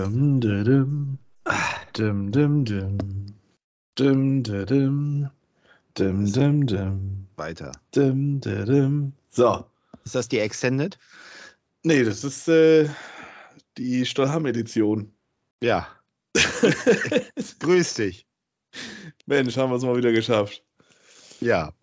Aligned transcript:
Dum, 0.00 0.40
dum, 0.40 0.64
dum. 0.64 1.18
Dum, 1.92 2.32
dum, 2.32 2.64
dum. 2.64 2.98
Dum, 3.94 4.42
dum. 6.66 7.26
Weiter. 7.36 7.72
Dum, 7.90 8.40
dum. 8.40 9.12
So. 9.28 9.66
Ist 10.06 10.14
das 10.14 10.28
die 10.28 10.38
Extended? 10.38 10.98
Nee, 11.82 12.02
das 12.02 12.24
ist 12.24 12.48
äh, 12.48 12.88
die 13.76 14.06
Stollham-Edition. 14.06 15.12
Ja. 15.62 15.86
Grüß 17.58 17.92
dich. 17.92 18.26
Mensch, 19.26 19.58
haben 19.58 19.70
wir 19.70 19.76
es 19.76 19.82
mal 19.82 19.98
wieder 19.98 20.12
geschafft. 20.12 20.64
Ja. 21.40 21.74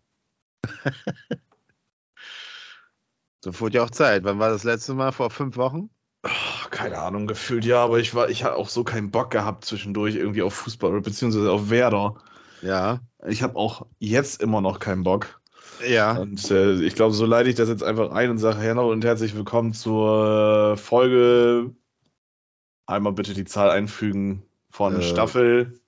so 3.43 3.59
wurde 3.59 3.77
ja 3.77 3.84
auch 3.84 3.91
Zeit. 3.91 4.23
Wann 4.23 4.40
war 4.40 4.49
das 4.49 4.63
letzte 4.63 4.95
Mal? 4.95 5.12
Vor 5.12 5.29
fünf 5.29 5.55
Wochen? 5.55 5.91
Ach, 6.23 6.70
keine 6.70 6.98
Ahnung, 6.98 7.27
gefühlt 7.27 7.63
ja, 7.63 7.84
aber 7.84 7.99
ich 7.99 8.13
war, 8.16 8.30
ich 8.30 8.44
hatte 8.44 8.55
auch 8.55 8.70
so 8.70 8.84
keinen 8.84 9.12
Bock 9.12 9.31
gehabt 9.31 9.66
zwischendurch 9.66 10.16
irgendwie 10.16 10.41
auf 10.41 10.53
Fußball 10.53 10.91
oder 10.91 11.02
beziehungsweise 11.02 11.52
auf 11.52 11.70
Werder. 11.70 12.16
Ja. 12.62 12.99
Ich 13.27 13.43
habe 13.43 13.55
auch 13.55 13.85
jetzt 13.99 14.41
immer 14.41 14.62
noch 14.62 14.80
keinen 14.80 15.03
Bock. 15.03 15.40
Ja. 15.88 16.17
Und 16.17 16.49
äh, 16.49 16.81
ich 16.81 16.95
glaube, 16.95 17.13
so 17.13 17.26
leite 17.26 17.49
ich 17.49 17.55
das 17.55 17.70
jetzt 17.70 17.84
einfach 17.84 18.12
ein 18.12 18.31
und 18.31 18.40
sage 18.40 18.57
Hallo 18.57 18.91
und 18.91 19.05
herzlich 19.05 19.35
willkommen 19.35 19.73
zur 19.73 20.76
Folge. 20.77 21.76
Einmal 22.88 23.13
bitte 23.13 23.34
die 23.34 23.45
Zahl 23.45 23.70
einfügen 23.70 24.43
von 24.71 24.99
Äh, 24.99 25.04
Staffel. 25.04 25.79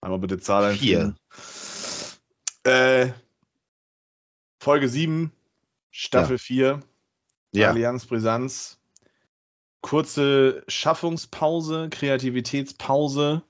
Einmal 0.00 0.18
bitte 0.18 0.40
Zahl 0.40 0.64
einfügen. 0.64 1.16
Äh, 2.64 3.12
Folge 4.58 4.88
7, 4.88 5.30
Staffel 5.90 6.38
4, 6.38 6.80
Ja. 7.52 7.68
Allianz 7.70 8.06
Brisanz. 8.06 8.79
Kurze 9.82 10.62
Schaffungspause, 10.68 11.88
Kreativitätspause, 11.90 13.42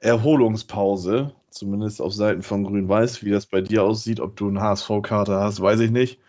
Erholungspause, 0.00 1.32
zumindest 1.50 2.00
auf 2.00 2.12
Seiten 2.12 2.42
von 2.42 2.64
Grün-Weiß. 2.64 3.22
Wie 3.24 3.30
das 3.30 3.46
bei 3.46 3.60
dir 3.60 3.82
aussieht, 3.82 4.20
ob 4.20 4.36
du 4.36 4.48
einen 4.48 4.60
HSV-Kater 4.60 5.40
hast, 5.40 5.60
weiß 5.60 5.80
ich 5.80 5.90
nicht. 5.90 6.20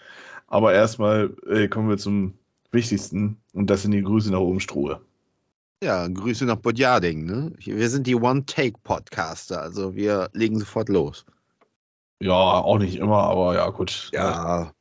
Aber 0.47 0.73
erstmal 0.73 1.35
äh, 1.47 1.67
kommen 1.67 1.89
wir 1.89 1.97
zum 1.97 2.33
Wichtigsten 2.71 3.37
und 3.53 3.69
das 3.69 3.81
sind 3.83 3.91
die 3.91 4.01
Grüße 4.01 4.31
nach 4.31 4.39
oben 4.39 4.59
Struhe. 4.59 5.01
Ja, 5.83 6.07
Grüße 6.07 6.45
nach 6.45 6.55
Bodjading. 6.55 7.25
Ne? 7.25 7.51
Wir 7.57 7.89
sind 7.89 8.07
die 8.07 8.15
One-Take-Podcaster, 8.15 9.61
also 9.61 9.93
wir 9.95 10.29
legen 10.33 10.57
sofort 10.57 10.89
los. 10.89 11.25
Ja, 12.19 12.33
auch 12.33 12.79
nicht 12.79 12.95
immer, 12.95 13.23
aber 13.23 13.53
ja, 13.55 13.69
gut. 13.69 14.09
Ja. 14.11 14.71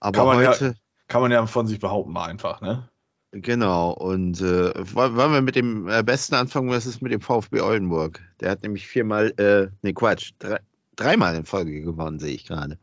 Aber 0.00 0.18
Kann 0.18 0.26
man 0.26 0.42
ja- 0.42 0.50
heute, 0.50 0.74
Kann 1.08 1.22
man 1.22 1.30
ja 1.32 1.46
von 1.46 1.66
sich 1.66 1.78
behaupten, 1.80 2.16
einfach, 2.16 2.60
ne? 2.60 2.88
Genau. 3.32 3.92
Und 3.92 4.40
äh, 4.40 4.72
wollen 4.94 5.32
wir 5.32 5.40
mit 5.42 5.56
dem 5.56 5.88
äh, 5.88 6.02
Besten 6.02 6.34
anfangen? 6.34 6.70
Was 6.70 6.86
ist 6.86 7.02
mit 7.02 7.12
dem 7.12 7.20
VfB 7.20 7.60
Oldenburg? 7.60 8.20
Der 8.40 8.50
hat 8.50 8.62
nämlich 8.62 8.86
viermal, 8.86 9.32
äh, 9.38 9.68
ne 9.82 9.94
Quatsch, 9.94 10.32
drei, 10.38 10.60
dreimal 10.96 11.34
in 11.34 11.44
Folge 11.44 11.80
gewonnen, 11.80 12.18
sehe 12.18 12.34
ich 12.34 12.46
gerade. 12.46 12.78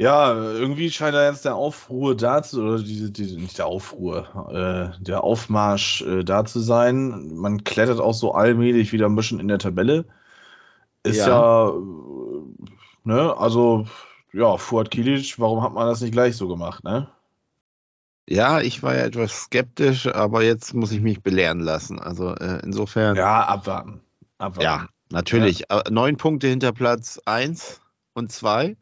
Ja, 0.00 0.32
irgendwie 0.34 0.90
scheint 0.90 1.14
da 1.14 1.28
jetzt 1.28 1.44
der 1.44 1.56
Aufruhr 1.56 2.16
da 2.16 2.42
zu, 2.42 2.62
oder 2.62 2.82
diese, 2.82 3.10
diese, 3.10 3.38
nicht 3.38 3.58
der 3.58 3.66
Aufruhr, 3.66 4.48
äh, 4.98 5.02
der 5.02 5.22
Aufmarsch 5.24 6.00
äh, 6.02 6.24
da 6.24 6.46
zu 6.46 6.60
sein. 6.60 7.34
Man 7.34 7.64
klettert 7.64 8.00
auch 8.00 8.14
so 8.14 8.32
allmählich 8.32 8.92
wieder 8.92 9.06
ein 9.06 9.14
bisschen 9.16 9.40
in 9.40 9.48
der 9.48 9.58
Tabelle. 9.58 10.06
Ist 11.02 11.26
ja, 11.26 11.28
Ja. 11.28 11.68
äh, 11.70 11.72
ne, 13.04 13.36
also, 13.36 13.86
ja, 14.32 14.56
Fuad 14.56 14.90
Kilic, 14.90 15.38
warum 15.38 15.62
hat 15.62 15.74
man 15.74 15.86
das 15.86 16.00
nicht 16.00 16.12
gleich 16.12 16.36
so 16.36 16.48
gemacht, 16.48 16.82
ne? 16.84 17.08
Ja, 18.30 18.60
ich 18.60 18.82
war 18.82 18.94
ja 18.94 19.00
etwas 19.04 19.42
skeptisch, 19.44 20.06
aber 20.06 20.42
jetzt 20.44 20.72
muss 20.72 20.92
ich 20.92 21.00
mich 21.00 21.20
belehren 21.22 21.60
lassen. 21.60 21.98
Also 21.98 22.34
äh, 22.36 22.60
insofern, 22.62 23.16
ja, 23.16 23.22
Ja, 23.22 23.44
abwarten. 23.46 24.00
Abwarten. 24.38 24.88
natürlich. 25.10 25.70
Äh, 25.70 25.90
Neun 25.90 26.16
Punkte 26.16 26.46
hinter 26.46 26.72
Platz 26.72 27.20
1 27.24 27.80
und 28.14 28.30
2. 28.30 28.76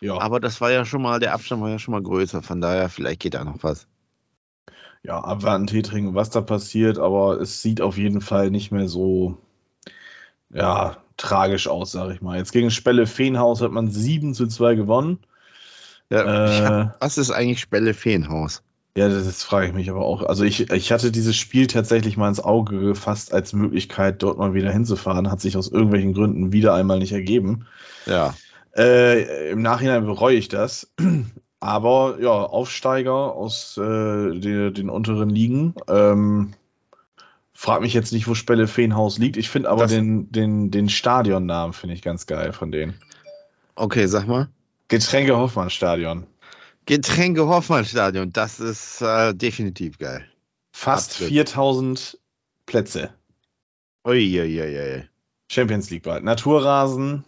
Ja, 0.00 0.18
Aber 0.18 0.40
das 0.40 0.60
war 0.60 0.70
ja 0.70 0.84
schon 0.84 1.02
mal, 1.02 1.18
der 1.20 1.34
Abstand 1.34 1.62
war 1.62 1.70
ja 1.70 1.78
schon 1.78 1.92
mal 1.92 2.02
größer. 2.02 2.42
Von 2.42 2.60
daher, 2.60 2.88
vielleicht 2.88 3.20
geht 3.20 3.34
da 3.34 3.44
noch 3.44 3.62
was. 3.62 3.88
ja, 5.02 5.18
abwarten, 5.22 5.66
Tee 5.66 5.82
trinken, 5.82 6.14
was 6.14 6.30
da 6.30 6.40
passiert, 6.40 6.98
aber 6.98 7.40
es 7.40 7.62
sieht 7.62 7.80
auf 7.80 7.96
jeden 7.96 8.20
Fall 8.20 8.50
nicht 8.50 8.72
mehr 8.72 8.88
so, 8.88 9.38
ja, 10.50 10.96
tragisch 11.16 11.68
aus, 11.68 11.92
sag 11.92 12.10
ich 12.14 12.20
mal. 12.22 12.36
Jetzt 12.38 12.52
gegen 12.52 12.70
Spelle 12.70 13.06
Feenhaus 13.06 13.60
hat 13.62 13.72
man 13.72 13.90
7 13.90 14.34
zu 14.34 14.46
2 14.46 14.74
gewonnen. 14.74 15.18
Ja, 16.10 16.22
Äh, 16.86 16.90
was 17.00 17.18
ist 17.18 17.30
eigentlich 17.30 17.60
Spelle 17.60 17.94
Feenhaus? 17.94 18.62
Ja, 18.96 19.08
das, 19.10 19.24
das 19.26 19.42
frage 19.42 19.66
ich 19.66 19.72
mich 19.74 19.90
aber 19.90 20.00
auch. 20.00 20.22
Also 20.22 20.42
ich, 20.44 20.70
ich 20.70 20.90
hatte 20.90 21.12
dieses 21.12 21.36
Spiel 21.36 21.66
tatsächlich 21.66 22.16
mal 22.16 22.28
ins 22.28 22.40
Auge 22.40 22.80
gefasst 22.80 23.32
als 23.32 23.52
Möglichkeit, 23.52 24.22
dort 24.22 24.38
mal 24.38 24.54
wieder 24.54 24.72
hinzufahren. 24.72 25.30
Hat 25.30 25.40
sich 25.40 25.56
aus 25.58 25.68
irgendwelchen 25.68 26.14
Gründen 26.14 26.52
wieder 26.52 26.72
einmal 26.74 26.98
nicht 26.98 27.12
ergeben. 27.12 27.66
Ja. 28.06 28.34
Äh, 28.74 29.50
Im 29.50 29.60
Nachhinein 29.60 30.06
bereue 30.06 30.36
ich 30.36 30.48
das. 30.48 30.90
Aber 31.60 32.16
ja, 32.20 32.30
Aufsteiger 32.30 33.34
aus 33.34 33.76
äh, 33.76 33.80
den, 34.38 34.72
den 34.74 34.88
unteren 34.90 35.30
Ligen. 35.30 35.74
Ähm, 35.88 36.52
frag 37.54 37.80
mich 37.80 37.94
jetzt 37.94 38.12
nicht, 38.12 38.28
wo 38.28 38.34
Spelle 38.34 38.66
Feenhaus 38.68 39.18
liegt. 39.18 39.36
Ich 39.36 39.48
finde 39.48 39.70
aber 39.70 39.82
Das- 39.84 39.90
den, 39.92 40.30
den, 40.30 40.70
den 40.70 40.88
Stadionnamen 40.90 41.72
finde 41.72 41.94
ich 41.94 42.02
ganz 42.02 42.26
geil 42.26 42.52
von 42.52 42.70
denen. 42.72 42.94
Okay, 43.74 44.06
sag 44.06 44.26
mal. 44.28 44.48
Getränke 44.88 45.36
Hoffmann 45.36 45.70
Stadion. 45.70 46.26
Getränke 46.86 47.48
Hoffmann 47.48 47.84
Stadion, 47.84 48.32
das 48.32 48.60
ist 48.60 49.02
äh, 49.02 49.34
definitiv 49.34 49.98
geil. 49.98 50.24
Fast 50.72 51.12
Absolut. 51.12 51.32
4000 51.32 52.18
Plätze. 52.66 53.12
Uiuiui. 54.06 55.08
Champions 55.50 55.90
League 55.90 56.04
bald. 56.04 56.22
Naturrasen. 56.22 57.24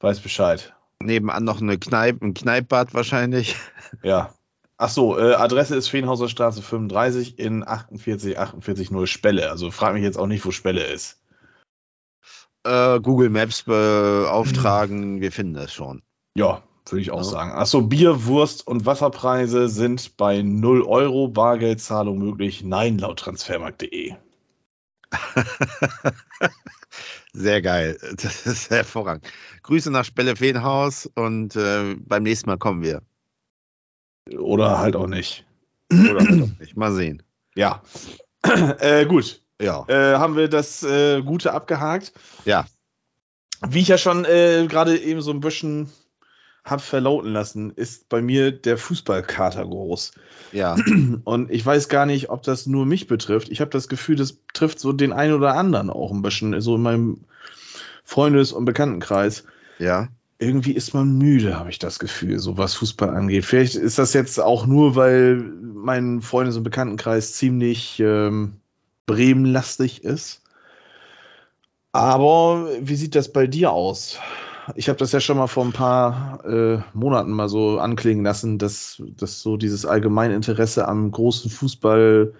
Weiß 0.00 0.20
Bescheid. 0.20 0.74
Nebenan 1.00 1.44
noch 1.44 1.60
eine 1.60 1.78
Kneipe, 1.78 2.26
ein 2.26 2.34
Kneippbad 2.34 2.92
wahrscheinlich. 2.94 3.56
Ja. 4.02 4.34
Ach 4.76 4.90
so, 4.90 5.18
äh, 5.18 5.32
Adresse 5.34 5.74
ist 5.74 5.88
Feenhauser 5.88 6.28
Straße 6.28 6.60
35 6.60 7.38
in 7.38 7.66
48 7.66 8.38
48 8.38 8.90
0 8.90 9.06
Spelle. 9.06 9.50
Also 9.50 9.70
frag 9.70 9.94
mich 9.94 10.02
jetzt 10.02 10.18
auch 10.18 10.26
nicht, 10.26 10.44
wo 10.44 10.50
Spelle 10.50 10.84
ist. 10.84 11.18
Äh, 12.64 13.00
Google 13.00 13.30
Maps 13.30 13.62
beauftragen, 13.62 15.22
wir 15.22 15.32
finden 15.32 15.54
das 15.54 15.72
schon. 15.72 16.02
Ja, 16.36 16.67
würde 16.92 17.02
ich 17.02 17.10
auch 17.10 17.18
Ja. 17.18 17.24
sagen. 17.24 17.52
Ach 17.54 17.66
so, 17.66 17.82
Bier, 17.82 18.24
Wurst 18.26 18.66
und 18.66 18.86
Wasserpreise 18.86 19.68
sind 19.68 20.16
bei 20.16 20.42
0 20.42 20.82
Euro. 20.82 21.28
Bargeldzahlung 21.28 22.18
möglich. 22.18 22.62
Nein, 22.64 22.98
laut 22.98 23.18
transfermarkt.de. 23.20 24.14
Sehr 27.32 27.62
geil. 27.62 27.98
Das 28.22 28.46
ist 28.46 28.70
hervorragend. 28.70 29.24
Grüße 29.62 29.90
nach 29.90 30.04
Spelle 30.04 30.36
Feenhaus 30.36 31.08
und 31.14 31.56
äh, 31.56 31.94
beim 31.98 32.22
nächsten 32.22 32.48
Mal 32.50 32.58
kommen 32.58 32.82
wir. 32.82 33.02
Oder 34.38 34.78
halt 34.78 34.96
auch 34.96 35.06
nicht. 35.06 35.44
Oder 35.90 36.20
halt 36.20 36.42
auch 36.42 36.58
nicht. 36.60 36.76
Mal 36.76 36.92
sehen. 36.92 37.22
Ja. 37.54 37.82
äh, 38.80 39.06
gut. 39.06 39.42
Ja. 39.60 39.84
äh, 39.88 40.16
haben 40.16 40.36
wir 40.36 40.48
das 40.48 40.82
äh, 40.84 41.22
Gute 41.22 41.52
abgehakt. 41.52 42.12
Ja. 42.44 42.66
Wie 43.66 43.80
ich 43.80 43.88
ja 43.88 43.98
schon 43.98 44.24
äh, 44.24 44.66
gerade 44.68 44.96
eben 44.98 45.20
so 45.20 45.32
ein 45.32 45.40
bisschen 45.40 45.90
hab 46.70 46.80
verlauten 46.80 47.32
lassen, 47.32 47.72
ist 47.74 48.08
bei 48.08 48.20
mir 48.20 48.52
der 48.52 48.78
Fußballkater 48.78 49.64
groß. 49.64 50.12
Ja. 50.52 50.76
Und 51.24 51.50
ich 51.50 51.64
weiß 51.64 51.88
gar 51.88 52.06
nicht, 52.06 52.30
ob 52.30 52.42
das 52.42 52.66
nur 52.66 52.86
mich 52.86 53.06
betrifft. 53.06 53.48
Ich 53.48 53.60
habe 53.60 53.70
das 53.70 53.88
Gefühl, 53.88 54.16
das 54.16 54.38
trifft 54.54 54.80
so 54.80 54.92
den 54.92 55.12
einen 55.12 55.34
oder 55.34 55.54
anderen 55.54 55.90
auch 55.90 56.10
ein 56.12 56.22
bisschen, 56.22 56.60
so 56.60 56.76
in 56.76 56.82
meinem 56.82 57.24
Freundes- 58.04 58.52
und 58.52 58.64
Bekanntenkreis. 58.64 59.44
Ja. 59.78 60.08
Irgendwie 60.38 60.72
ist 60.72 60.94
man 60.94 61.18
müde, 61.18 61.58
habe 61.58 61.70
ich 61.70 61.78
das 61.78 61.98
Gefühl, 61.98 62.38
so 62.38 62.56
was 62.56 62.74
Fußball 62.74 63.10
angeht. 63.10 63.44
Vielleicht 63.44 63.74
ist 63.74 63.98
das 63.98 64.12
jetzt 64.12 64.38
auch 64.38 64.66
nur, 64.66 64.94
weil 64.94 65.36
mein 65.36 66.22
Freundes- 66.22 66.56
und 66.56 66.62
Bekanntenkreis 66.62 67.34
ziemlich 67.34 67.98
ähm, 68.00 68.60
bremenlastig 69.06 70.04
ist. 70.04 70.42
Aber 71.92 72.68
wie 72.80 72.94
sieht 72.94 73.14
das 73.14 73.32
bei 73.32 73.46
dir 73.46 73.72
aus? 73.72 74.18
Ich 74.74 74.88
habe 74.88 74.98
das 74.98 75.12
ja 75.12 75.20
schon 75.20 75.36
mal 75.36 75.46
vor 75.46 75.64
ein 75.64 75.72
paar 75.72 76.44
äh, 76.44 76.80
Monaten 76.92 77.30
mal 77.30 77.48
so 77.48 77.78
anklingen 77.78 78.24
lassen, 78.24 78.58
dass, 78.58 79.02
dass 79.16 79.40
so 79.40 79.56
dieses 79.56 79.86
Allgemeininteresse 79.86 80.86
am 80.86 81.10
großen 81.10 81.50
Fußball 81.50 82.34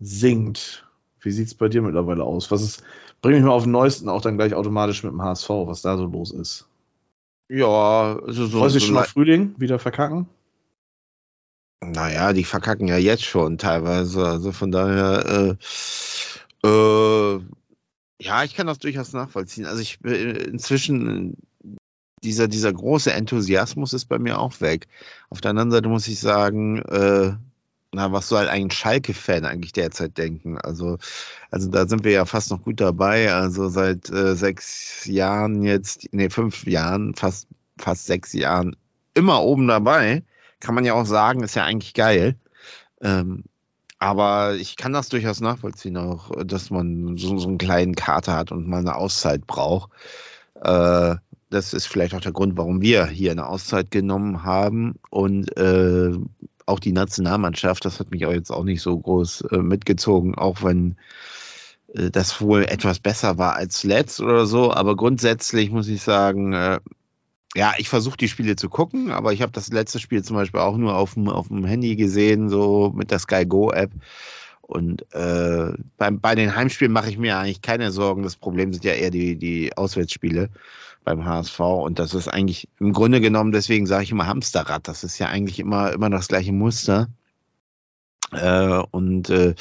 sinkt. 0.00 0.86
Wie 1.20 1.30
sieht 1.30 1.48
es 1.48 1.54
bei 1.54 1.68
dir 1.68 1.82
mittlerweile 1.82 2.24
aus? 2.24 2.50
Was 2.50 2.62
ist, 2.62 2.82
bring 3.20 3.34
mich 3.34 3.42
mal 3.42 3.50
auf 3.50 3.64
den 3.64 3.72
neuesten 3.72 4.08
auch 4.08 4.22
dann 4.22 4.36
gleich 4.36 4.54
automatisch 4.54 5.02
mit 5.02 5.12
dem 5.12 5.22
HSV, 5.22 5.48
was 5.50 5.82
da 5.82 5.96
so 5.96 6.06
los 6.06 6.30
ist. 6.30 6.68
Ja, 7.48 8.18
also 8.24 8.46
so. 8.46 8.58
Freust 8.58 8.76
du 8.76 8.80
so 8.80 8.86
schon 8.86 8.96
auf 8.96 9.06
Frühling? 9.06 9.54
Wieder 9.58 9.78
verkacken? 9.78 10.28
Naja, 11.80 12.32
die 12.32 12.44
verkacken 12.44 12.88
ja 12.88 12.96
jetzt 12.98 13.24
schon 13.24 13.56
teilweise. 13.58 14.24
Also 14.24 14.52
von 14.52 14.70
daher, 14.70 15.56
äh, 16.62 16.66
äh, 16.66 17.40
ja, 18.20 18.44
ich 18.44 18.54
kann 18.54 18.66
das 18.66 18.78
durchaus 18.78 19.12
nachvollziehen. 19.12 19.64
Also 19.64 19.80
ich 19.80 19.98
äh, 20.04 20.44
inzwischen 20.44 21.36
dieser, 22.22 22.48
dieser 22.48 22.72
große 22.72 23.12
Enthusiasmus 23.12 23.92
ist 23.92 24.06
bei 24.06 24.18
mir 24.18 24.38
auch 24.38 24.60
weg. 24.60 24.86
Auf 25.30 25.40
der 25.40 25.50
anderen 25.50 25.70
Seite 25.70 25.88
muss 25.88 26.08
ich 26.08 26.20
sagen, 26.20 26.78
äh, 26.82 27.32
na, 27.92 28.12
was 28.12 28.28
soll 28.28 28.48
ein 28.48 28.70
Schalke-Fan 28.70 29.46
eigentlich 29.46 29.72
derzeit 29.72 30.18
denken? 30.18 30.58
Also, 30.58 30.98
also 31.50 31.70
da 31.70 31.86
sind 31.86 32.04
wir 32.04 32.12
ja 32.12 32.26
fast 32.26 32.50
noch 32.50 32.62
gut 32.62 32.80
dabei. 32.80 33.32
Also 33.32 33.68
seit 33.68 34.10
äh, 34.10 34.34
sechs 34.36 35.06
Jahren 35.06 35.62
jetzt, 35.62 36.08
nee, 36.12 36.28
fünf 36.28 36.66
Jahren, 36.66 37.14
fast, 37.14 37.48
fast 37.78 38.06
sechs 38.06 38.32
Jahren 38.34 38.76
immer 39.14 39.42
oben 39.42 39.66
dabei. 39.68 40.22
Kann 40.60 40.74
man 40.74 40.84
ja 40.84 40.94
auch 40.94 41.06
sagen, 41.06 41.42
ist 41.42 41.54
ja 41.54 41.64
eigentlich 41.64 41.94
geil. 41.94 42.36
Ähm, 43.00 43.44
aber 43.98 44.54
ich 44.56 44.76
kann 44.76 44.92
das 44.92 45.08
durchaus 45.08 45.40
nachvollziehen, 45.40 45.96
auch, 45.96 46.30
dass 46.44 46.70
man 46.70 47.16
so, 47.16 47.38
so 47.38 47.48
einen 47.48 47.58
kleinen 47.58 47.94
Kater 47.94 48.34
hat 48.36 48.52
und 48.52 48.68
mal 48.68 48.78
eine 48.78 48.94
Auszeit 48.96 49.46
braucht. 49.46 49.90
Äh, 50.62 51.16
das 51.50 51.72
ist 51.72 51.86
vielleicht 51.86 52.14
auch 52.14 52.20
der 52.20 52.32
Grund, 52.32 52.56
warum 52.56 52.80
wir 52.80 53.06
hier 53.06 53.30
eine 53.30 53.46
Auszeit 53.46 53.90
genommen 53.90 54.44
haben. 54.44 54.96
Und 55.10 55.56
äh, 55.56 56.12
auch 56.66 56.78
die 56.78 56.92
Nationalmannschaft, 56.92 57.84
das 57.84 57.98
hat 58.00 58.10
mich 58.10 58.26
auch 58.26 58.32
jetzt 58.32 58.50
auch 58.50 58.64
nicht 58.64 58.82
so 58.82 58.98
groß 58.98 59.42
äh, 59.52 59.58
mitgezogen, 59.58 60.34
auch 60.34 60.62
wenn 60.62 60.96
äh, 61.94 62.10
das 62.10 62.40
wohl 62.40 62.64
etwas 62.64 63.00
besser 63.00 63.38
war 63.38 63.54
als 63.54 63.84
letzt 63.84 64.20
oder 64.20 64.46
so. 64.46 64.72
Aber 64.72 64.96
grundsätzlich 64.96 65.70
muss 65.70 65.88
ich 65.88 66.02
sagen, 66.02 66.52
äh, 66.52 66.80
ja, 67.56 67.72
ich 67.78 67.88
versuche 67.88 68.18
die 68.18 68.28
Spiele 68.28 68.56
zu 68.56 68.68
gucken, 68.68 69.10
aber 69.10 69.32
ich 69.32 69.40
habe 69.40 69.52
das 69.52 69.72
letzte 69.72 69.98
Spiel 69.98 70.22
zum 70.22 70.36
Beispiel 70.36 70.60
auch 70.60 70.76
nur 70.76 70.94
auf 70.96 71.14
dem, 71.14 71.64
Handy 71.64 71.96
gesehen, 71.96 72.50
so 72.50 72.92
mit 72.94 73.10
der 73.10 73.18
Sky 73.18 73.46
Go 73.46 73.70
App. 73.72 73.90
Und 74.60 75.10
äh, 75.14 75.72
bei, 75.96 76.10
bei 76.10 76.34
den 76.34 76.54
Heimspielen 76.54 76.92
mache 76.92 77.08
ich 77.08 77.16
mir 77.16 77.38
eigentlich 77.38 77.62
keine 77.62 77.90
Sorgen. 77.90 78.22
Das 78.22 78.36
Problem 78.36 78.74
sind 78.74 78.84
ja 78.84 78.92
eher 78.92 79.10
die, 79.10 79.36
die 79.36 79.74
Auswärtsspiele 79.74 80.50
beim 81.04 81.24
HSV. 81.24 81.60
Und 81.60 81.98
das 81.98 82.14
ist 82.14 82.28
eigentlich 82.28 82.68
im 82.78 82.92
Grunde 82.92 83.20
genommen, 83.20 83.52
deswegen 83.52 83.86
sage 83.86 84.04
ich 84.04 84.10
immer 84.10 84.26
Hamsterrad. 84.26 84.88
Das 84.88 85.04
ist 85.04 85.18
ja 85.18 85.28
eigentlich 85.28 85.58
immer, 85.58 85.92
immer 85.92 86.10
das 86.10 86.28
gleiche 86.28 86.52
Muster. 86.52 87.08
Äh, 88.32 88.82
und 88.90 89.30
äh, 89.30 89.54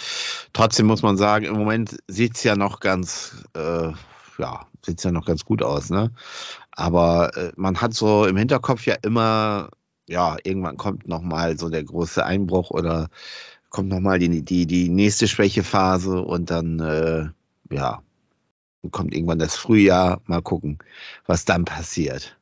trotzdem 0.54 0.88
muss 0.88 1.01
man 1.01 1.18
sagen, 1.18 1.45
im 1.45 1.56
Moment 1.56 1.98
sieht 2.07 2.36
es 2.36 2.44
ja 2.44 2.56
noch 2.56 2.80
ganz, 2.80 3.44
äh, 3.56 3.92
ja, 4.38 4.68
sieht 4.86 5.04
ja 5.04 5.12
noch 5.12 5.25
ganz 5.25 5.45
gut 5.45 5.63
aus, 5.63 5.89
ne? 5.89 6.12
Aber 6.72 7.36
äh, 7.38 7.51
man 7.56 7.81
hat 7.81 7.94
so 7.94 8.25
im 8.25 8.38
Hinterkopf 8.38 8.86
ja 8.86 8.95
immer, 9.01 9.69
ja, 10.07 10.38
irgendwann 10.44 10.78
kommt 10.78 11.07
nochmal 11.07 11.57
so 11.57 11.69
der 11.69 11.84
große 11.84 12.24
Einbruch 12.25 12.72
oder 12.72 13.07
kommt 13.69 13.89
nochmal 13.89 14.19
die, 14.19 14.44
die, 14.44 14.66
die 14.68 14.89
nächste 14.89 15.28
Schwächephase 15.28 16.22
und 16.22 16.51
dann, 16.51 16.80
äh, 16.80 17.30
ja, 17.74 18.01
kommt 18.91 19.13
irgendwann 19.13 19.39
das 19.39 19.56
Frühjahr. 19.56 20.21
Mal 20.25 20.41
gucken, 20.41 20.79
was 21.25 21.45
dann 21.45 21.65
passiert. 21.65 22.38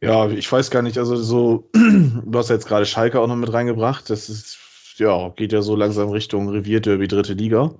Ja, 0.00 0.28
ich 0.28 0.50
weiß 0.50 0.70
gar 0.70 0.82
nicht, 0.82 0.98
also 0.98 1.16
so, 1.16 1.70
du 1.72 2.38
hast 2.38 2.50
ja 2.50 2.54
jetzt 2.54 2.68
gerade 2.68 2.86
Schalke 2.86 3.20
auch 3.20 3.26
noch 3.26 3.36
mit 3.36 3.52
reingebracht. 3.52 4.08
Das 4.10 4.28
ist, 4.28 4.58
ja, 4.98 5.30
geht 5.30 5.52
ja 5.52 5.62
so 5.62 5.74
langsam 5.74 6.10
Richtung 6.10 6.48
Revierderby 6.48 7.08
dritte 7.08 7.32
Liga. 7.32 7.74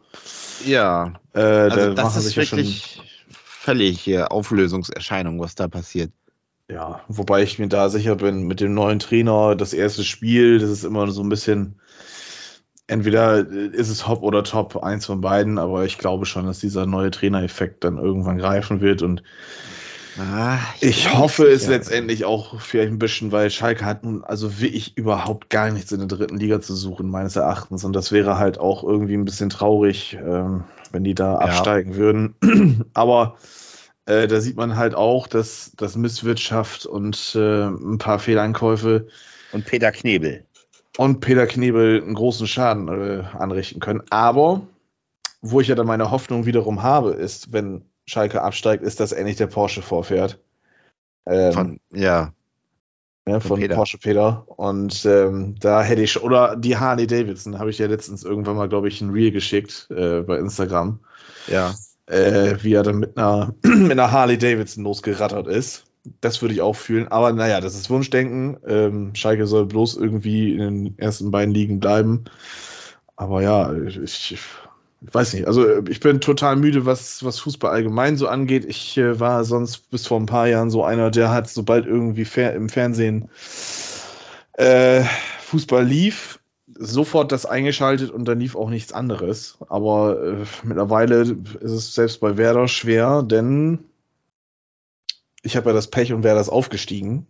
Ja, 0.65 1.15
äh, 1.35 1.41
also 1.41 1.95
da 1.95 2.03
das 2.03 2.17
ist 2.17 2.25
sich 2.25 2.37
ja 2.37 2.43
wirklich 2.43 3.01
völlig 3.35 4.01
hier 4.01 4.33
Auflösungserscheinung, 4.33 5.39
was 5.39 5.55
da 5.55 5.69
passiert. 5.69 6.11
ja, 6.71 7.01
wobei 7.09 7.43
ich 7.43 7.59
mir 7.59 7.69
da 7.69 7.89
sicher 7.89 8.17
bin, 8.17 8.47
mit 8.47 8.61
dem 8.61 8.75
neuen 8.75 8.99
Trainer, 8.99 9.55
das 9.55 9.73
erste 9.73 10.05
Spiel, 10.05 10.59
das 10.59 10.71
ist 10.71 10.85
immer 10.85 11.09
so 11.11 11.23
ein 11.23 11.29
bisschen, 11.29 11.81
entweder 12.89 13.47
ist 13.47 13.89
es 13.89 14.09
Hop 14.09 14.23
oder 14.23 14.43
Top, 14.43 14.83
eins 14.83 15.07
von 15.07 15.21
beiden, 15.21 15.59
aber 15.59 15.85
ich 15.85 15.99
glaube 15.99 16.27
schon, 16.27 16.47
dass 16.47 16.59
dieser 16.59 16.87
neue 16.87 17.11
Trainereffekt 17.11 17.85
dann 17.85 17.99
irgendwann 17.99 18.39
greifen 18.39 18.81
wird 18.81 19.03
und 19.03 19.23
Ah, 20.19 20.59
Ich 20.81 21.15
hoffe 21.15 21.47
es 21.47 21.65
ja. 21.67 21.71
letztendlich 21.71 22.25
auch 22.25 22.61
vielleicht 22.61 22.91
ein 22.91 22.99
bisschen, 22.99 23.31
weil 23.31 23.51
Schalke 23.51 23.85
hat 23.85 24.03
nun 24.03 24.25
also 24.25 24.61
wirklich 24.61 24.97
überhaupt 24.97 25.49
gar 25.49 25.71
nichts 25.71 25.93
in 25.93 25.99
der 26.01 26.09
dritten 26.09 26.39
Liga 26.39 26.61
zu 26.61 26.75
suchen, 26.75 27.09
meines 27.09 27.37
Erachtens. 27.37 27.85
Und 27.85 27.93
das 27.93 28.11
wäre 28.11 28.37
halt 28.37 28.59
auch 28.59 28.83
irgendwie 28.83 29.15
ein 29.15 29.25
bisschen 29.25 29.49
traurig, 29.49 30.19
ähm, 30.21 30.65
wenn 30.91 31.05
die 31.05 31.15
da 31.15 31.37
absteigen 31.37 31.95
würden. 31.95 32.35
Aber 32.95 33.37
äh, 34.07 34.27
da 34.27 34.41
sieht 34.41 34.57
man 34.57 34.77
halt 34.77 34.97
auch, 34.97 35.29
dass, 35.29 35.71
dass 35.77 35.95
Misswirtschaft 35.95 36.85
und 36.85 37.37
äh, 37.37 37.67
ein 37.67 37.99
paar 37.99 38.19
Fehleinkäufe 38.19 39.07
Und 39.53 39.67
Peter 39.67 39.93
Knebel. 39.93 40.45
Und 40.99 41.21
Peter 41.21 41.47
Knebel 41.47 42.03
einen 42.03 42.15
großen 42.15 42.49
Schaden 42.49 42.89
äh, 42.89 43.23
anrichten 43.39 43.79
können. 43.79 44.03
Aber 44.11 44.63
wo 45.41 45.61
ich 45.61 45.69
ja 45.69 45.77
dann 45.77 45.87
meine 45.87 46.11
Hoffnung 46.11 46.45
wiederum 46.45 46.83
habe, 46.83 47.13
ist, 47.13 47.53
wenn 47.53 47.85
Schalke 48.05 48.43
absteigt, 48.43 48.83
ist, 48.83 48.99
dass 48.99 49.13
endlich 49.13 49.37
der 49.37 49.47
Porsche 49.47 49.81
vorfährt. 49.81 50.41
Ähm, 51.25 51.53
Von, 51.53 51.81
ja, 51.93 52.33
ne, 53.27 53.41
von 53.41 53.49
von 53.51 53.61
Peter. 53.61 53.77
Porsche 53.77 53.99
Peter. 53.99 54.45
Und 54.49 55.05
ähm, 55.07 55.55
da 55.61 55.85
hätte 55.85 56.03
ich, 56.03 56.21
oder 56.21 56.57
die 56.57 56.77
Harley 56.77 57.07
Davidson, 57.07 57.61
habe 57.61 57.71
ich 57.71 57.79
ja 57.79 57.87
letztens 57.87 58.25
irgendwann 58.25 58.57
mal, 58.57 58.69
glaube 58.69 58.89
ich, 58.89 59.01
ein 59.01 59.11
Reel 59.11 59.31
geschickt 59.31 59.87
äh, 59.91 60.23
bei 60.23 60.37
Instagram, 60.37 60.99
ja. 61.47 61.75
äh, 62.07 62.57
wie 62.63 62.73
er 62.75 62.83
dann 62.83 62.99
mit 62.99 63.17
einer, 63.17 63.55
mit 63.63 63.93
einer 63.93 64.11
Harley 64.11 64.37
Davidson 64.37 64.83
losgerattert 64.83 65.47
ist. 65.47 65.85
Das 66.21 66.43
würde 66.43 66.55
ich 66.55 66.61
auch 66.61 66.77
fühlen. 66.77 67.09
Aber 67.09 67.33
naja, 67.33 67.61
das 67.61 67.75
ist 67.75 67.91
Wunschdenken. 67.91 68.59
Ähm, 68.67 69.15
Schalke 69.15 69.47
soll 69.47 69.67
bloß 69.67 69.97
irgendwie 69.97 70.55
in 70.55 70.59
den 70.59 70.99
ersten 70.99 71.31
beiden 71.31 71.55
Ligen 71.55 71.81
bleiben. 71.81 72.25
Aber 73.17 73.43
ja, 73.43 73.73
ich, 73.75 74.33
ich 74.33 74.39
weiß 75.01 75.35
nicht. 75.35 75.47
Also 75.47 75.87
ich 75.87 76.01
bin 76.01 76.21
total 76.21 76.57
müde, 76.57 76.87
was, 76.87 77.25
was 77.25 77.39
Fußball 77.41 77.71
allgemein 77.71 78.17
so 78.17 78.29
angeht. 78.29 78.65
Ich 78.65 78.97
äh, 78.99 79.21
war 79.21 79.45
sonst 79.45 79.91
bis 79.91 80.07
vor 80.07 80.19
ein 80.19 80.27
paar 80.27 80.49
Jahren 80.49 80.71
so 80.71 80.85
einer, 80.85 81.11
der 81.11 81.31
hat, 81.31 81.49
sobald 81.49 81.87
irgendwie 81.87 82.25
fer 82.25 82.55
im 82.55 82.69
Fernsehen 82.69 83.29
äh, 84.55 85.05
Fußball 85.41 85.85
lief, 85.85 86.41
sofort 86.79 87.33
das 87.33 87.47
eingeschaltet 87.47 88.11
und 88.11 88.27
dann 88.27 88.41
lief 88.41 88.57
auch 88.57 88.71
nichts 88.71 88.93
anderes. 88.93 89.59
Aber 89.69 90.23
äh, 90.23 90.45
mittlerweile 90.65 91.23
ist 91.23 91.73
es 91.73 91.95
selbst 91.95 92.21
bei 92.21 92.37
Werder 92.37 92.69
schwer, 92.69 93.23
denn 93.23 93.81
ich 95.43 95.57
habe 95.57 95.71
ja 95.71 95.75
das 95.75 95.89
Pech 95.89 96.13
und 96.13 96.23
Werder 96.23 96.41
ist 96.41 96.49
aufgestiegen, 96.49 97.27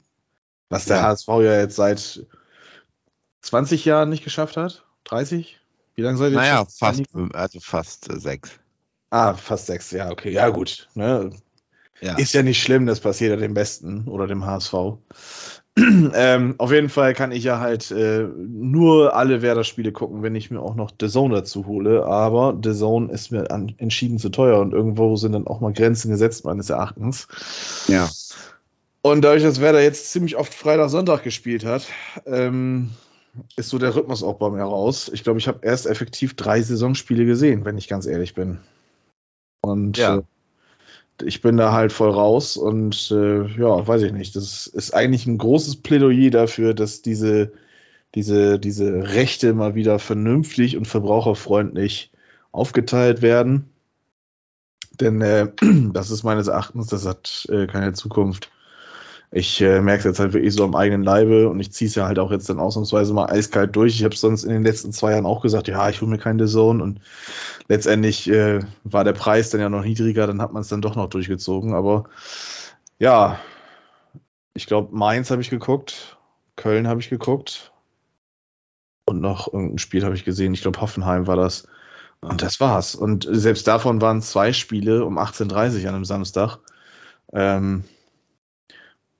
was 0.70 0.84
der 0.86 0.98
Ja. 0.98 1.02
HSV 1.04 1.28
ja 1.28 1.60
jetzt 1.60 1.76
seit 1.76 2.26
20 3.42 3.84
Jahren 3.84 4.08
nicht 4.10 4.24
geschafft 4.24 4.56
hat. 4.56 4.84
30? 5.04 5.60
Wie 5.94 6.02
lange 6.02 6.18
seid 6.18 6.32
ihr 6.32 6.36
Naja, 6.36 6.58
schon? 6.58 6.68
fast, 6.68 7.02
also 7.34 7.60
fast 7.60 8.10
äh, 8.10 8.18
sechs. 8.18 8.50
Ah, 9.10 9.34
fast 9.34 9.66
sechs, 9.66 9.90
ja, 9.90 10.10
okay. 10.10 10.30
Ja, 10.32 10.48
gut. 10.50 10.88
Ne? 10.94 11.30
Ja. 12.00 12.16
Ist 12.16 12.34
ja 12.34 12.42
nicht 12.42 12.62
schlimm, 12.62 12.86
das 12.86 13.00
passiert 13.00 13.30
ja 13.30 13.36
dem 13.36 13.54
Besten 13.54 14.06
oder 14.06 14.26
dem 14.26 14.44
HSV. 14.44 14.98
ähm, 16.14 16.54
auf 16.58 16.72
jeden 16.72 16.88
Fall 16.88 17.14
kann 17.14 17.32
ich 17.32 17.44
ja 17.44 17.60
halt 17.60 17.90
äh, 17.90 18.24
nur 18.36 19.14
alle 19.14 19.42
Werder-Spiele 19.42 19.92
gucken, 19.92 20.22
wenn 20.22 20.34
ich 20.34 20.50
mir 20.50 20.60
auch 20.60 20.74
noch 20.74 20.90
The 20.98 21.08
Zone 21.08 21.34
dazu 21.34 21.66
hole. 21.66 22.04
Aber 22.04 22.58
The 22.62 22.74
Zone 22.74 23.12
ist 23.12 23.30
mir 23.30 23.50
an, 23.50 23.74
entschieden 23.78 24.18
zu 24.18 24.30
teuer 24.30 24.60
und 24.60 24.72
irgendwo 24.72 25.16
sind 25.16 25.32
dann 25.32 25.46
auch 25.46 25.60
mal 25.60 25.72
Grenzen 25.72 26.10
gesetzt, 26.10 26.44
meines 26.44 26.70
Erachtens. 26.70 27.28
ja. 27.88 28.08
Und 29.00 29.22
dadurch, 29.22 29.44
dass 29.44 29.60
Werder 29.60 29.80
jetzt 29.80 30.10
ziemlich 30.10 30.36
oft 30.36 30.52
Freitag, 30.52 30.90
Sonntag 30.90 31.22
gespielt 31.22 31.64
hat, 31.64 31.86
ähm, 32.26 32.90
ist 33.56 33.68
so 33.68 33.78
der 33.78 33.94
Rhythmus 33.94 34.24
auch 34.24 34.34
bei 34.34 34.50
mir 34.50 34.62
raus. 34.62 35.08
Ich 35.14 35.22
glaube, 35.22 35.38
ich 35.38 35.46
habe 35.46 35.60
erst 35.62 35.86
effektiv 35.86 36.34
drei 36.34 36.60
Saisonspiele 36.60 37.24
gesehen, 37.24 37.64
wenn 37.64 37.78
ich 37.78 37.88
ganz 37.88 38.06
ehrlich 38.06 38.34
bin. 38.34 38.58
Und 39.60 39.96
Ja. 39.96 40.18
äh, 40.18 40.22
ich 41.22 41.40
bin 41.40 41.56
da 41.56 41.72
halt 41.72 41.92
voll 41.92 42.10
raus 42.10 42.56
und 42.56 43.10
äh, 43.10 43.46
ja, 43.58 43.86
weiß 43.86 44.02
ich 44.02 44.12
nicht. 44.12 44.36
Das 44.36 44.66
ist 44.66 44.94
eigentlich 44.94 45.26
ein 45.26 45.38
großes 45.38 45.76
Plädoyer 45.82 46.30
dafür, 46.30 46.74
dass 46.74 47.02
diese, 47.02 47.52
diese, 48.14 48.58
diese 48.58 49.14
Rechte 49.14 49.54
mal 49.54 49.74
wieder 49.74 49.98
vernünftig 49.98 50.76
und 50.76 50.86
verbraucherfreundlich 50.86 52.12
aufgeteilt 52.52 53.22
werden. 53.22 53.70
Denn 55.00 55.20
äh, 55.20 55.52
das 55.92 56.10
ist 56.10 56.22
meines 56.22 56.48
Erachtens, 56.48 56.88
das 56.88 57.06
hat 57.06 57.46
äh, 57.50 57.66
keine 57.66 57.92
Zukunft. 57.92 58.50
Ich 59.30 59.60
äh, 59.60 59.82
merke 59.82 60.00
es 60.00 60.04
jetzt 60.04 60.20
halt 60.20 60.32
wirklich 60.32 60.54
so 60.54 60.64
am 60.64 60.74
eigenen 60.74 61.02
Leibe 61.02 61.50
und 61.50 61.60
ich 61.60 61.70
ziehe 61.72 61.88
es 61.88 61.94
ja 61.94 62.06
halt 62.06 62.18
auch 62.18 62.30
jetzt 62.30 62.48
dann 62.48 62.58
ausnahmsweise 62.58 63.12
mal 63.12 63.26
eiskalt 63.26 63.76
durch. 63.76 63.94
Ich 63.94 64.04
habe 64.04 64.16
sonst 64.16 64.44
in 64.44 64.50
den 64.50 64.64
letzten 64.64 64.92
zwei 64.92 65.12
Jahren 65.12 65.26
auch 65.26 65.42
gesagt, 65.42 65.68
ja, 65.68 65.88
ich 65.90 66.00
hole 66.00 66.10
mir 66.10 66.18
keinen 66.18 66.46
Zone 66.48 66.82
und 66.82 67.00
letztendlich 67.68 68.28
äh, 68.30 68.60
war 68.84 69.04
der 69.04 69.12
Preis 69.12 69.50
dann 69.50 69.60
ja 69.60 69.68
noch 69.68 69.84
niedriger, 69.84 70.26
dann 70.26 70.40
hat 70.40 70.52
man 70.52 70.62
es 70.62 70.68
dann 70.68 70.80
doch 70.80 70.96
noch 70.96 71.10
durchgezogen. 71.10 71.74
Aber 71.74 72.04
ja, 72.98 73.38
ich 74.54 74.66
glaube, 74.66 74.96
Mainz 74.96 75.30
habe 75.30 75.42
ich 75.42 75.50
geguckt, 75.50 76.16
Köln 76.56 76.88
habe 76.88 77.00
ich 77.00 77.10
geguckt 77.10 77.72
und 79.04 79.20
noch 79.20 79.52
irgendein 79.52 79.78
Spiel 79.78 80.04
habe 80.04 80.14
ich 80.14 80.24
gesehen. 80.24 80.54
Ich 80.54 80.62
glaube, 80.62 80.80
Hoffenheim 80.80 81.26
war 81.26 81.36
das. 81.36 81.66
Und 82.20 82.42
das 82.42 82.58
war's. 82.58 82.94
Und 82.94 83.28
selbst 83.30 83.66
davon 83.68 84.00
waren 84.00 84.22
zwei 84.22 84.52
Spiele 84.52 85.04
um 85.04 85.18
18.30 85.18 85.82
Uhr 85.82 85.88
an 85.88 85.94
einem 85.94 86.04
Samstag. 86.04 86.58
Ähm, 87.32 87.84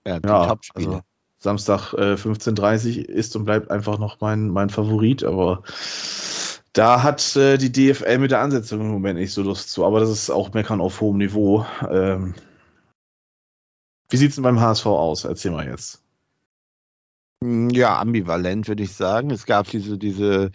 ja, 0.08 0.20
die 0.20 0.28
ja, 0.28 0.46
Topspiele. 0.46 0.88
also 0.88 1.00
Samstag 1.38 1.92
äh, 1.92 2.14
15.30 2.14 2.98
Uhr 2.98 3.08
ist 3.08 3.36
und 3.36 3.44
bleibt 3.44 3.70
einfach 3.70 3.98
noch 3.98 4.20
mein, 4.20 4.48
mein 4.48 4.70
Favorit, 4.70 5.22
aber 5.22 5.62
da 6.72 7.02
hat 7.02 7.36
äh, 7.36 7.58
die 7.58 7.72
DFL 7.72 8.18
mit 8.18 8.30
der 8.30 8.40
Ansetzung 8.40 8.80
im 8.80 8.88
Moment 8.88 9.18
nicht 9.18 9.32
so 9.32 9.42
Lust 9.42 9.70
zu, 9.70 9.84
aber 9.84 10.00
das 10.00 10.10
ist 10.10 10.30
auch 10.30 10.52
Meckern 10.52 10.80
auf 10.80 11.00
hohem 11.00 11.18
Niveau. 11.18 11.64
Ähm, 11.88 12.34
wie 14.10 14.16
sieht's 14.16 14.36
denn 14.36 14.44
beim 14.44 14.60
HSV 14.60 14.86
aus? 14.86 15.24
Erzähl 15.24 15.50
mal 15.50 15.66
jetzt. 15.66 16.02
Hm, 17.42 17.70
ja, 17.70 17.98
ambivalent 17.98 18.66
würde 18.68 18.82
ich 18.82 18.94
sagen. 18.94 19.30
Es 19.30 19.46
gab 19.46 19.68
diese, 19.68 19.98
diese, 19.98 20.50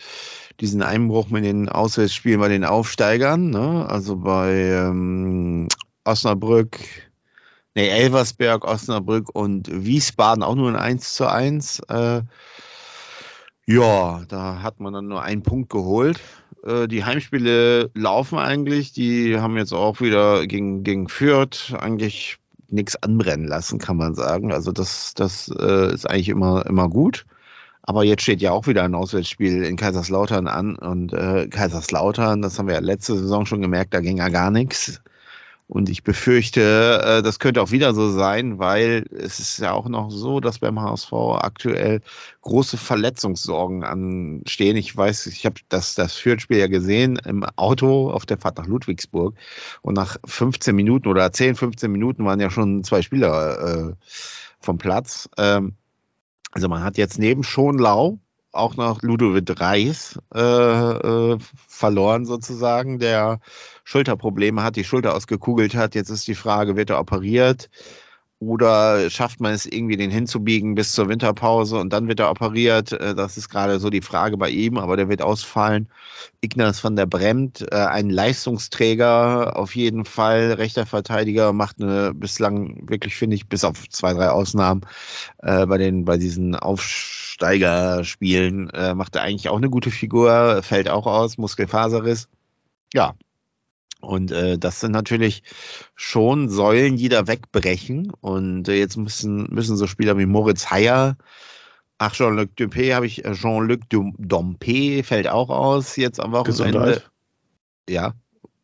diesen 0.60 0.82
Einbruch 0.82 1.30
mit 1.30 1.46
den 1.46 1.70
Auswärtsspielen 1.70 2.40
bei 2.40 2.50
den 2.50 2.66
Aufsteigern, 2.66 3.50
ne? 3.52 3.86
also 3.88 4.18
bei 4.18 4.54
ähm, 4.54 5.68
Osnabrück, 6.04 6.80
nee, 7.76 7.88
Elversberg, 7.88 8.66
Osnabrück 8.66 9.30
und 9.34 9.70
Wiesbaden 9.72 10.44
auch 10.44 10.56
nur 10.56 10.70
ein 10.70 10.76
1 10.76 11.14
zu 11.14 11.28
1. 11.28 11.80
Äh, 11.90 12.22
ja, 13.66 14.24
da 14.28 14.62
hat 14.62 14.80
man 14.80 14.94
dann 14.94 15.08
nur 15.08 15.24
einen 15.24 15.44
Punkt 15.44 15.70
geholt. 15.70 16.20
Äh, 16.66 16.88
die 16.88 17.06
Heimspiele 17.06 17.92
laufen 17.94 18.38
eigentlich. 18.38 18.94
Die 18.94 19.40
haben 19.40 19.58
jetzt 19.58 19.74
auch 19.74 20.02
wieder 20.02 20.46
gegen, 20.48 20.84
gegen 20.84 21.08
Fürth 21.08 21.74
eigentlich 21.80 22.38
nichts 22.70 22.96
anbrennen 23.02 23.48
lassen, 23.48 23.80
kann 23.80 23.98
man 23.98 24.16
sagen. 24.16 24.52
Also 24.52 24.72
das, 24.72 25.14
das 25.14 25.50
äh, 25.60 25.94
ist 25.94 26.10
eigentlich 26.10 26.30
immer, 26.30 26.66
immer 26.66 26.90
gut. 26.90 27.26
Aber 27.84 28.04
jetzt 28.04 28.24
steht 28.24 28.42
ja 28.42 28.52
auch 28.52 28.68
wieder 28.68 28.84
ein 28.84 28.96
Auswärtsspiel 28.96 29.64
in 29.64 29.76
Kaiserslautern 29.76 30.48
an. 30.48 30.76
Und 30.76 31.14
äh, 31.14 31.48
Kaiserslautern, 31.48 32.42
das 32.42 32.58
haben 32.58 32.68
wir 32.68 32.76
ja 32.76 32.82
letzte 32.82 33.18
Saison 33.18 33.46
schon 33.46 33.62
gemerkt, 33.62 33.94
da 33.94 34.00
ging 34.00 34.18
ja 34.18 34.30
gar 34.30 34.52
nichts. 34.52 35.02
Und 35.68 35.90
ich 35.90 36.04
befürchte, 36.04 37.02
äh, 37.04 37.22
das 37.22 37.40
könnte 37.40 37.62
auch 37.62 37.72
wieder 37.72 37.94
so 37.94 38.12
sein, 38.12 38.60
weil 38.60 39.06
es 39.12 39.40
ist 39.40 39.60
ja 39.60 39.72
auch 39.72 39.88
noch 39.88 40.12
so, 40.12 40.40
dass 40.40 40.60
beim 40.60 40.80
HSV 40.80 41.14
aktuell 41.14 42.02
große 42.42 42.78
Verletzungssorgen 42.78 43.84
anstehen. 43.84 44.76
Ich 44.78 44.96
weiß, 44.96 45.28
ich 45.28 45.46
habe 45.46 45.56
das, 45.70 45.96
das 45.96 46.14
Fürth-Spiel 46.14 46.58
ja 46.58 46.68
gesehen 46.68 47.18
im 47.26 47.44
Auto 47.56 48.12
auf 48.12 48.26
der 48.26 48.38
Fahrt 48.38 48.58
nach 48.58 48.68
Ludwigsburg. 48.68 49.36
Und 49.82 49.96
nach 49.96 50.18
15 50.26 50.76
Minuten 50.76 51.08
oder 51.08 51.32
10, 51.32 51.56
15 51.56 51.92
Minuten 51.92 52.26
waren 52.26 52.40
ja 52.40 52.50
schon 52.50 52.84
zwei 52.84 53.02
Spieler 53.02 53.90
äh, 53.90 53.94
vom 54.60 54.78
Platz. 54.78 55.30
Ähm, 55.38 55.76
also 56.52 56.68
man 56.68 56.84
hat 56.84 56.98
jetzt 56.98 57.18
neben 57.18 57.44
Schonlau 57.44 58.20
auch 58.54 58.78
noch 58.78 59.02
Ludovic 59.02 59.60
Reis 59.60 60.20
äh, 60.34 60.40
äh, 60.40 61.38
verloren 61.68 62.26
sozusagen, 62.26 63.00
der 63.00 63.40
Schulterprobleme 63.84 64.64
hat, 64.64 64.76
die 64.76 64.84
Schulter 64.84 65.16
ausgekugelt 65.16 65.76
hat. 65.76 65.96
Jetzt 65.96 66.10
ist 66.10 66.28
die 66.28 66.36
Frage, 66.36 66.76
wird 66.78 66.92
er 66.92 67.00
operiert? 67.00 67.70
Oder 68.48 69.10
schafft 69.10 69.40
man 69.40 69.54
es 69.54 69.66
irgendwie, 69.66 69.98
den 69.98 70.12
hinzubiegen 70.12 70.76
bis 70.76 70.94
zur 70.94 71.10
Winterpause 71.10 71.78
und 71.78 71.92
dann 71.94 72.08
wird 72.08 72.20
er 72.20 72.30
operiert? 72.30 72.92
Äh, 72.92 73.16
das 73.16 73.38
ist 73.38 73.50
gerade 73.50 73.80
so 73.80 73.90
die 73.90 74.02
Frage 74.02 74.38
bei 74.38 74.50
ihm, 74.50 74.78
aber 74.78 74.98
der 74.98 75.10
wird 75.10 75.22
ausfallen. 75.22 75.88
Ignaz 76.42 76.84
van 76.84 76.96
der 76.96 77.06
Bremt, 77.06 77.66
äh, 77.72 77.76
ein 77.76 78.10
Leistungsträger 78.10 79.58
auf 79.58 79.76
jeden 79.76 80.06
Fall, 80.06 80.54
rechter 80.54 80.86
Verteidiger, 80.86 81.54
macht 81.54 81.82
eine 81.82 82.14
bislang 82.14 82.90
wirklich, 82.90 83.16
finde 83.16 83.36
ich, 83.36 83.48
bis 83.48 83.64
auf 83.64 83.88
zwei, 83.90 84.14
drei 84.14 84.30
Ausnahmen 84.30 84.82
äh, 85.40 85.66
bei, 85.66 85.78
den, 85.78 86.06
bei 86.06 86.18
diesen 86.18 86.56
Aufsteigerspielen, 86.56 88.72
macht 88.96 89.16
er 89.16 89.24
eigentlich 89.24 89.50
auch 89.50 89.58
eine 89.58 89.70
gute 89.70 89.92
Figur, 89.92 90.62
fällt 90.64 90.90
auch 90.90 91.08
aus, 91.08 91.38
Muskelfaserriss. 91.38 92.28
Ja, 92.94 93.16
und 94.04 94.32
äh, 94.32 94.58
das 94.58 94.82
sind 94.82 94.92
natürlich 94.92 95.44
schon 95.96 96.50
Säulen, 96.50 96.98
die 96.98 97.08
da 97.08 97.26
wegbrechen. 97.26 98.12
Und 98.20 98.68
äh, 98.68 98.74
jetzt 98.74 98.98
müssen, 98.98 99.48
müssen 99.50 99.78
so 99.78 99.88
Spieler 99.88 100.18
wie 100.18 100.26
Moritz 100.26 100.70
Heyer, 100.70 101.16
ach, 102.00 102.14
Jean-Luc 102.14 102.50
Dumpé 102.58 102.94
habe 102.94 103.06
ich, 103.06 103.24
äh, 103.24 103.34
Jean-Luc 103.34 103.82
Dompe 103.90 105.04
fällt 105.04 105.30
auch 105.30 105.50
aus 105.50 105.96
jetzt 105.96 106.20
am 106.20 106.34
Wochenende. 106.34 106.80
Gesundheit. 106.80 107.12
Ja, 107.90 108.14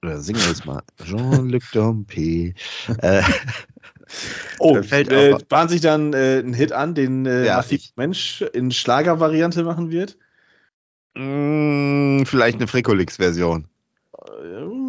oder 0.02 0.20
singen 0.20 0.42
wir 0.42 0.50
jetzt 0.50 0.66
mal. 0.66 0.82
Jean-Luc 1.06 1.64
Dompe. 1.72 2.54
äh, 3.02 3.24
oh, 4.60 4.84
fällt 4.84 5.10
äh, 5.10 5.38
bahnt 5.48 5.70
sich 5.70 5.80
dann 5.80 6.12
äh, 6.12 6.40
ein 6.40 6.54
Hit 6.54 6.74
an, 6.74 6.96
den 6.96 7.26
äh, 7.26 7.46
ja, 7.46 7.64
Mensch 7.96 8.42
in 8.42 8.72
Schlagervariante 8.72 9.64
machen 9.64 9.90
wird? 9.90 10.18
Mm, 11.16 12.26
vielleicht 12.26 12.58
eine 12.58 12.68
Frikolix-Version. 12.68 13.69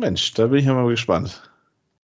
Mensch, 0.01 0.35
da 0.35 0.47
bin 0.49 0.59
ich 0.59 0.67
ja 0.67 0.75
mal 0.75 0.89
gespannt. 0.89 1.43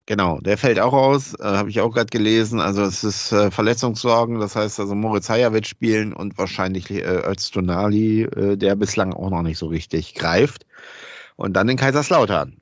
Genau, 0.07 0.41
der 0.41 0.59
fällt 0.59 0.81
auch 0.81 0.93
aus, 0.93 1.35
äh, 1.35 1.45
habe 1.45 1.71
ich 1.71 1.81
auch 1.81 1.93
gerade 1.93 2.11
gelesen. 2.11 2.61
Also 2.61 2.83
es 2.83 3.05
ist 3.05 3.31
äh, 3.33 3.51
Verletzungssorgen, 3.51 4.41
das 4.41 4.57
heißt 4.57 4.81
also 4.81 4.95
Moritz 4.95 5.29
Heyer 5.29 5.53
wird 5.53 5.69
spielen 5.69 6.13
und 6.13 6.37
wahrscheinlich 6.37 6.91
äh, 6.91 7.23
Öztunali, 7.31 8.23
äh, 8.23 8.57
der 8.57 8.75
bislang 8.75 9.13
auch 9.13 9.31
noch 9.31 9.43
nicht 9.43 9.59
so 9.59 9.67
richtig 9.67 10.15
greift. 10.15 10.67
Und 11.37 11.55
dann 11.55 11.69
in 11.69 11.77
Kaiserslautern. 11.77 12.61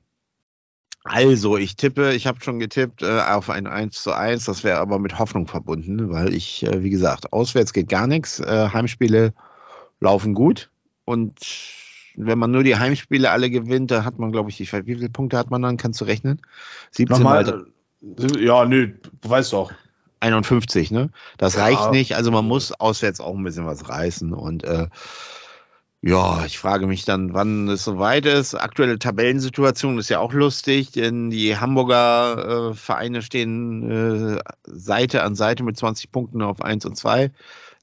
Also, 1.03 1.57
ich 1.57 1.75
tippe, 1.75 2.13
ich 2.13 2.27
habe 2.27 2.41
schon 2.41 2.59
getippt 2.59 3.01
äh, 3.01 3.21
auf 3.21 3.49
ein 3.49 3.65
1 3.67 4.03
zu 4.03 4.13
1, 4.13 4.45
das 4.45 4.63
wäre 4.63 4.79
aber 4.79 4.99
mit 4.99 5.17
Hoffnung 5.17 5.47
verbunden, 5.47 6.11
weil 6.11 6.33
ich, 6.33 6.63
äh, 6.63 6.83
wie 6.83 6.89
gesagt, 6.91 7.33
auswärts 7.33 7.73
geht 7.73 7.89
gar 7.89 8.05
nichts. 8.05 8.39
Äh, 8.39 8.69
Heimspiele 8.71 9.33
laufen 9.99 10.35
gut 10.35 10.69
und 11.05 11.39
wenn 12.15 12.39
man 12.39 12.51
nur 12.51 12.63
die 12.63 12.75
Heimspiele 12.77 13.31
alle 13.31 13.49
gewinnt, 13.49 13.91
da 13.91 14.03
hat 14.03 14.19
man, 14.19 14.31
glaube 14.31 14.49
ich, 14.49 14.59
wie 14.59 14.65
viele 14.65 15.09
Punkte 15.09 15.37
hat 15.37 15.51
man 15.51 15.61
dann? 15.61 15.77
Kannst 15.77 16.01
du 16.01 16.05
rechnen? 16.05 16.41
17 16.91 17.15
Nochmal, 17.15 17.65
äh, 18.01 18.45
ja, 18.45 18.65
nö, 18.65 18.93
du 19.21 19.29
weißt 19.29 19.53
doch. 19.53 19.71
51, 20.21 20.91
ne? 20.91 21.09
Das 21.37 21.55
ja. 21.55 21.63
reicht 21.63 21.91
nicht. 21.91 22.15
Also 22.15 22.31
man 22.31 22.45
muss 22.45 22.71
auswärts 22.73 23.19
auch 23.19 23.35
ein 23.35 23.43
bisschen 23.43 23.65
was 23.65 23.87
reißen. 23.89 24.33
Und 24.33 24.63
äh, 24.63 24.87
ja, 26.01 26.45
ich 26.45 26.59
frage 26.59 26.87
mich 26.87 27.05
dann, 27.05 27.33
wann 27.33 27.67
es 27.67 27.83
soweit 27.83 28.25
ist. 28.25 28.55
Aktuelle 28.55 28.99
Tabellensituation 28.99 29.97
ist 29.97 30.09
ja 30.09 30.19
auch 30.19 30.33
lustig, 30.33 30.91
denn 30.91 31.29
die 31.29 31.57
Hamburger 31.57 32.71
äh, 32.71 32.73
Vereine 32.73 33.21
stehen 33.21 34.37
äh, 34.37 34.39
Seite 34.63 35.23
an 35.23 35.35
Seite 35.35 35.63
mit 35.63 35.77
20 35.77 36.11
Punkten 36.11 36.41
auf 36.41 36.61
1 36.61 36.85
und 36.85 36.95
2. 36.95 37.31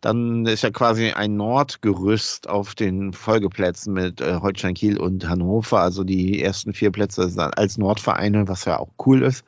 Dann 0.01 0.47
ist 0.47 0.63
ja 0.63 0.71
quasi 0.71 1.11
ein 1.11 1.37
Nordgerüst 1.37 2.49
auf 2.49 2.75
den 2.75 3.13
Folgeplätzen 3.13 3.95
mit 3.95 4.21
äh, 4.21 4.41
Holstein 4.41 4.75
Kiel 4.75 4.99
und 4.99 5.29
Hannover. 5.29 5.81
Also 5.81 6.05
die 6.05 6.43
ersten 6.43 6.75
vier 6.75 6.91
Plätze 6.91 7.31
als 7.57 7.79
Nordvereine, 7.79 8.47
was 8.47 8.67
ja 8.67 8.79
auch 8.79 8.91
cool 9.07 9.23
ist. 9.23 9.45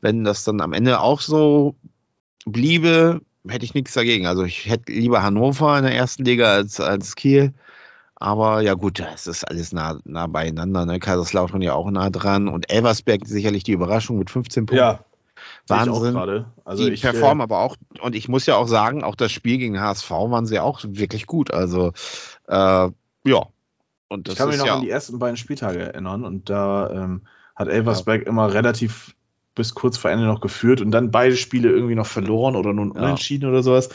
Wenn 0.00 0.24
das 0.24 0.44
dann 0.44 0.60
am 0.60 0.72
Ende 0.72 1.00
auch 1.00 1.20
so 1.20 1.74
bliebe, 2.44 3.20
hätte 3.46 3.64
ich 3.64 3.74
nichts 3.74 3.92
dagegen. 3.94 4.26
Also 4.26 4.44
ich 4.44 4.68
hätte 4.68 4.92
lieber 4.92 5.22
Hannover 5.22 5.76
in 5.78 5.84
der 5.84 5.94
ersten 5.94 6.24
Liga 6.24 6.52
als, 6.52 6.80
als 6.80 7.14
Kiel. 7.16 7.52
Aber 8.14 8.60
ja 8.60 8.74
gut, 8.74 9.00
es 9.00 9.26
ist 9.26 9.42
alles 9.42 9.72
nah, 9.72 9.98
nah 10.04 10.28
beieinander. 10.28 10.86
Ne? 10.86 11.00
Kaiserslautern 11.00 11.60
ja 11.60 11.74
auch 11.74 11.90
nah 11.90 12.08
dran. 12.08 12.46
Und 12.46 12.70
Elversberg 12.70 13.26
sicherlich 13.26 13.64
die 13.64 13.72
Überraschung 13.72 14.18
mit 14.18 14.30
15 14.30 14.66
Punkten. 14.66 14.76
Ja, 14.76 15.04
Wahnsinn. 15.68 16.44
Also 16.64 16.86
die 16.86 16.92
ich 16.92 17.02
performen 17.02 17.40
äh, 17.40 17.44
aber 17.44 17.60
auch, 17.60 17.76
und 18.00 18.14
ich 18.14 18.28
muss 18.28 18.46
ja 18.46 18.56
auch 18.56 18.68
sagen, 18.68 19.04
auch 19.04 19.14
das 19.14 19.32
Spiel 19.32 19.58
gegen 19.58 19.80
HSV 19.80 20.10
waren 20.10 20.46
sie 20.46 20.58
auch 20.58 20.80
wirklich 20.82 21.26
gut. 21.26 21.52
Also, 21.52 21.92
äh, 22.48 22.54
ja. 22.54 23.46
Und 24.08 24.28
ich 24.28 24.36
kann 24.36 24.48
mich 24.48 24.58
noch 24.58 24.66
ja 24.66 24.74
an 24.74 24.82
die 24.82 24.90
ersten 24.90 25.18
beiden 25.18 25.36
Spieltage 25.36 25.80
erinnern 25.80 26.24
und 26.24 26.50
da 26.50 26.90
ähm, 26.90 27.22
hat 27.54 27.68
Elversberg 27.68 28.22
ja. 28.22 28.28
immer 28.28 28.52
relativ 28.52 29.14
bis 29.54 29.74
kurz 29.74 29.98
vor 29.98 30.10
Ende 30.10 30.24
noch 30.24 30.40
geführt 30.40 30.80
und 30.80 30.90
dann 30.90 31.10
beide 31.10 31.36
Spiele 31.36 31.70
irgendwie 31.70 31.94
noch 31.94 32.06
verloren 32.06 32.56
oder 32.56 32.72
nun 32.72 32.90
unentschieden 32.90 33.44
ja. 33.44 33.50
oder 33.50 33.62
sowas. 33.62 33.90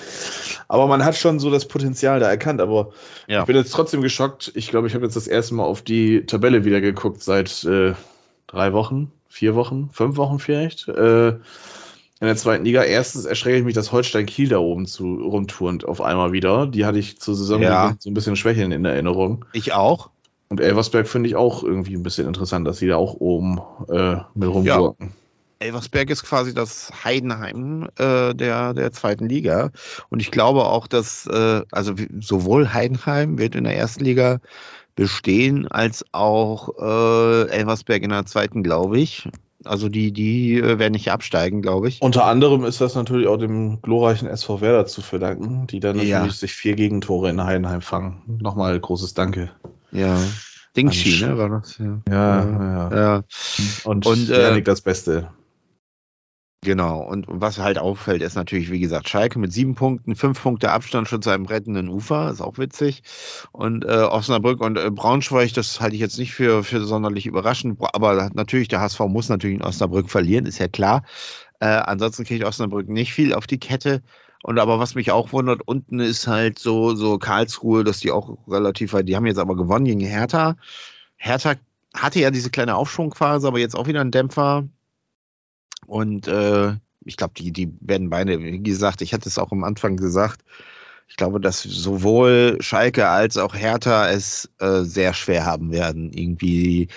Aber 0.68 0.88
man 0.88 1.04
hat 1.04 1.16
schon 1.16 1.40
so 1.40 1.50
das 1.50 1.68
Potenzial 1.68 2.20
da 2.20 2.30
erkannt. 2.30 2.62
Aber 2.62 2.92
ja. 3.28 3.42
ich 3.42 3.46
bin 3.48 3.56
jetzt 3.56 3.74
trotzdem 3.74 4.02
geschockt. 4.02 4.52
Ich 4.56 4.70
glaube, 4.70 4.88
ich 4.88 4.94
habe 4.94 5.06
jetzt 5.06 5.16
das 5.16 5.28
erste 5.28 5.56
Mal 5.56 5.64
auf 5.64 5.82
die 5.82 6.26
Tabelle 6.28 6.64
wieder 6.64 6.80
geguckt 6.80 7.24
seit 7.24 7.64
äh, 7.64 7.94
drei 8.46 8.74
Wochen 8.74 9.12
vier 9.38 9.56
Wochen, 9.56 9.90
fünf 9.94 10.18
Wochen 10.18 10.40
vielleicht, 10.40 10.88
äh, 10.88 11.30
in 11.30 12.26
der 12.26 12.36
zweiten 12.36 12.66
Liga. 12.66 12.84
Erstens 12.84 13.26
erschrecke 13.26 13.60
ich 13.60 13.64
mich, 13.64 13.76
dass 13.76 13.92
Holstein 13.92 14.26
Kiel 14.26 14.50
da 14.50 14.58
oben 14.58 14.88
zu 14.88 15.06
rumturnt 15.16 15.86
auf 15.86 16.02
einmal 16.02 16.32
wieder. 16.32 16.66
Die 16.66 16.86
hatte 16.86 16.98
ich 16.98 17.20
zur 17.20 17.36
Saison 17.36 17.62
ja. 17.62 17.96
so 18.00 18.10
ein 18.10 18.16
bisschen 18.16 18.36
Schwächeln 18.36 18.72
in 18.72 18.86
Erinnerung. 18.86 19.46
Ich 19.54 19.74
auch. 19.74 20.10
Und 20.50 20.60
Elversberg 20.60 21.08
finde 21.08 21.30
ich 21.30 21.36
auch 21.36 21.64
irgendwie 21.64 21.96
ein 21.96 22.02
bisschen 22.04 22.26
interessant, 22.28 22.68
dass 22.68 22.80
sie 22.80 22.88
da 22.88 22.96
auch 22.96 23.14
oben 23.16 23.60
äh, 23.90 24.18
mit 24.34 24.50
rumwirken. 24.50 24.96
Ja. 25.00 25.08
Elversberg 25.60 26.10
ist 26.10 26.24
quasi 26.24 26.54
das 26.54 26.92
Heidenheim 27.04 27.88
äh, 27.98 28.34
der, 28.34 28.74
der 28.74 28.92
zweiten 28.92 29.28
Liga. 29.28 29.72
Und 30.10 30.20
ich 30.20 30.32
glaube 30.32 30.66
auch, 30.66 30.88
dass 30.88 31.28
äh, 31.28 31.62
also 31.72 31.94
sowohl 32.20 32.74
Heidenheim 32.74 33.38
wird 33.38 33.56
in 33.56 33.64
der 33.64 33.76
ersten 33.76 34.04
Liga 34.04 34.40
bestehen, 34.98 35.68
als 35.68 36.04
auch 36.12 36.70
äh, 36.80 37.50
Elversberg 37.50 38.04
in 38.04 38.10
der 38.10 38.26
zweiten, 38.26 38.64
glaube 38.64 39.00
ich. 39.00 39.30
Also 39.64 39.90
die, 39.90 40.12
die 40.12 40.56
äh, 40.58 40.80
werden 40.80 40.94
nicht 40.94 41.12
absteigen, 41.12 41.62
glaube 41.62 41.88
ich. 41.88 42.02
Unter 42.02 42.26
anderem 42.26 42.66
ist 42.66 42.82
das 42.82 42.96
natürlich 42.96 43.28
auch 43.28 43.38
dem 43.38 43.82
glorreichen 43.82 44.28
SV 44.28 44.60
Werder 44.60 44.86
zu 44.86 45.02
verdanken, 45.02 45.68
die 45.68 45.80
dann 45.80 45.98
natürlich 45.98 46.12
ja. 46.12 46.30
sich 46.30 46.54
vier 46.54 46.76
Gegentore 46.76 47.30
in 47.30 47.44
Heidenheim 47.44 47.82
fangen. 47.82 48.22
Nochmal 48.42 48.78
großes 48.80 49.14
Danke. 49.14 49.52
Ja. 49.92 50.18
Dingshi, 50.76 51.26
ne, 51.26 51.38
war 51.38 51.50
das? 51.50 51.78
Ja, 51.78 52.02
ja. 52.10 52.46
ja. 52.46 52.96
ja. 52.96 53.24
Und, 53.84 54.06
Und 54.06 54.30
äh, 54.30 54.62
das 54.62 54.82
Beste. 54.82 55.30
Genau, 56.64 57.02
und 57.02 57.28
was 57.30 57.60
halt 57.60 57.78
auffällt, 57.78 58.24
ist 58.24 58.36
natürlich, 58.36 58.72
wie 58.72 58.80
gesagt, 58.80 59.08
Schalke 59.08 59.38
mit 59.38 59.54
sieben 59.54 59.76
Punkten, 59.76 60.16
fünf 60.16 60.42
Punkte 60.42 60.72
Abstand 60.72 61.08
schon 61.08 61.22
zu 61.22 61.30
einem 61.30 61.46
rettenden 61.46 61.88
Ufer, 61.88 62.32
ist 62.32 62.42
auch 62.42 62.58
witzig. 62.58 63.04
Und 63.52 63.86
äh, 63.86 63.90
Osnabrück 63.90 64.60
und 64.62 64.78
äh, 64.78 64.90
Braunschweig, 64.90 65.54
das 65.54 65.80
halte 65.80 65.96
ich 65.96 66.02
jetzt 66.02 66.18
nicht 66.18 66.34
für, 66.34 66.64
für 66.64 66.84
sonderlich 66.84 67.28
überraschend, 67.28 67.80
aber 67.94 68.32
natürlich, 68.34 68.68
der 68.70 68.82
HSV 68.82 69.00
muss 69.02 69.30
natürlich 69.30 69.58
in 69.58 69.64
Osnabrück 69.64 70.10
verlieren, 70.10 70.48
ist 70.48 70.58
ja 70.58 70.68
klar. 70.68 71.04
Äh, 71.60 71.68
ansonsten 71.68 72.26
kriegt 72.26 72.44
Osnabrück 72.44 72.90
nicht 72.90 73.14
viel 73.14 73.34
auf 73.34 73.46
die 73.46 73.60
Kette. 73.60 74.02
Und 74.44 74.60
aber 74.60 74.80
was 74.80 74.96
mich 74.96 75.12
auch 75.12 75.34
wundert, 75.34 75.62
unten 75.66 76.00
ist 76.00 76.28
halt 76.28 76.60
so, 76.60 76.96
so 76.96 77.18
Karlsruhe, 77.18 77.84
dass 77.84 78.00
die 78.00 78.12
auch 78.12 78.38
relativ 78.48 78.94
weit, 78.94 79.08
die 79.08 79.16
haben 79.16 79.26
jetzt 79.26 79.40
aber 79.40 79.56
gewonnen 79.56 79.86
gegen 79.86 80.02
Hertha. 80.02 80.56
Hertha 81.18 81.54
hatte 81.94 82.20
ja 82.20 82.32
diese 82.32 82.50
kleine 82.50 82.76
Aufschwungphase, 82.76 83.48
aber 83.48 83.60
jetzt 83.60 83.76
auch 83.76 83.88
wieder 83.88 84.02
einen 84.02 84.12
Dämpfer. 84.12 84.68
Und 85.86 86.28
äh, 86.28 86.76
ich 87.06 87.18
glaube, 87.18 87.34
die, 87.38 87.52
die 87.52 87.72
werden 87.80 88.10
beide, 88.10 88.40
wie 88.40 88.62
gesagt, 88.62 89.02
ich 89.02 89.14
hatte 89.14 89.30
es 89.30 89.38
auch 89.38 89.52
am 89.52 89.64
Anfang 89.64 89.98
gesagt, 89.98 90.42
ich 91.10 91.16
glaube, 91.16 91.40
dass 91.40 91.64
sowohl 91.64 92.58
Schalke 92.60 93.08
als 93.08 93.38
auch 93.38 93.56
Hertha 93.56 94.10
es 94.10 94.50
äh, 94.60 94.82
sehr 94.82 95.14
schwer 95.14 95.46
haben 95.46 95.72
werden. 95.72 96.12
Irgendwie, 96.12 96.90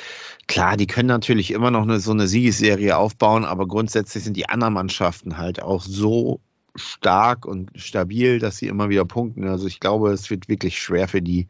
klar, 0.49 0.76
die 0.76 0.88
können 0.88 1.06
natürlich 1.06 1.52
immer 1.52 1.70
noch 1.70 1.82
eine, 1.82 2.00
so 2.00 2.10
eine 2.10 2.26
Siegesserie 2.26 2.96
aufbauen, 2.96 3.44
aber 3.44 3.68
grundsätzlich 3.68 4.25
sind 4.25 4.37
die 4.37 4.49
anderen 4.49 4.75
Mannschaften 4.75 5.38
halt 5.38 5.62
auch 5.62 5.82
so 5.82 6.40
stark 6.75 7.46
und 7.46 7.70
stabil, 7.76 8.40
dass 8.40 8.58
sie 8.58 8.66
immer 8.66 8.88
wieder 8.88 9.04
punkten. 9.04 9.46
Also 9.46 9.66
ich 9.66 9.80
glaube, 9.80 10.10
es 10.10 10.28
wird 10.30 10.49
wirklich 10.49 10.80
schwer 10.80 11.06
für 11.06 11.22
die, 11.22 11.46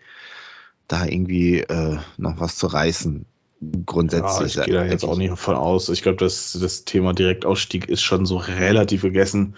da 0.87 1.07
irgendwie 1.07 1.61
äh, 1.61 1.99
noch 2.19 2.41
was 2.41 2.57
zu 2.57 2.67
reißen. 2.67 3.25
Grundsätzlich. 3.85 4.55
Ja, 4.55 4.63
ich 4.63 4.67
gehe 4.67 4.75
da 4.75 4.85
jetzt 4.85 5.05
auch 5.05 5.17
nicht 5.17 5.39
von 5.39 5.55
aus. 5.55 5.91
Ich 5.91 6.03
glaube, 6.03 6.17
das, 6.17 6.57
das 6.61 6.85
Thema 6.85 7.13
Direktausstieg 7.13 7.89
ist 7.89 8.03
schon 8.03 8.25
so 8.25 8.39
relativ 8.39 9.03
gegessen. 9.03 9.55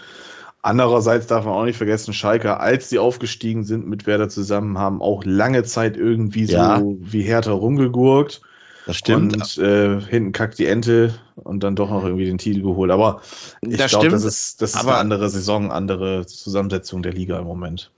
Andererseits 0.60 1.26
darf 1.26 1.44
man 1.44 1.54
auch 1.54 1.64
nicht 1.64 1.76
vergessen, 1.76 2.12
Schalke, 2.12 2.58
als 2.58 2.88
die 2.88 2.98
aufgestiegen 2.98 3.64
sind 3.64 3.86
mit 3.86 4.06
Werder 4.06 4.28
zusammen, 4.28 4.78
haben 4.78 5.02
auch 5.02 5.24
lange 5.24 5.62
Zeit 5.64 5.96
irgendwie 5.96 6.46
so 6.46 6.56
ja. 6.56 6.82
wie 6.84 7.22
Hertha 7.22 7.52
rumgegurkt. 7.52 8.42
Das 8.86 8.96
stimmt. 8.96 9.36
Und 9.36 9.58
äh, 9.58 10.00
hinten 10.00 10.32
kackt 10.32 10.58
die 10.58 10.66
Ente 10.66 11.14
und 11.36 11.62
dann 11.62 11.76
doch 11.76 11.90
noch 11.90 12.04
irgendwie 12.04 12.26
den 12.26 12.38
Titel 12.38 12.62
geholt. 12.62 12.90
Aber 12.90 13.22
ich 13.60 13.86
glaube, 13.86 14.08
das 14.08 14.24
ist, 14.24 14.62
das 14.62 14.74
ist 14.74 14.80
eine 14.84 14.96
andere 14.96 15.28
Saison, 15.28 15.70
andere 15.70 16.26
Zusammensetzung 16.26 17.02
der 17.02 17.12
Liga 17.12 17.38
im 17.38 17.44
Moment 17.44 17.92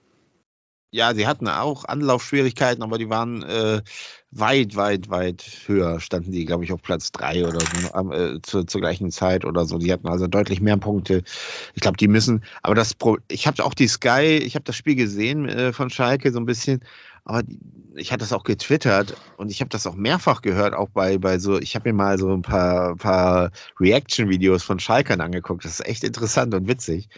ja, 0.95 1.13
sie 1.13 1.27
hatten 1.27 1.49
auch 1.49 1.85
Anlaufschwierigkeiten, 1.87 2.85
aber 2.85 2.99
die 2.99 3.11
waren 3.11 3.43
äh, 3.43 3.83
weit, 4.31 4.77
weit, 4.77 5.11
weit 5.11 5.45
höher. 5.67 5.99
Standen 5.99 6.31
die, 6.31 6.45
glaube 6.45 6.63
ich, 6.63 6.73
auf 6.73 6.83
Platz 6.83 7.11
drei 7.11 7.45
oder 7.45 7.59
so 7.59 8.13
äh, 8.13 8.41
zu, 8.43 8.63
zur 8.63 8.81
gleichen 8.81 9.11
Zeit 9.11 9.45
oder 9.45 9.65
so. 9.65 9.79
Die 9.79 9.93
hatten 9.93 10.07
also 10.07 10.29
deutlich 10.29 10.61
mehr 10.61 10.77
Punkte. 10.77 11.25
Ich 11.75 11.81
glaube, 11.81 11.97
die 11.97 12.07
müssen. 12.07 12.45
Aber 12.63 12.77
das, 12.77 12.95
Pro 12.95 13.19
ich 13.27 13.49
habe 13.49 13.65
auch 13.65 13.75
die 13.75 13.89
Sky, 13.89 14.39
ich 14.41 14.55
habe 14.55 14.65
das 14.65 14.77
Spiel 14.77 14.95
gesehen 14.95 15.49
äh, 15.49 15.73
von 15.73 15.91
Schalke 15.91 16.31
so 16.31 16.39
ein 16.39 16.47
bisschen. 16.47 16.81
Aber 17.25 17.43
ich 17.97 18.13
hatte 18.13 18.21
das 18.21 18.33
auch 18.33 18.45
getwittert 18.45 19.17
und 19.37 19.51
ich 19.51 19.63
habe 19.63 19.71
das 19.71 19.89
auch 19.89 19.97
mehrfach 19.97 20.43
gehört, 20.43 20.75
auch 20.75 20.91
bei, 20.91 21.19
bei 21.19 21.41
so, 21.41 21.59
ich 21.59 21.75
habe 21.75 21.89
mir 21.89 21.95
mal 21.95 22.19
so 22.19 22.33
ein 22.33 22.43
paar, 22.43 22.95
paar 22.95 23.51
Reaction-Videos 23.81 24.63
von 24.63 24.79
Schalkern 24.79 25.21
angeguckt. 25.21 25.65
Das 25.65 25.81
ist 25.81 25.87
echt 25.87 26.05
interessant 26.05 26.55
und 26.55 26.69
witzig. 26.69 27.09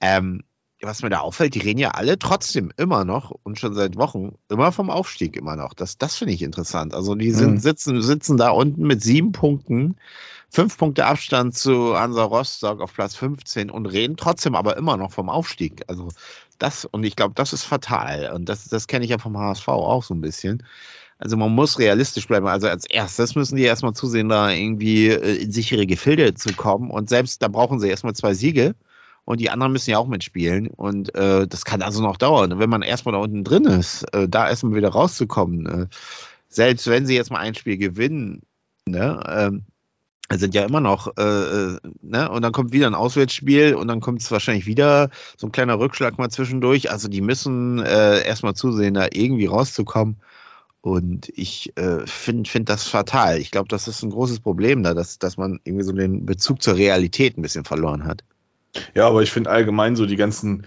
Ähm, 0.00 0.44
was 0.80 1.02
mir 1.02 1.10
da 1.10 1.20
auffällt, 1.20 1.54
die 1.54 1.60
reden 1.60 1.80
ja 1.80 1.90
alle 1.90 2.18
trotzdem 2.18 2.72
immer 2.76 3.04
noch 3.04 3.32
und 3.42 3.58
schon 3.58 3.74
seit 3.74 3.96
Wochen 3.96 4.36
immer 4.48 4.70
vom 4.70 4.90
Aufstieg 4.90 5.36
immer 5.36 5.56
noch. 5.56 5.74
Das, 5.74 5.98
das 5.98 6.16
finde 6.16 6.34
ich 6.34 6.42
interessant. 6.42 6.94
Also 6.94 7.14
die 7.14 7.32
sind, 7.32 7.54
mhm. 7.54 7.58
sitzen, 7.58 8.02
sitzen 8.02 8.36
da 8.36 8.50
unten 8.50 8.86
mit 8.86 9.02
sieben 9.02 9.32
Punkten, 9.32 9.96
fünf 10.48 10.78
Punkte 10.78 11.06
Abstand 11.06 11.56
zu 11.56 11.98
Hansa 11.98 12.22
Rostock 12.22 12.80
auf 12.80 12.94
Platz 12.94 13.16
15 13.16 13.70
und 13.70 13.86
reden 13.86 14.16
trotzdem 14.16 14.54
aber 14.54 14.76
immer 14.76 14.96
noch 14.96 15.10
vom 15.10 15.28
Aufstieg. 15.28 15.82
Also 15.88 16.08
das, 16.58 16.84
und 16.84 17.04
ich 17.04 17.16
glaube, 17.16 17.34
das 17.34 17.52
ist 17.52 17.64
fatal. 17.64 18.30
Und 18.32 18.48
das, 18.48 18.68
das 18.68 18.86
kenne 18.86 19.04
ich 19.04 19.10
ja 19.10 19.18
vom 19.18 19.36
HSV 19.36 19.68
auch 19.68 20.04
so 20.04 20.14
ein 20.14 20.20
bisschen. 20.20 20.62
Also 21.18 21.36
man 21.36 21.52
muss 21.52 21.80
realistisch 21.80 22.28
bleiben. 22.28 22.46
Also 22.46 22.68
als 22.68 22.86
erstes 22.86 23.34
müssen 23.34 23.56
die 23.56 23.64
erstmal 23.64 23.94
zusehen, 23.94 24.28
da 24.28 24.50
irgendwie 24.50 25.08
äh, 25.08 25.42
in 25.42 25.50
sichere 25.50 25.86
Gefilde 25.86 26.34
zu 26.34 26.52
kommen. 26.52 26.90
Und 26.90 27.08
selbst 27.08 27.42
da 27.42 27.48
brauchen 27.48 27.80
sie 27.80 27.88
erstmal 27.88 28.14
zwei 28.14 28.34
Siege 28.34 28.76
und 29.28 29.40
die 29.40 29.50
anderen 29.50 29.72
müssen 29.72 29.90
ja 29.90 29.98
auch 29.98 30.06
mitspielen. 30.06 30.68
Und 30.68 31.14
äh, 31.14 31.46
das 31.46 31.66
kann 31.66 31.82
also 31.82 32.00
noch 32.02 32.16
dauern. 32.16 32.58
Wenn 32.58 32.70
man 32.70 32.80
erstmal 32.80 33.12
da 33.12 33.18
unten 33.18 33.44
drin 33.44 33.66
ist, 33.66 34.04
äh, 34.14 34.26
da 34.26 34.48
erstmal 34.48 34.74
wieder 34.74 34.88
rauszukommen, 34.88 35.66
äh, 35.66 35.86
selbst 36.48 36.86
wenn 36.86 37.04
sie 37.04 37.14
jetzt 37.14 37.30
mal 37.30 37.40
ein 37.40 37.54
Spiel 37.54 37.76
gewinnen, 37.76 38.40
ne, 38.86 39.22
ähm, 39.28 39.64
sind 40.32 40.54
ja 40.54 40.64
immer 40.64 40.80
noch, 40.80 41.14
äh, 41.18 41.22
äh, 41.22 41.78
ne, 42.00 42.30
und 42.30 42.40
dann 42.40 42.52
kommt 42.52 42.72
wieder 42.72 42.86
ein 42.86 42.94
Auswärtsspiel 42.94 43.74
und 43.74 43.88
dann 43.88 44.00
kommt 44.00 44.22
es 44.22 44.30
wahrscheinlich 44.30 44.64
wieder 44.64 45.10
so 45.36 45.46
ein 45.46 45.52
kleiner 45.52 45.78
Rückschlag 45.78 46.16
mal 46.16 46.30
zwischendurch. 46.30 46.90
Also 46.90 47.08
die 47.08 47.20
müssen 47.20 47.80
äh, 47.80 48.26
erstmal 48.26 48.54
zusehen, 48.54 48.94
da 48.94 49.08
irgendwie 49.12 49.44
rauszukommen. 49.44 50.16
Und 50.80 51.28
ich 51.34 51.76
äh, 51.76 52.06
finde 52.06 52.48
find 52.48 52.70
das 52.70 52.88
fatal. 52.88 53.36
Ich 53.36 53.50
glaube, 53.50 53.68
das 53.68 53.88
ist 53.88 54.02
ein 54.02 54.10
großes 54.10 54.40
Problem 54.40 54.82
da, 54.82 54.94
dass, 54.94 55.18
dass 55.18 55.36
man 55.36 55.60
irgendwie 55.64 55.84
so 55.84 55.92
den 55.92 56.24
Bezug 56.24 56.62
zur 56.62 56.76
Realität 56.76 57.36
ein 57.36 57.42
bisschen 57.42 57.66
verloren 57.66 58.04
hat. 58.06 58.24
Ja, 58.94 59.06
aber 59.08 59.22
ich 59.22 59.30
finde 59.30 59.50
allgemein 59.50 59.96
so 59.96 60.06
die 60.06 60.16
ganzen 60.16 60.66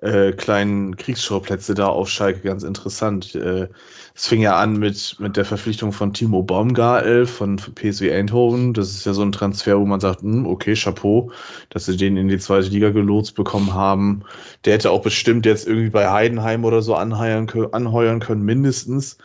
äh, 0.00 0.32
kleinen 0.32 0.96
Kriegsschauplätze 0.96 1.74
da 1.74 1.86
auf 1.86 2.08
Schalke 2.08 2.40
ganz 2.40 2.62
interessant. 2.62 3.34
Äh, 3.34 3.68
es 4.14 4.26
fing 4.26 4.40
ja 4.40 4.56
an 4.56 4.78
mit, 4.78 5.16
mit 5.18 5.36
der 5.36 5.44
Verpflichtung 5.44 5.92
von 5.92 6.14
Timo 6.14 6.42
Baumgartel 6.42 7.26
von 7.26 7.56
PSW 7.56 8.12
Eindhoven. 8.12 8.72
Das 8.72 8.90
ist 8.90 9.04
ja 9.04 9.12
so 9.12 9.22
ein 9.22 9.32
Transfer, 9.32 9.78
wo 9.78 9.84
man 9.84 10.00
sagt, 10.00 10.22
hm, 10.22 10.46
okay, 10.46 10.74
Chapeau, 10.74 11.32
dass 11.68 11.84
sie 11.84 11.96
den 11.96 12.16
in 12.16 12.28
die 12.28 12.38
zweite 12.38 12.68
Liga 12.68 12.90
gelotst 12.90 13.34
bekommen 13.34 13.74
haben. 13.74 14.22
Der 14.64 14.74
hätte 14.74 14.90
auch 14.90 15.02
bestimmt 15.02 15.44
jetzt 15.44 15.66
irgendwie 15.66 15.90
bei 15.90 16.10
Heidenheim 16.10 16.64
oder 16.64 16.80
so 16.80 16.94
anheuern 16.94 17.46
können, 17.46 17.72
anheuern 17.72 18.20
können 18.20 18.42
mindestens. 18.42 19.18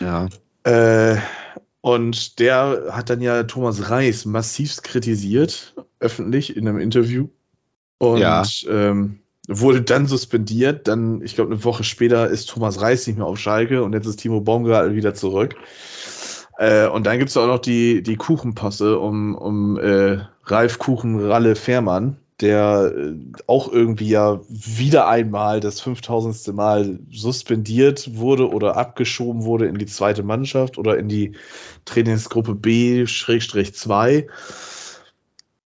Ja. 0.00 0.28
Äh, 0.64 1.18
und 1.82 2.38
der 2.38 2.86
hat 2.92 3.10
dann 3.10 3.20
ja 3.20 3.42
Thomas 3.42 3.90
Reis 3.90 4.24
massivst 4.24 4.84
kritisiert, 4.84 5.74
öffentlich 6.00 6.56
in 6.56 6.66
einem 6.66 6.78
Interview 6.78 7.28
und 7.98 8.18
ja. 8.18 8.42
ähm, 8.68 9.20
wurde 9.48 9.82
dann 9.82 10.06
suspendiert. 10.06 10.88
Dann, 10.88 11.22
ich 11.22 11.34
glaube, 11.34 11.52
eine 11.52 11.64
Woche 11.64 11.84
später 11.84 12.28
ist 12.28 12.48
Thomas 12.48 12.80
Reis 12.80 13.06
nicht 13.06 13.16
mehr 13.16 13.26
auf 13.26 13.38
Schalke 13.38 13.82
und 13.82 13.92
jetzt 13.92 14.06
ist 14.06 14.16
Timo 14.16 14.40
Baumgartel 14.40 14.94
wieder 14.94 15.14
zurück. 15.14 15.56
Äh, 16.58 16.86
und 16.88 17.06
dann 17.06 17.18
gibt 17.18 17.30
es 17.30 17.36
auch 17.36 17.46
noch 17.46 17.58
die, 17.58 18.02
die 18.02 18.16
Kuchenposse 18.16 18.98
um, 18.98 19.34
um 19.34 19.78
äh, 19.78 20.18
Ralf 20.44 20.78
Kuchen 20.78 21.20
Ralle 21.20 21.56
Fährmann, 21.56 22.18
der 22.40 22.92
äh, 22.96 23.14
auch 23.46 23.72
irgendwie 23.72 24.08
ja 24.08 24.40
wieder 24.48 25.08
einmal 25.08 25.60
das 25.60 25.80
5000. 25.80 26.54
Mal 26.54 27.00
suspendiert 27.10 28.16
wurde 28.16 28.50
oder 28.50 28.76
abgeschoben 28.76 29.44
wurde 29.44 29.66
in 29.66 29.78
die 29.78 29.86
zweite 29.86 30.22
Mannschaft 30.22 30.78
oder 30.78 30.96
in 30.96 31.08
die 31.08 31.32
Trainingsgruppe 31.84 32.54
B-2. 32.54 34.26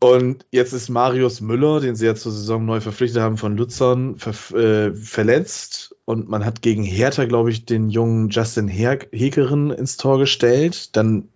Und 0.03 0.45
jetzt 0.51 0.73
ist 0.73 0.89
Marius 0.89 1.39
Müller, 1.39 1.79
den 1.79 1.95
sie 1.95 2.05
ja 2.05 2.13
zur 2.13 2.33
Saison 2.33 2.65
neu 2.65 2.81
verpflichtet 2.81 3.21
haben 3.21 3.37
von 3.37 3.55
Luzern, 3.55 4.17
ver 4.17 4.33
äh, 4.53 4.93
verletzt. 4.93 5.95
Und 6.03 6.27
man 6.27 6.43
hat 6.43 6.61
gegen 6.61 6.83
Hertha, 6.83 7.23
glaube 7.23 7.51
ich, 7.51 7.65
den 7.65 7.89
jungen 7.89 8.27
Justin 8.27 8.67
Her 8.67 8.99
Hekeren 9.13 9.71
ins 9.71 9.95
Tor 9.95 10.19
gestellt. 10.19 10.97
Dann 10.97 11.29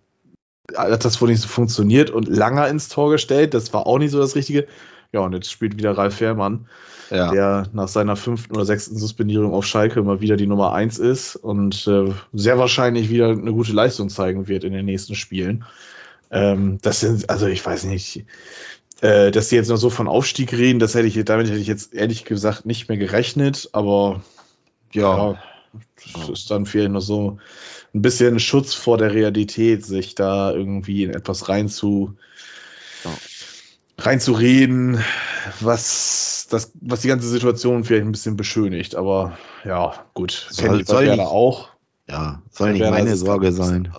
hat 0.76 1.06
das 1.06 1.18
wohl 1.22 1.30
nicht 1.30 1.40
so 1.40 1.48
funktioniert 1.48 2.10
und 2.10 2.28
Langer 2.28 2.68
ins 2.68 2.90
Tor 2.90 3.10
gestellt. 3.10 3.54
Das 3.54 3.72
war 3.72 3.86
auch 3.86 3.98
nicht 3.98 4.10
so 4.10 4.18
das 4.18 4.36
Richtige. 4.36 4.66
Ja, 5.12 5.20
und 5.20 5.32
jetzt 5.32 5.50
spielt 5.50 5.78
wieder 5.78 5.96
Ralf 5.96 6.16
Fährmann, 6.16 6.66
ja. 7.08 7.30
der 7.30 7.68
nach 7.72 7.88
seiner 7.88 8.16
fünften 8.16 8.54
oder 8.54 8.66
sechsten 8.66 8.98
Suspendierung 8.98 9.54
auf 9.54 9.64
Schalke 9.64 10.00
immer 10.00 10.20
wieder 10.20 10.36
die 10.36 10.46
Nummer 10.46 10.74
eins 10.74 10.98
ist 10.98 11.36
und 11.36 11.86
äh, 11.86 12.12
sehr 12.34 12.58
wahrscheinlich 12.58 13.08
wieder 13.08 13.30
eine 13.30 13.52
gute 13.54 13.72
Leistung 13.72 14.10
zeigen 14.10 14.46
wird 14.46 14.64
in 14.64 14.74
den 14.74 14.84
nächsten 14.84 15.14
Spielen. 15.14 15.64
Ähm, 16.30 16.78
das 16.82 17.00
sind, 17.00 17.30
also 17.30 17.46
ich 17.46 17.64
weiß 17.64 17.84
nicht, 17.84 18.24
äh, 19.00 19.30
dass 19.30 19.48
die 19.48 19.56
jetzt 19.56 19.68
noch 19.68 19.76
so 19.76 19.90
von 19.90 20.08
Aufstieg 20.08 20.52
reden, 20.52 20.78
das 20.78 20.94
hätte 20.94 21.06
ich, 21.06 21.24
damit 21.24 21.48
hätte 21.48 21.58
ich 21.58 21.66
jetzt 21.66 21.94
ehrlich 21.94 22.24
gesagt 22.24 22.66
nicht 22.66 22.88
mehr 22.88 22.98
gerechnet, 22.98 23.70
aber 23.72 24.22
ja, 24.92 25.32
ja 25.32 25.42
das 26.14 26.28
ist 26.28 26.50
dann 26.50 26.66
vielleicht 26.66 26.90
noch 26.90 27.00
so 27.00 27.38
ein 27.94 28.02
bisschen 28.02 28.40
Schutz 28.40 28.74
vor 28.74 28.98
der 28.98 29.14
Realität, 29.14 29.84
sich 29.84 30.14
da 30.14 30.52
irgendwie 30.52 31.04
in 31.04 31.14
etwas 31.14 31.48
rein 31.48 31.68
zu, 31.68 32.16
ja. 33.04 33.10
reinzureden, 33.98 35.02
was 35.60 36.46
das, 36.50 36.72
was 36.80 37.00
die 37.00 37.08
ganze 37.08 37.28
Situation 37.28 37.84
vielleicht 37.84 38.06
ein 38.06 38.12
bisschen 38.12 38.36
beschönigt. 38.36 38.96
Aber 38.96 39.38
ja, 39.64 40.04
gut, 40.14 40.48
soll, 40.50 40.84
soll 40.84 41.04
ich, 41.04 41.20
auch. 41.20 41.68
Ja, 42.08 42.42
soll 42.50 42.72
nicht 42.72 42.80
meine 42.80 43.16
Sorge 43.16 43.52
sein. 43.52 43.92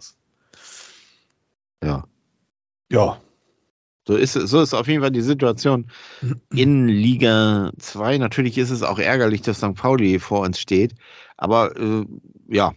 Ja. 1.84 2.09
Ja. 2.92 3.20
So 4.08 4.16
ist, 4.16 4.34
so 4.34 4.62
ist 4.62 4.74
auf 4.74 4.88
jeden 4.88 5.02
Fall 5.02 5.12
die 5.12 5.22
Situation 5.22 5.92
in 6.52 6.88
Liga 6.88 7.72
2. 7.78 8.18
Natürlich 8.18 8.58
ist 8.58 8.72
es 8.72 8.82
auch 8.82 8.98
ärgerlich, 8.98 9.42
dass 9.42 9.58
St. 9.58 9.76
Pauli 9.76 10.18
vor 10.20 10.42
uns 10.42 10.60
steht. 10.60 10.96
Aber 11.38 11.78
äh, 11.78 12.06
ja, 12.48 12.74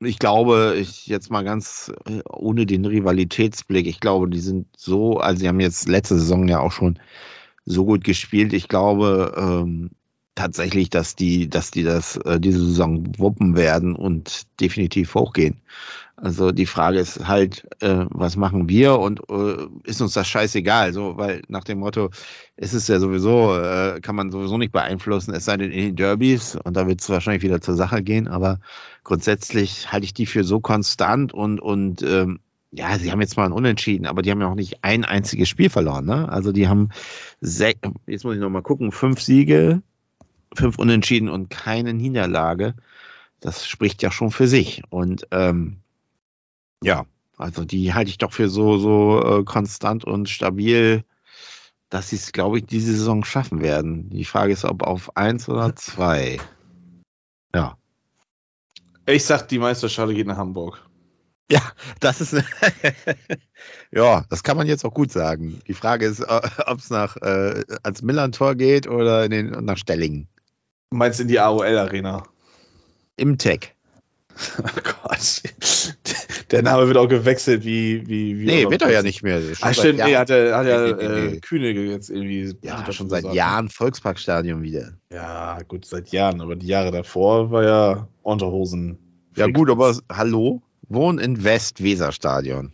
ich 0.00 0.18
glaube, 0.18 0.76
ich 0.78 1.06
jetzt 1.06 1.30
mal 1.30 1.44
ganz 1.44 1.92
äh, 2.06 2.20
ohne 2.28 2.66
den 2.66 2.84
Rivalitätsblick, 2.84 3.86
ich 3.86 4.00
glaube, 4.00 4.28
die 4.28 4.40
sind 4.40 4.66
so, 4.76 5.18
also 5.18 5.40
sie 5.40 5.48
haben 5.48 5.60
jetzt 5.60 5.88
letzte 5.88 6.18
Saison 6.18 6.48
ja 6.48 6.58
auch 6.58 6.72
schon 6.72 6.98
so 7.64 7.84
gut 7.84 8.02
gespielt. 8.02 8.52
Ich 8.52 8.66
glaube, 8.66 9.34
ähm, 9.36 9.90
tatsächlich, 10.34 10.90
dass 10.90 11.14
die, 11.14 11.48
dass 11.48 11.70
die 11.70 11.84
das 11.84 12.16
äh, 12.16 12.40
diese 12.40 12.64
Saison 12.64 13.06
wuppen 13.18 13.56
werden 13.56 13.94
und 13.94 14.46
definitiv 14.60 15.14
hochgehen. 15.14 15.60
Also 16.22 16.52
die 16.52 16.66
Frage 16.66 17.00
ist 17.00 17.26
halt, 17.26 17.66
äh, 17.82 18.06
was 18.10 18.36
machen 18.36 18.68
wir 18.68 19.00
und 19.00 19.28
äh, 19.28 19.66
ist 19.82 20.00
uns 20.00 20.12
das 20.12 20.28
scheißegal? 20.28 20.92
So, 20.92 21.16
weil 21.16 21.42
nach 21.48 21.64
dem 21.64 21.80
Motto, 21.80 22.10
es 22.54 22.74
ist 22.74 22.88
ja 22.88 23.00
sowieso, 23.00 23.56
äh, 23.58 23.98
kann 24.00 24.14
man 24.14 24.30
sowieso 24.30 24.56
nicht 24.56 24.70
beeinflussen, 24.70 25.34
es 25.34 25.46
sei 25.46 25.56
denn 25.56 25.72
in 25.72 25.80
den 25.80 25.96
Derbys 25.96 26.54
und 26.54 26.76
da 26.76 26.86
wird 26.86 27.00
es 27.00 27.10
wahrscheinlich 27.10 27.42
wieder 27.42 27.60
zur 27.60 27.74
Sache 27.74 28.04
gehen, 28.04 28.28
aber 28.28 28.60
grundsätzlich 29.02 29.90
halte 29.90 30.04
ich 30.04 30.14
die 30.14 30.26
für 30.26 30.44
so 30.44 30.60
konstant 30.60 31.34
und, 31.34 31.58
und 31.58 32.02
ähm, 32.02 32.38
ja, 32.70 32.96
sie 33.00 33.10
haben 33.10 33.20
jetzt 33.20 33.36
mal 33.36 33.46
ein 33.46 33.52
Unentschieden, 33.52 34.06
aber 34.06 34.22
die 34.22 34.30
haben 34.30 34.40
ja 34.40 34.46
auch 34.46 34.54
nicht 34.54 34.84
ein 34.84 35.04
einziges 35.04 35.48
Spiel 35.48 35.70
verloren. 35.70 36.04
Ne? 36.04 36.28
Also 36.28 36.52
die 36.52 36.68
haben, 36.68 36.90
jetzt 37.40 38.24
muss 38.24 38.34
ich 38.36 38.40
nochmal 38.40 38.62
gucken, 38.62 38.92
fünf 38.92 39.20
Siege, 39.20 39.82
fünf 40.54 40.78
Unentschieden 40.78 41.28
und 41.28 41.50
keine 41.50 41.92
Niederlage. 41.94 42.76
Das 43.40 43.66
spricht 43.66 44.02
ja 44.02 44.12
schon 44.12 44.30
für 44.30 44.46
sich. 44.46 44.84
Und 44.88 45.26
ähm, 45.32 45.78
ja, 46.82 47.06
also 47.36 47.64
die 47.64 47.94
halte 47.94 48.10
ich 48.10 48.18
doch 48.18 48.32
für 48.32 48.48
so, 48.48 48.78
so 48.78 49.22
äh, 49.40 49.44
konstant 49.44 50.04
und 50.04 50.28
stabil, 50.28 51.04
dass 51.88 52.10
sie 52.10 52.16
es, 52.16 52.32
glaube 52.32 52.58
ich, 52.58 52.66
diese 52.66 52.92
Saison 52.92 53.24
schaffen 53.24 53.60
werden. 53.60 54.08
Die 54.10 54.24
Frage 54.24 54.52
ist, 54.52 54.64
ob 54.64 54.82
auf 54.82 55.16
eins 55.16 55.48
oder 55.48 55.74
zwei. 55.76 56.38
Ja. 57.54 57.76
Ich 59.06 59.24
sag, 59.24 59.48
die 59.48 59.58
Meisterschale 59.58 60.14
geht 60.14 60.26
nach 60.26 60.36
Hamburg. 60.36 60.88
Ja, 61.50 61.60
das 62.00 62.20
ist 62.20 62.32
ja, 63.90 64.24
das 64.30 64.42
kann 64.42 64.56
man 64.56 64.66
jetzt 64.66 64.84
auch 64.84 64.94
gut 64.94 65.12
sagen. 65.12 65.60
Die 65.66 65.74
Frage 65.74 66.06
ist, 66.06 66.20
äh, 66.20 66.40
ob 66.66 66.78
es 66.78 66.88
nach 66.88 67.16
äh, 67.16 67.64
ans 67.82 68.00
Millantor 68.00 68.54
geht 68.54 68.86
oder 68.86 69.24
in 69.24 69.30
den, 69.32 69.50
nach 69.64 69.76
Stellingen. 69.76 70.28
Du 70.90 70.96
meinst 70.96 71.20
in 71.20 71.28
die 71.28 71.40
AOL 71.40 71.76
Arena? 71.76 72.22
Im 73.16 73.36
Tech. 73.36 73.74
Oh 74.58 74.80
Gott. 74.82 75.42
Der 76.50 76.62
Name 76.62 76.86
wird 76.86 76.96
auch 76.96 77.08
gewechselt 77.08 77.64
wie. 77.64 78.06
wie, 78.06 78.38
wie 78.38 78.44
nee, 78.46 78.70
wird 78.70 78.82
er 78.82 78.90
ja 78.90 79.02
nicht 79.02 79.22
mehr. 79.22 79.40
Ach, 79.60 79.72
stimmt, 79.72 80.00
nee, 80.04 80.16
hat 80.16 80.30
er, 80.30 80.56
hat 80.56 80.66
er 80.66 80.98
äh, 80.98 81.38
Kühne 81.38 81.70
jetzt 81.70 82.10
irgendwie. 82.10 82.54
Ja, 82.62 82.84
schon 82.92 83.08
seit 83.08 83.22
gesagt. 83.22 83.34
Jahren 83.34 83.68
Volksparkstadion 83.68 84.62
wieder. 84.62 84.92
Ja, 85.10 85.60
gut, 85.66 85.84
seit 85.86 86.08
Jahren, 86.12 86.40
aber 86.40 86.56
die 86.56 86.66
Jahre 86.66 86.90
davor 86.90 87.50
war 87.50 87.64
ja 87.64 88.08
Unterhosen. 88.22 88.98
Ja, 89.36 89.46
gut, 89.46 89.70
aber 89.70 89.96
hallo? 90.10 90.62
Wohnen 90.88 91.18
in 91.18 91.42
West-Weserstadion. 91.42 92.72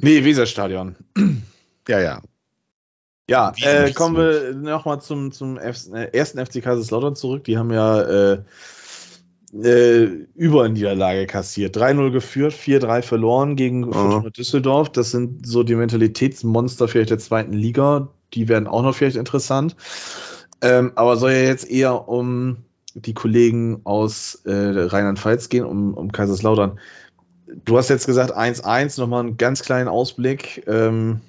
Nee, 0.00 0.24
Weserstadion. 0.24 0.96
Ja, 1.88 2.00
ja. 2.00 2.20
Ja, 3.28 3.52
äh, 3.60 3.92
kommen 3.92 4.16
wir 4.16 4.54
nochmal 4.54 5.00
zum, 5.00 5.30
zum 5.30 5.56
F 5.56 5.86
äh, 5.92 6.10
ersten 6.12 6.44
FC 6.44 6.62
Kaiserslautern 6.62 7.14
zurück. 7.14 7.44
Die 7.44 7.58
haben 7.58 7.72
ja 7.72 8.02
äh, 8.02 8.42
äh, 9.62 10.04
über 10.34 10.68
Niederlage 10.68 11.26
kassiert. 11.26 11.76
3-0 11.76 12.10
geführt, 12.10 12.52
4-3 12.52 13.02
verloren 13.02 13.56
gegen 13.56 13.92
Fortuna 13.92 14.30
Düsseldorf. 14.30 14.90
Das 14.90 15.10
sind 15.10 15.46
so 15.46 15.62
die 15.62 15.74
Mentalitätsmonster 15.74 16.88
vielleicht 16.88 17.10
der 17.10 17.18
zweiten 17.18 17.52
Liga. 17.52 18.08
Die 18.34 18.48
werden 18.48 18.66
auch 18.66 18.82
noch 18.82 18.94
vielleicht 18.94 19.16
interessant. 19.16 19.76
Ähm, 20.62 20.92
aber 20.94 21.16
soll 21.16 21.32
ja 21.32 21.42
jetzt 21.42 21.70
eher 21.70 22.08
um 22.08 22.58
die 22.94 23.14
Kollegen 23.14 23.82
aus 23.84 24.42
äh, 24.46 24.52
Rheinland-Pfalz 24.52 25.48
gehen, 25.48 25.64
um, 25.64 25.94
um 25.94 26.12
Kaiserslautern. 26.12 26.80
Du 27.64 27.76
hast 27.76 27.90
jetzt 27.90 28.06
gesagt 28.06 28.34
1-1, 28.34 28.98
nochmal 29.00 29.20
einen 29.20 29.36
ganz 29.36 29.62
kleinen 29.62 29.88
Ausblick. 29.88 30.64
Ähm, 30.66 31.20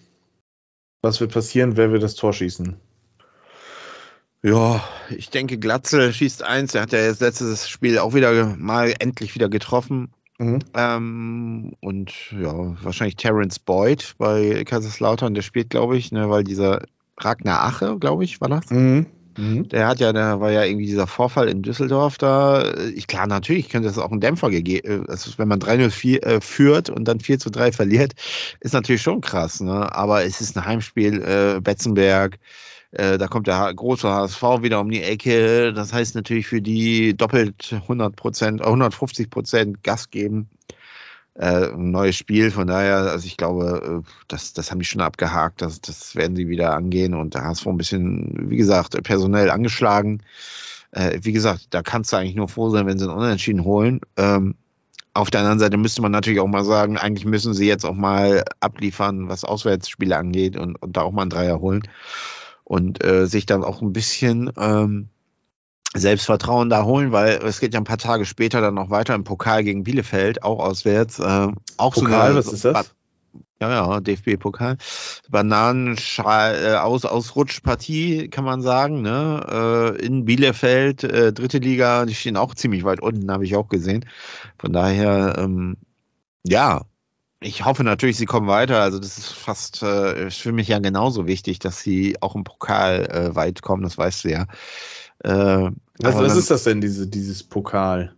was 1.02 1.20
wird 1.20 1.34
passieren, 1.34 1.78
wer 1.78 1.92
wird 1.92 2.04
das 2.04 2.16
Tor 2.16 2.34
schießen? 2.34 2.78
Ja, 4.44 4.84
ich 5.10 5.30
denke, 5.30 5.58
Glatzel 5.58 6.14
schießt 6.14 6.44
eins. 6.44 6.76
Er 6.76 6.84
hat 6.84 6.92
ja 6.92 7.00
jetzt 7.00 7.22
letztes 7.22 7.68
Spiel 7.68 7.98
auch 7.98 8.14
wieder 8.14 8.56
mal 8.58 8.94
endlich 9.00 9.36
wieder 9.36 9.50
getroffen. 9.50 10.14
Mhm. 10.38 10.60
Ähm, 10.76 11.74
und 11.82 12.14
ja, 12.32 12.76
wahrscheinlich 12.84 13.16
Terence 13.16 13.60
Boyd 13.60 14.14
bei 14.18 14.64
Kaiserslautern, 14.64 15.34
der 15.34 15.42
spielt, 15.42 15.72
glaube 15.72 15.98
ich, 15.98 16.12
ne, 16.12 16.30
weil 16.30 16.44
dieser 16.44 16.84
Ragnar 17.18 17.64
Ache, 17.64 17.98
glaube 18.00 18.24
ich, 18.24 18.40
war 18.40 18.50
das. 18.50 18.70
Mhm. 18.70 19.08
Mhm. 19.38 19.70
Der 19.70 19.88
hat 19.88 20.00
ja, 20.00 20.14
da 20.14 20.40
war 20.40 20.52
ja 20.52 20.64
irgendwie 20.64 20.88
dieser 20.88 21.08
Vorfall 21.08 21.48
in 21.48 21.62
Düsseldorf 21.62 22.18
da. 22.18 22.74
Ich, 22.96 23.08
klar, 23.08 23.28
natürlich 23.28 23.70
könnte 23.70 23.88
es 23.88 23.98
auch 23.98 24.12
einen 24.12 24.22
Dämpfer 24.22 24.50
gegeben. 24.50 25.06
Also 25.08 25.32
wenn 25.38 25.48
man 25.48 25.60
3-0 25.60 26.24
äh, 26.24 26.42
führt 26.42 26.90
und 26.90 27.06
dann 27.08 27.20
4 27.20 27.40
zu 27.40 27.50
3 27.50 27.72
verliert, 27.72 28.14
ist 28.60 28.74
natürlich 28.74 29.02
schon 29.02 29.22
krass. 29.22 29.60
Ne? 29.60 29.94
Aber 29.96 30.24
es 30.24 30.42
ist 30.42 30.58
ein 30.58 30.66
Heimspiel, 30.66 31.22
äh, 31.22 31.62
Betzenberg. 31.62 32.40
Äh, 32.92 33.18
da 33.18 33.28
kommt 33.28 33.48
der 33.48 33.74
große 33.74 34.10
HSV 34.10 34.42
wieder 34.62 34.80
um 34.80 34.90
die 34.90 35.04
Ecke. 35.04 35.74
Das 35.74 35.94
heißt 35.94 36.16
natürlich 36.16 36.48
für 36.48 36.62
die 36.62 37.16
doppelt 37.16 37.74
100 37.74 38.16
Prozent, 38.16 38.62
150 38.62 39.30
Prozent 39.30 39.84
Gas 39.84 40.10
geben 40.10 40.50
äh, 41.38 41.72
ein 41.72 41.92
neues 41.92 42.16
Spiel. 42.16 42.52
Von 42.52 42.68
daher, 42.68 42.98
also 42.98 43.26
ich 43.26 43.38
glaube, 43.38 44.04
äh, 44.04 44.10
das, 44.28 44.54
das 44.54 44.72
haben 44.72 44.80
die 44.80 44.86
schon 44.86 45.02
abgehakt. 45.02 45.62
Das, 45.62 45.82
das 45.82 46.16
werden 46.16 46.36
sie 46.36 46.48
wieder 46.48 46.74
angehen. 46.74 47.14
Und 47.14 47.36
da 47.36 47.44
hast 47.44 47.66
du 47.66 47.70
ein 47.70 47.78
bisschen, 47.78 48.50
wie 48.50 48.58
gesagt, 48.58 49.02
personell 49.04 49.50
angeschlagen. 49.50 50.24
Äh, 50.92 51.20
wie 51.22 51.34
gesagt, 51.34 51.68
da 51.72 51.82
kannst 51.82 52.12
du 52.12 52.18
eigentlich 52.18 52.36
nur 52.36 52.50
froh 52.50 52.70
sein, 52.70 52.88
wenn 52.88 52.98
sie 52.98 53.06
einen 53.06 53.18
Unentschieden 53.18 53.64
holen. 53.64 54.02
Ähm, 54.18 54.56
auf 55.14 55.32
der 55.32 55.42
anderen 55.42 55.60
Seite 55.60 55.78
müsste 55.78 56.02
man 56.02 56.12
natürlich 56.12 56.40
auch 56.40 56.48
mal 56.48 56.64
sagen, 56.64 56.98
eigentlich 56.98 57.26
müssen 57.26 57.54
sie 57.54 57.68
jetzt 57.68 57.86
auch 57.86 57.96
mal 57.96 58.44
abliefern, 58.60 59.30
was 59.30 59.44
Auswärtsspiele 59.44 60.16
angeht 60.16 60.56
und, 60.58 60.76
und 60.76 60.96
da 60.96 61.02
auch 61.02 61.12
mal 61.12 61.24
einen 61.24 61.32
Dreier 61.32 61.60
holen 61.60 61.84
und 62.68 63.02
äh, 63.02 63.28
sich 63.28 63.46
dann 63.46 63.64
auch 63.64 63.82
ein 63.82 63.94
bisschen 63.94 64.52
ähm, 64.58 65.08
Selbstvertrauen 65.96 66.70
da 66.70 66.84
holen, 66.84 67.14
weil 67.14 67.40
es 67.46 67.62
geht 67.62 67.74
ja 67.74 67.80
ein 67.80 67.86
paar 67.86 67.98
Tage 67.98 68.26
später 68.26 68.60
dann 68.60 68.74
noch 68.74 68.90
weiter 68.90 69.16
im 69.16 69.24
Pokal 69.24 69.64
gegen 69.64 69.86
Bielefeld, 69.86 70.44
auch 70.44 70.60
auswärts. 70.60 71.18
Äh, 71.20 71.48
auch 71.78 71.94
Pokal, 71.94 72.34
so 72.34 72.38
was 72.38 72.52
ist 72.52 72.66
das? 72.66 72.94
Ja, 73.62 73.70
ja, 73.70 74.00
DFB-Pokal. 74.02 74.78
Bananenschal 75.30 76.56
äh, 76.62 76.76
aus 76.76 77.06
Ausrutschpartie, 77.06 78.28
kann 78.28 78.44
man 78.44 78.62
sagen, 78.62 79.02
ne? 79.02 79.96
Äh, 79.98 80.06
in 80.06 80.26
Bielefeld, 80.26 81.06
äh, 81.06 81.32
dritte 81.32 81.60
Liga, 81.60 82.06
die 82.06 82.16
stehen 82.16 82.36
auch 82.36 82.54
ziemlich 82.54 82.84
weit 82.84 83.02
unten, 83.02 83.32
habe 83.32 83.46
ich 83.46 83.56
auch 83.56 83.70
gesehen. 83.70 84.06
Von 84.60 84.74
daher, 84.74 85.36
ähm, 85.38 85.78
ja, 86.44 86.82
ich 87.40 87.66
hoffe 87.66 87.84
natürlich, 87.84 88.18
sie 88.18 88.26
kommen 88.26 88.48
weiter. 88.48 88.82
Also 88.82 89.00
das 89.00 89.18
ist 89.18 89.34
fast 89.34 89.84
äh, 89.84 90.30
für 90.32 90.52
mich 90.52 90.68
ja 90.68 90.80
genauso 90.80 91.28
wichtig, 91.28 91.60
dass 91.60 91.82
sie 91.82 92.18
auch 92.22 92.36
im 92.36 92.44
Pokal 92.44 93.06
äh, 93.06 93.36
weit 93.36 93.62
kommen, 93.62 93.84
das 93.84 93.98
weißt 93.98 94.26
du 94.26 94.32
ja. 94.32 94.46
Äh, 95.24 95.72
was, 96.00 96.16
was 96.16 96.38
ist 96.38 96.52
das 96.52 96.64
denn, 96.64 96.82
diese, 96.82 97.08
dieses 97.08 97.44
Pokal? 97.44 98.14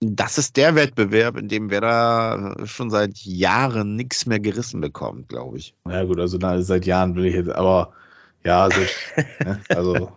Das 0.00 0.38
ist 0.38 0.56
der 0.56 0.76
Wettbewerb, 0.76 1.36
in 1.36 1.48
dem 1.48 1.70
Werder 1.70 2.56
schon 2.66 2.90
seit 2.90 3.18
Jahren 3.18 3.96
nichts 3.96 4.26
mehr 4.26 4.38
gerissen 4.38 4.80
bekommt, 4.80 5.28
glaube 5.28 5.58
ich. 5.58 5.74
Ja 5.88 6.04
gut, 6.04 6.20
also 6.20 6.38
na, 6.40 6.62
seit 6.62 6.86
Jahren 6.86 7.16
will 7.16 7.26
ich 7.26 7.34
jetzt, 7.34 7.50
aber 7.50 7.92
ja, 8.44 8.68
so, 8.70 8.80
ne, 9.44 9.60
also 9.68 10.12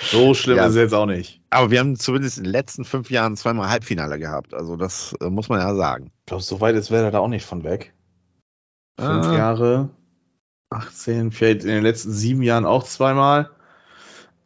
so 0.00 0.34
schlimm 0.34 0.56
ja, 0.56 0.64
ist 0.64 0.70
es 0.70 0.76
jetzt 0.76 0.94
auch 0.94 1.06
nicht. 1.06 1.40
Aber 1.50 1.70
wir 1.70 1.80
haben 1.80 1.96
zumindest 1.96 2.38
in 2.38 2.44
den 2.44 2.52
letzten 2.52 2.84
fünf 2.84 3.10
Jahren 3.10 3.36
zweimal 3.36 3.68
Halbfinale 3.68 4.18
gehabt, 4.18 4.54
also 4.54 4.76
das 4.76 5.14
äh, 5.20 5.28
muss 5.28 5.48
man 5.48 5.60
ja 5.60 5.74
sagen. 5.74 6.12
Ich 6.20 6.26
glaube, 6.26 6.42
so 6.42 6.60
weit 6.60 6.76
ist 6.76 6.90
Werder 6.90 7.10
da 7.10 7.18
auch 7.18 7.28
nicht 7.28 7.44
von 7.44 7.64
weg. 7.64 7.92
Fünf 8.98 9.26
ah. 9.26 9.36
Jahre, 9.36 9.90
18, 10.70 11.32
vielleicht 11.32 11.62
in 11.62 11.70
den 11.70 11.82
letzten 11.82 12.12
sieben 12.12 12.42
Jahren 12.42 12.64
auch 12.64 12.84
zweimal. 12.84 13.50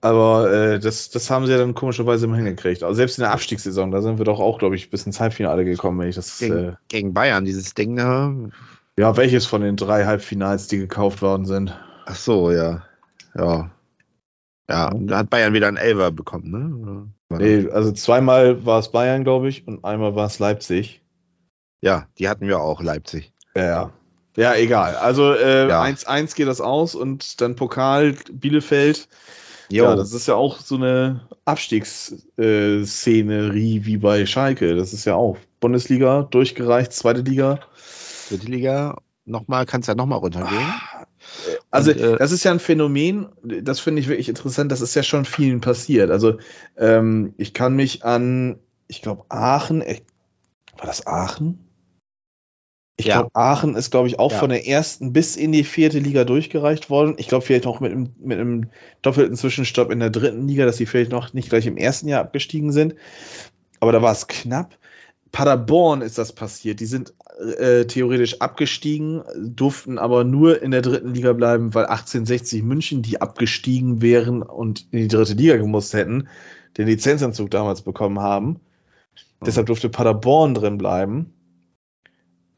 Aber 0.01 0.53
äh, 0.53 0.79
das, 0.79 1.09
das 1.09 1.31
haben 1.31 1.47
sie 1.47 1.53
ja 1.53 1.59
dann 1.59 1.75
komischerweise 1.75 2.27
immer 2.27 2.37
hingekriegt. 2.37 2.83
Also 2.83 2.95
selbst 2.95 3.17
in 3.17 3.23
der 3.23 3.33
Abstiegssaison, 3.33 3.91
da 3.91 4.03
sind 4.03 4.19
wir 4.19 4.27
doch 4.27 4.39
auch, 4.39 4.59
glaube 4.59 4.77
ich, 4.77 4.91
bis 4.91 5.07
ins 5.07 5.19
Halbfinale 5.19 5.65
gekommen, 5.65 5.99
wenn 5.99 6.09
ich 6.09 6.17
das. 6.17 6.39
Gegen, 6.39 6.57
äh, 6.57 6.73
gegen 6.89 7.15
Bayern, 7.15 7.47
dieses 7.47 7.73
Ding 7.73 7.97
da. 7.97 8.35
Ja, 8.99 9.17
welches 9.17 9.47
von 9.47 9.63
den 9.63 9.77
drei 9.77 10.05
Halbfinals, 10.05 10.69
die 10.69 10.77
gekauft 10.77 11.23
worden 11.23 11.47
sind? 11.47 11.75
Ach 12.05 12.17
so, 12.17 12.53
ja. 12.53 12.83
Ja. 13.35 13.71
Ja, 14.69 14.91
und 14.91 15.07
da 15.09 15.19
hat 15.19 15.31
Bayern 15.31 15.53
wieder 15.53 15.69
einen 15.69 15.77
Elver 15.77 16.11
bekommen, 16.11 16.51
ne? 16.51 17.09
Nee, 17.39 17.69
also 17.71 17.93
zweimal 17.93 18.65
war 18.65 18.79
es 18.79 18.91
Bayern, 18.91 19.25
glaube 19.25 19.49
ich, 19.49 19.67
und 19.67 19.85
einmal 19.85 20.15
war 20.15 20.27
es 20.27 20.39
Leipzig. 20.39 21.03
Ja, 21.81 22.07
die 22.19 22.29
hatten 22.29 22.47
wir 22.47 22.61
auch, 22.61 22.83
Leipzig. 22.83 23.33
Ja, 23.55 23.65
ja. 23.65 23.91
Ja, 24.37 24.55
egal. 24.55 24.97
Also 24.97 25.31
1-1 25.31 25.39
äh, 25.39 25.69
ja. 25.69 25.95
geht 26.35 26.49
das 26.49 26.61
aus 26.61 26.97
und 26.97 27.41
dann 27.41 27.57
Pokal 27.57 28.15
Bielefeld. 28.33 29.09
Jo. 29.71 29.85
Ja, 29.85 29.97
das 29.97 30.13
ist 30.13 30.29
ja 30.29 30.35
auch 30.35 30.61
so 30.61 30.75
eine 30.77 31.23
Abstiegsszenerie 31.45 33.85
wie 33.85 33.97
bei 33.97 34.27
Schalke. 34.27 34.77
Das 34.77 34.93
ist 34.93 35.05
ja 35.05 35.15
auch 35.15 35.37
Bundesliga 35.61 36.23
durchgereicht, 36.23 36.93
zweite 36.93 37.21
Liga. 37.21 37.61
Dritte 38.29 38.47
Liga, 38.47 38.97
nochmal, 39.25 39.67
kannst 39.67 39.89
ja 39.89 39.95
nochmal 39.95 40.19
runtergehen. 40.19 40.75
Also, 41.71 41.91
Und, 41.93 42.01
äh, 42.01 42.17
das 42.17 42.33
ist 42.33 42.45
ja 42.45 42.51
ein 42.51 42.61
Phänomen, 42.61 43.29
das 43.43 43.81
finde 43.81 44.01
ich 44.01 44.09
wirklich 44.09 44.29
interessant, 44.29 44.71
das 44.73 44.81
ist 44.81 44.95
ja 44.95 45.03
schon 45.03 45.25
vielen 45.25 45.61
passiert. 45.61 46.11
Also, 46.11 46.39
ähm, 46.77 47.35
ich 47.37 47.55
kann 47.55 47.75
mich 47.75 48.05
an, 48.05 48.59
ich 48.89 49.03
glaube, 49.03 49.25
Aachen, 49.29 49.83
äh, 49.83 50.01
war 50.77 50.87
das 50.87 51.07
Aachen? 51.07 51.65
Ich 52.97 53.07
ja. 53.07 53.17
glaube, 53.17 53.31
Aachen 53.35 53.75
ist, 53.75 53.91
glaube 53.91 54.07
ich, 54.07 54.21
auch 54.21 54.31
ja. 54.31 54.39
von 54.39 54.51
der 54.51 54.69
ersten 54.69 55.13
bis 55.13 55.35
in 55.35 55.51
die 55.51 55.65
vierte 55.65 55.99
Liga 55.99 56.25
durchgereicht 56.25 56.91
worden. 56.91 57.15
Ich 57.19 57.27
glaube, 57.27 57.45
vielleicht 57.45 57.67
auch 57.67 57.81
mit 57.81 57.91
einem, 57.91 58.15
mit 58.21 58.39
einem 58.39 58.71
doppelten 59.03 59.37
Zwischenstopp 59.37 59.91
in 59.91 59.99
der 59.99 60.11
dritten 60.11 60.47
Liga, 60.47 60.65
dass 60.65 60.77
sie 60.77 60.87
vielleicht 60.87 61.11
noch 61.11 61.33
nicht 61.33 61.49
gleich 61.49 61.67
im 61.67 61.77
ersten 61.77 62.07
Jahr 62.07 62.21
abgestiegen 62.21 62.71
sind. 62.71 62.95
Aber 63.81 63.91
da 63.91 64.01
war 64.01 64.13
es 64.13 64.29
knapp. 64.29 64.79
Paderborn 65.35 66.01
ist 66.01 66.17
das 66.17 66.33
passiert. 66.33 66.79
Die 66.79 66.87
sind 66.87 67.13
äh, 67.59 67.87
theoretisch 67.87 68.41
abgestiegen, 68.41 69.25
durften 69.37 69.99
aber 69.99 70.23
nur 70.23 70.63
in 70.63 70.71
der 70.71 70.81
dritten 70.81 71.13
Liga 71.13 71.33
bleiben, 71.33 71.75
weil 71.75 71.87
1860 71.87 72.63
München, 72.63 73.03
die 73.03 73.21
abgestiegen 73.21 74.01
wären 74.01 74.43
und 74.43 74.87
in 74.93 75.01
die 75.01 75.09
dritte 75.09 75.33
Liga 75.33 75.57
gemusst 75.57 75.93
hätten, 75.93 76.29
den 76.79 76.87
Lizenzanzug 76.87 77.51
damals 77.51 77.83
bekommen 77.83 78.21
haben. 78.21 78.47
Mhm. 78.47 78.59
Deshalb 79.45 79.67
durfte 79.67 79.89
Paderborn 79.89 80.55
drin 80.55 80.79
bleiben. 80.79 81.35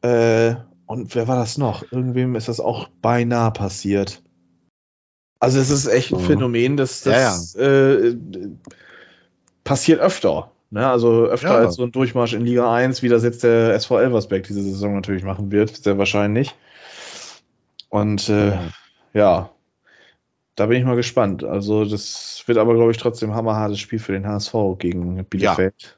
Äh, 0.01 0.53
und 0.85 1.15
wer 1.15 1.27
war 1.27 1.37
das 1.37 1.57
noch? 1.57 1.91
Irgendwem 1.91 2.35
ist 2.35 2.47
das 2.47 2.59
auch 2.59 2.89
beinahe 3.01 3.49
passiert. 3.49 4.21
Also 5.39 5.59
es 5.59 5.71
ist 5.71 5.87
echt 5.87 6.13
ein 6.13 6.21
mhm. 6.21 6.25
Phänomen, 6.25 6.77
dass 6.77 7.01
das 7.01 7.55
ja, 7.55 7.63
ja. 7.63 7.99
Äh, 8.03 8.17
passiert 9.63 9.99
öfter. 9.99 10.51
Ne? 10.69 10.87
Also 10.87 11.25
öfter 11.25 11.49
ja. 11.49 11.57
als 11.57 11.75
so 11.75 11.83
ein 11.83 11.91
Durchmarsch 11.91 12.33
in 12.33 12.45
Liga 12.45 12.73
1, 12.73 13.01
wie 13.03 13.09
das 13.09 13.23
jetzt 13.23 13.43
der 13.43 13.73
SV 13.73 13.99
Elversberg 13.99 14.43
diese 14.43 14.61
Saison 14.61 14.95
natürlich 14.95 15.23
machen 15.23 15.51
wird, 15.51 15.75
sehr 15.75 15.97
wahrscheinlich. 15.97 16.55
Und 17.89 18.27
äh, 18.29 18.57
ja, 19.13 19.49
da 20.55 20.65
bin 20.65 20.77
ich 20.77 20.85
mal 20.85 20.95
gespannt. 20.95 21.43
Also 21.43 21.85
das 21.85 22.43
wird 22.47 22.57
aber, 22.57 22.73
glaube 22.73 22.91
ich, 22.91 22.97
trotzdem 22.97 23.33
hammerhartes 23.33 23.79
Spiel 23.79 23.99
für 23.99 24.11
den 24.11 24.27
HSV 24.27 24.53
gegen 24.77 25.23
Bielefeld. 25.25 25.97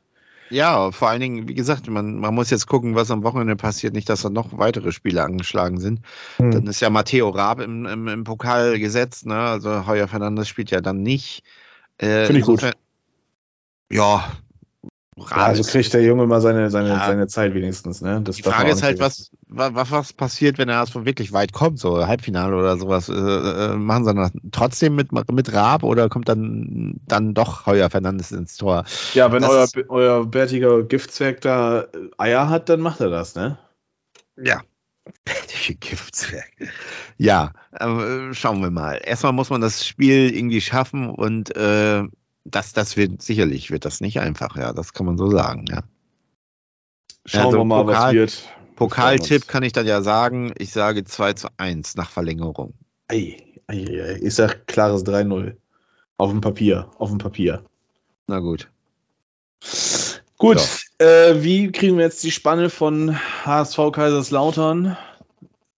Ja, 0.51 0.91
vor 0.91 1.09
allen 1.09 1.21
Dingen, 1.21 1.47
wie 1.47 1.53
gesagt, 1.53 1.87
man, 1.87 2.15
man 2.15 2.33
muss 2.33 2.49
jetzt 2.49 2.67
gucken, 2.67 2.95
was 2.95 3.11
am 3.11 3.23
Wochenende 3.23 3.55
passiert, 3.55 3.93
nicht, 3.93 4.09
dass 4.09 4.23
da 4.23 4.29
noch 4.29 4.57
weitere 4.57 4.91
Spiele 4.91 5.23
angeschlagen 5.23 5.79
sind. 5.79 6.01
Hm. 6.37 6.51
Dann 6.51 6.67
ist 6.67 6.79
ja 6.79 6.89
Matteo 6.89 7.29
Raab 7.29 7.61
im, 7.61 7.85
im, 7.85 8.07
im 8.07 8.23
Pokal 8.23 8.79
gesetzt, 8.79 9.27
ne? 9.27 9.35
Also 9.35 9.85
Heuer 9.85 10.07
Fernandes 10.07 10.47
spielt 10.47 10.71
ja 10.71 10.81
dann 10.81 11.03
nicht. 11.03 11.43
Äh, 11.99 12.25
Finde 12.25 12.39
ich 12.39 12.45
gut. 12.45 12.71
Ja, 13.91 14.31
ja, 15.29 15.37
also 15.37 15.63
kriegt 15.63 15.93
der 15.93 16.03
Junge 16.03 16.25
mal 16.25 16.41
seine, 16.41 16.69
seine, 16.69 16.89
ja. 16.89 17.05
seine 17.05 17.27
Zeit 17.27 17.53
wenigstens. 17.53 18.01
Ne? 18.01 18.21
Das 18.21 18.37
die 18.37 18.43
Frage 18.43 18.71
ist 18.71 18.83
halt, 18.83 18.99
was, 18.99 19.31
was, 19.47 19.91
was 19.91 20.13
passiert, 20.13 20.57
wenn 20.57 20.69
er 20.69 20.75
erst 20.75 20.93
wirklich 21.05 21.33
weit 21.33 21.53
kommt, 21.53 21.79
so 21.79 22.05
Halbfinale 22.05 22.55
oder 22.55 22.77
sowas. 22.77 23.09
Äh, 23.09 23.13
äh, 23.13 23.75
machen 23.75 24.05
sie 24.05 24.13
dann 24.13 24.31
trotzdem 24.51 24.95
mit, 24.95 25.11
mit 25.11 25.53
Raab 25.53 25.83
oder 25.83 26.09
kommt 26.09 26.29
dann, 26.29 26.99
dann 27.07 27.33
doch 27.33 27.65
Heuer 27.65 27.89
Fernandes 27.89 28.31
ins 28.31 28.57
Tor? 28.57 28.85
Ja, 29.13 29.31
wenn 29.31 29.43
euer, 29.43 29.67
euer 29.89 30.25
bärtiger 30.25 30.83
Giftzwerg 30.83 31.41
da 31.41 31.85
Eier 32.17 32.49
hat, 32.49 32.69
dann 32.69 32.79
macht 32.81 33.01
er 33.01 33.09
das, 33.09 33.35
ne? 33.35 33.57
Ja. 34.37 34.61
Bärtige 35.25 35.75
Giftzwerg. 35.75 36.51
Ja, 37.17 37.53
äh, 37.71 38.33
schauen 38.33 38.61
wir 38.61 38.69
mal. 38.69 39.01
Erstmal 39.03 39.33
muss 39.33 39.49
man 39.49 39.61
das 39.61 39.85
Spiel 39.85 40.33
irgendwie 40.35 40.61
schaffen 40.61 41.09
und 41.09 41.55
äh, 41.55 42.03
das, 42.51 42.73
das 42.73 42.97
wird 42.97 43.21
sicherlich 43.21 43.71
wird 43.71 43.85
das 43.85 44.01
nicht 44.01 44.19
einfach, 44.19 44.55
ja, 44.55 44.73
das 44.73 44.93
kann 44.93 45.05
man 45.05 45.17
so 45.17 45.29
sagen, 45.29 45.65
ja. 45.69 45.83
Schauen 47.25 47.45
also, 47.45 47.57
wir 47.59 47.65
mal, 47.65 47.83
Pokal, 47.83 48.07
was 48.07 48.13
wird. 48.13 48.49
Pokaltipp 48.75 49.47
kann 49.47 49.63
ich 49.63 49.73
dann 49.73 49.85
ja 49.85 50.01
sagen, 50.01 50.53
ich 50.57 50.71
sage 50.71 51.03
2 51.03 51.33
zu 51.33 51.47
1 51.57 51.95
nach 51.95 52.09
Verlängerung. 52.09 52.73
Ei, 53.09 53.37
ei, 53.67 53.75
ei. 53.75 54.19
Ich 54.21 54.35
sag 54.35 54.67
klares 54.67 55.05
3-0. 55.05 55.57
Auf 56.17 56.31
dem 56.31 56.41
Papier, 56.41 56.89
auf 56.97 57.09
dem 57.09 57.17
Papier. 57.17 57.63
Na 58.27 58.39
gut. 58.39 58.69
Gut, 60.37 60.59
so. 60.59 61.05
äh, 61.05 61.43
wie 61.43 61.71
kriegen 61.71 61.97
wir 61.97 62.05
jetzt 62.05 62.23
die 62.23 62.31
Spanne 62.31 62.69
von 62.69 63.17
HSV 63.45 63.91
Kaiserslautern 63.91 64.97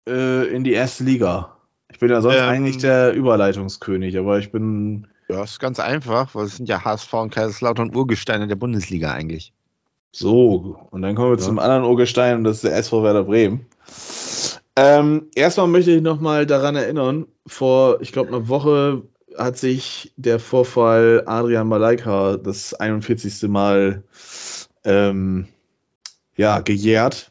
äh, 0.07 0.47
in 0.55 0.65
die 0.65 0.73
erste 0.73 1.05
Liga? 1.05 1.57
Ich 1.91 1.99
bin 1.99 2.11
ja 2.11 2.21
sonst 2.21 2.37
ähm, 2.37 2.49
eigentlich 2.49 2.79
der 2.79 3.15
Überleitungskönig, 3.15 4.19
aber 4.19 4.39
ich 4.39 4.53
bin 4.53 5.09
ja, 5.31 5.45
ist 5.45 5.61
ganz 5.61 5.81
einfach, 5.81 6.35
weil 6.35 6.47
es 6.47 6.57
sind 6.57 6.69
ja 6.69 6.85
HSV 6.85 7.13
und 7.15 7.35
Kaiserslautern 7.35 7.95
Urgesteine 7.95 8.49
der 8.49 8.57
Bundesliga 8.57 9.13
eigentlich. 9.13 9.53
So, 10.13 10.77
und 10.91 11.03
dann 11.03 11.15
kommen 11.15 11.31
wir 11.31 11.39
ja. 11.39 11.45
zum 11.45 11.59
anderen 11.59 11.85
Urgestein 11.85 12.39
und 12.39 12.45
das 12.45 12.57
ist 12.57 12.65
der 12.65 12.77
SV 12.77 13.03
Werder 13.05 13.25
Bremen. 13.25 13.67
Ähm, 14.77 15.29
erstmal 15.35 15.69
möchte 15.69 15.93
ich 15.93 16.03
nochmal 16.03 16.47
daran 16.47 16.75
erinnern, 16.75 17.27
vor, 17.47 18.01
ich 18.01 18.13
glaube, 18.13 18.29
einer 18.31 18.49
Woche 18.49 19.03
hat 19.37 19.57
sich 19.57 20.13
der 20.17 20.41
Vorfall 20.41 21.23
Adrian 21.27 21.69
Malaika 21.69 22.37
das 22.37 22.75
41. 22.75 23.49
Mal 23.49 24.03
ähm, 24.85 25.47
ja, 26.37 26.61
gejährt. 26.61 27.31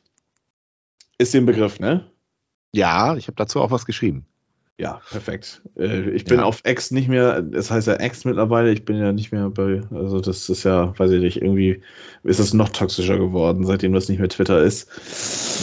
Ist 1.18 1.34
den 1.34 1.46
Begriff, 1.46 1.80
ne? 1.80 2.10
Ja, 2.72 3.16
ich 3.18 3.28
habe 3.28 3.36
dazu 3.36 3.60
auch 3.60 3.72
was 3.72 3.86
geschrieben. 3.86 4.26
Ja, 4.80 5.02
perfekt. 5.10 5.62
Äh, 5.78 6.10
ich 6.12 6.24
bin 6.24 6.40
ja. 6.40 6.46
auf 6.46 6.62
X 6.64 6.92
nicht 6.92 7.10
mehr, 7.10 7.46
es 7.52 7.70
heißt 7.70 7.88
ja 7.88 8.00
X 8.00 8.24
mittlerweile, 8.24 8.72
ich 8.72 8.86
bin 8.86 8.98
ja 8.98 9.12
nicht 9.12 9.34
mehr 9.34 9.50
bei, 9.50 9.82
also 9.92 10.22
das 10.22 10.48
ist 10.48 10.64
ja, 10.64 10.98
weiß 10.98 11.12
ich 11.12 11.20
nicht, 11.20 11.42
irgendwie 11.42 11.82
ist 12.24 12.40
es 12.40 12.54
noch 12.54 12.70
toxischer 12.70 13.18
geworden, 13.18 13.66
seitdem 13.66 13.92
das 13.92 14.08
nicht 14.08 14.20
mehr 14.20 14.30
Twitter 14.30 14.64
ist. 14.64 14.88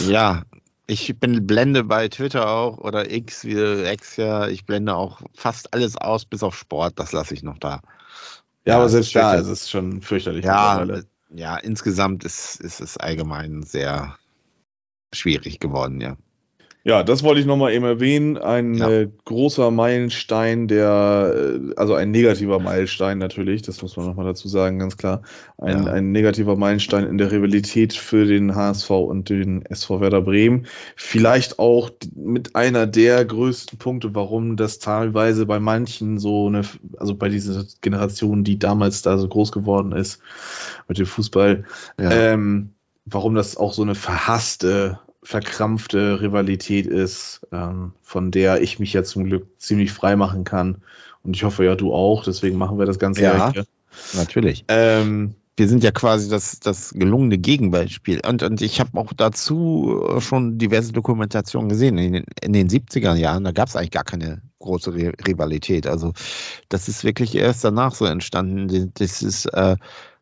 Ja, 0.06 0.42
ich 0.86 1.18
bin 1.18 1.46
blende 1.46 1.82
bei 1.82 2.08
Twitter 2.08 2.46
auch 2.46 2.76
oder 2.76 3.10
X 3.10 3.46
wie 3.46 3.56
X 3.90 4.18
ja, 4.18 4.48
ich 4.48 4.66
blende 4.66 4.94
auch 4.94 5.22
fast 5.32 5.72
alles 5.72 5.96
aus, 5.96 6.26
bis 6.26 6.42
auf 6.42 6.54
Sport, 6.54 6.98
das 6.98 7.12
lasse 7.12 7.32
ich 7.32 7.42
noch 7.42 7.56
da. 7.56 7.80
Ja, 8.66 8.74
ja 8.74 8.76
aber 8.76 8.90
selbst 8.90 9.16
da 9.16 9.36
ist 9.36 9.48
es 9.48 9.70
schon 9.70 10.02
fürchterlich. 10.02 10.44
Ja, 10.44 10.86
ja 11.30 11.56
insgesamt 11.56 12.24
ist, 12.24 12.60
ist 12.60 12.82
es 12.82 12.98
allgemein 12.98 13.62
sehr 13.62 14.18
schwierig 15.14 15.58
geworden, 15.58 16.02
ja. 16.02 16.18
Ja, 16.86 17.02
das 17.02 17.24
wollte 17.24 17.40
ich 17.40 17.46
nochmal 17.46 17.72
eben 17.72 17.84
erwähnen. 17.84 18.38
Ein 18.38 18.74
ja. 18.74 18.88
äh, 18.88 19.10
großer 19.24 19.72
Meilenstein, 19.72 20.68
der, 20.68 21.34
äh, 21.34 21.74
also 21.74 21.94
ein 21.94 22.12
negativer 22.12 22.60
Meilenstein 22.60 23.18
natürlich, 23.18 23.62
das 23.62 23.82
muss 23.82 23.96
man 23.96 24.06
nochmal 24.06 24.24
dazu 24.24 24.46
sagen, 24.46 24.78
ganz 24.78 24.96
klar. 24.96 25.22
Ein, 25.58 25.82
ja. 25.82 25.92
ein 25.92 26.12
negativer 26.12 26.54
Meilenstein 26.54 27.04
in 27.04 27.18
der 27.18 27.32
Rivalität 27.32 27.92
für 27.92 28.24
den 28.24 28.54
HSV 28.54 28.88
und 28.90 29.30
den 29.30 29.66
SV 29.66 30.00
Werder 30.00 30.22
Bremen. 30.22 30.66
Vielleicht 30.94 31.58
auch 31.58 31.90
mit 32.14 32.54
einer 32.54 32.86
der 32.86 33.24
größten 33.24 33.80
Punkte, 33.80 34.14
warum 34.14 34.56
das 34.56 34.78
teilweise 34.78 35.44
bei 35.44 35.58
manchen 35.58 36.20
so 36.20 36.46
eine, 36.46 36.62
also 36.98 37.16
bei 37.16 37.28
dieser 37.28 37.64
Generation, 37.80 38.44
die 38.44 38.60
damals 38.60 39.02
da 39.02 39.18
so 39.18 39.26
groß 39.26 39.50
geworden 39.50 39.90
ist 39.90 40.20
mit 40.86 40.98
dem 40.98 41.06
Fußball, 41.06 41.64
ja. 41.98 42.10
ähm, 42.12 42.74
warum 43.06 43.34
das 43.34 43.56
auch 43.56 43.72
so 43.72 43.82
eine 43.82 43.96
verhasste 43.96 45.00
verkrampfte 45.26 46.20
Rivalität 46.20 46.86
ist, 46.86 47.40
ähm, 47.50 47.92
von 48.00 48.30
der 48.30 48.62
ich 48.62 48.78
mich 48.78 48.92
ja 48.92 49.02
zum 49.02 49.24
Glück 49.24 49.48
ziemlich 49.58 49.90
frei 49.90 50.14
machen 50.14 50.44
kann. 50.44 50.82
Und 51.24 51.34
ich 51.34 51.42
hoffe 51.42 51.64
ja, 51.64 51.74
du 51.74 51.92
auch. 51.92 52.22
Deswegen 52.22 52.56
machen 52.56 52.78
wir 52.78 52.86
das 52.86 53.00
Ganze 53.00 53.22
ja. 53.22 53.52
Hier. 53.52 53.66
Natürlich. 54.14 54.64
Ähm, 54.68 55.34
wir 55.56 55.66
sind 55.66 55.82
ja 55.82 55.90
quasi 55.90 56.28
das, 56.28 56.60
das 56.60 56.92
gelungene 56.94 57.38
Gegenbeispiel. 57.38 58.20
Und, 58.24 58.44
und 58.44 58.62
ich 58.62 58.78
habe 58.78 58.96
auch 59.00 59.12
dazu 59.16 60.00
schon 60.20 60.58
diverse 60.58 60.92
Dokumentationen 60.92 61.68
gesehen. 61.70 61.98
In 61.98 62.12
den, 62.12 62.24
in 62.40 62.52
den 62.52 62.68
70er 62.68 63.16
Jahren, 63.16 63.42
da 63.42 63.50
gab 63.50 63.66
es 63.66 63.74
eigentlich 63.74 63.90
gar 63.90 64.04
keine 64.04 64.42
große 64.60 64.94
Rivalität. 64.94 65.88
Also 65.88 66.12
das 66.68 66.86
ist 66.86 67.02
wirklich 67.02 67.34
erst 67.34 67.64
danach 67.64 67.96
so 67.96 68.04
entstanden. 68.04 68.92
Das 68.94 69.22
ist 69.22 69.46
äh, 69.46 69.76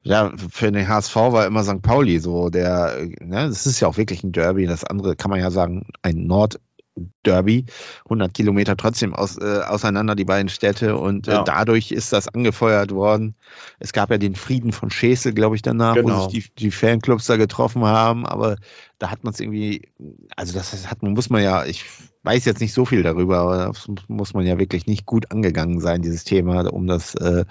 ja, 0.04 0.32
für 0.50 0.70
den 0.70 0.86
HSV 0.86 1.16
war 1.16 1.46
immer 1.46 1.64
St. 1.64 1.80
Pauli 1.80 2.18
so 2.18 2.50
der, 2.50 3.06
ne, 3.20 3.48
das 3.48 3.66
ist 3.66 3.80
ja 3.80 3.88
auch 3.88 3.96
wirklich 3.96 4.22
ein 4.22 4.32
Derby. 4.32 4.66
Das 4.66 4.84
andere 4.84 5.16
kann 5.16 5.30
man 5.30 5.40
ja 5.40 5.50
sagen, 5.50 5.88
ein 6.02 6.26
Nord-Derby. 6.26 7.64
100 8.04 8.34
Kilometer 8.34 8.76
trotzdem 8.76 9.14
aus, 9.14 9.38
äh, 9.38 9.60
auseinander, 9.66 10.14
die 10.14 10.26
beiden 10.26 10.50
Städte. 10.50 10.98
Und 10.98 11.26
äh, 11.26 11.32
ja. 11.32 11.42
dadurch 11.42 11.90
ist 11.90 12.12
das 12.12 12.28
angefeuert 12.28 12.90
worden. 12.90 13.34
Es 13.78 13.94
gab 13.94 14.10
ja 14.10 14.18
den 14.18 14.34
Frieden 14.34 14.72
von 14.72 14.90
Schesel, 14.90 15.32
glaube 15.32 15.56
ich, 15.56 15.62
danach, 15.62 15.94
genau. 15.94 16.26
wo 16.26 16.28
sich 16.28 16.52
die, 16.52 16.54
die 16.66 16.70
Fanclubs 16.70 17.24
da 17.24 17.38
getroffen 17.38 17.84
haben. 17.84 18.26
Aber 18.26 18.56
da 18.98 19.10
hat 19.10 19.24
man 19.24 19.32
es 19.32 19.40
irgendwie, 19.40 19.88
also 20.36 20.52
das 20.52 20.90
hat, 20.90 21.02
muss 21.02 21.30
man 21.30 21.42
ja, 21.42 21.64
ich 21.64 21.86
weiß 22.24 22.44
jetzt 22.46 22.60
nicht 22.60 22.72
so 22.72 22.84
viel 22.84 23.02
darüber, 23.02 23.38
aber 23.38 23.66
das 23.66 23.88
muss 24.08 24.34
man 24.34 24.46
ja 24.46 24.58
wirklich 24.58 24.86
nicht 24.86 25.06
gut 25.06 25.30
angegangen 25.30 25.80
sein, 25.80 26.02
dieses 26.02 26.24
Thema, 26.24 26.72
um 26.72 26.86
das 26.86 27.14
äh, 27.14 27.44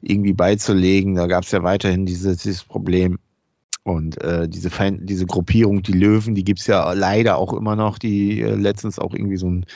irgendwie 0.00 0.32
beizulegen. 0.32 1.14
Da 1.14 1.26
gab 1.26 1.44
es 1.44 1.52
ja 1.52 1.62
weiterhin 1.62 2.06
dieses, 2.06 2.38
dieses 2.38 2.64
Problem. 2.64 3.18
Und 3.82 4.22
äh, 4.22 4.46
diese, 4.48 4.68
Fan, 4.68 5.06
diese 5.06 5.24
Gruppierung, 5.26 5.82
die 5.82 5.92
Löwen, 5.92 6.34
die 6.34 6.44
gibt 6.44 6.60
es 6.60 6.66
ja 6.66 6.92
leider 6.92 7.38
auch 7.38 7.54
immer 7.54 7.76
noch, 7.76 7.98
die 7.98 8.40
äh, 8.42 8.54
letztens 8.54 8.98
auch 8.98 9.14
irgendwie 9.14 9.38
so 9.38 9.48
ein 9.48 9.66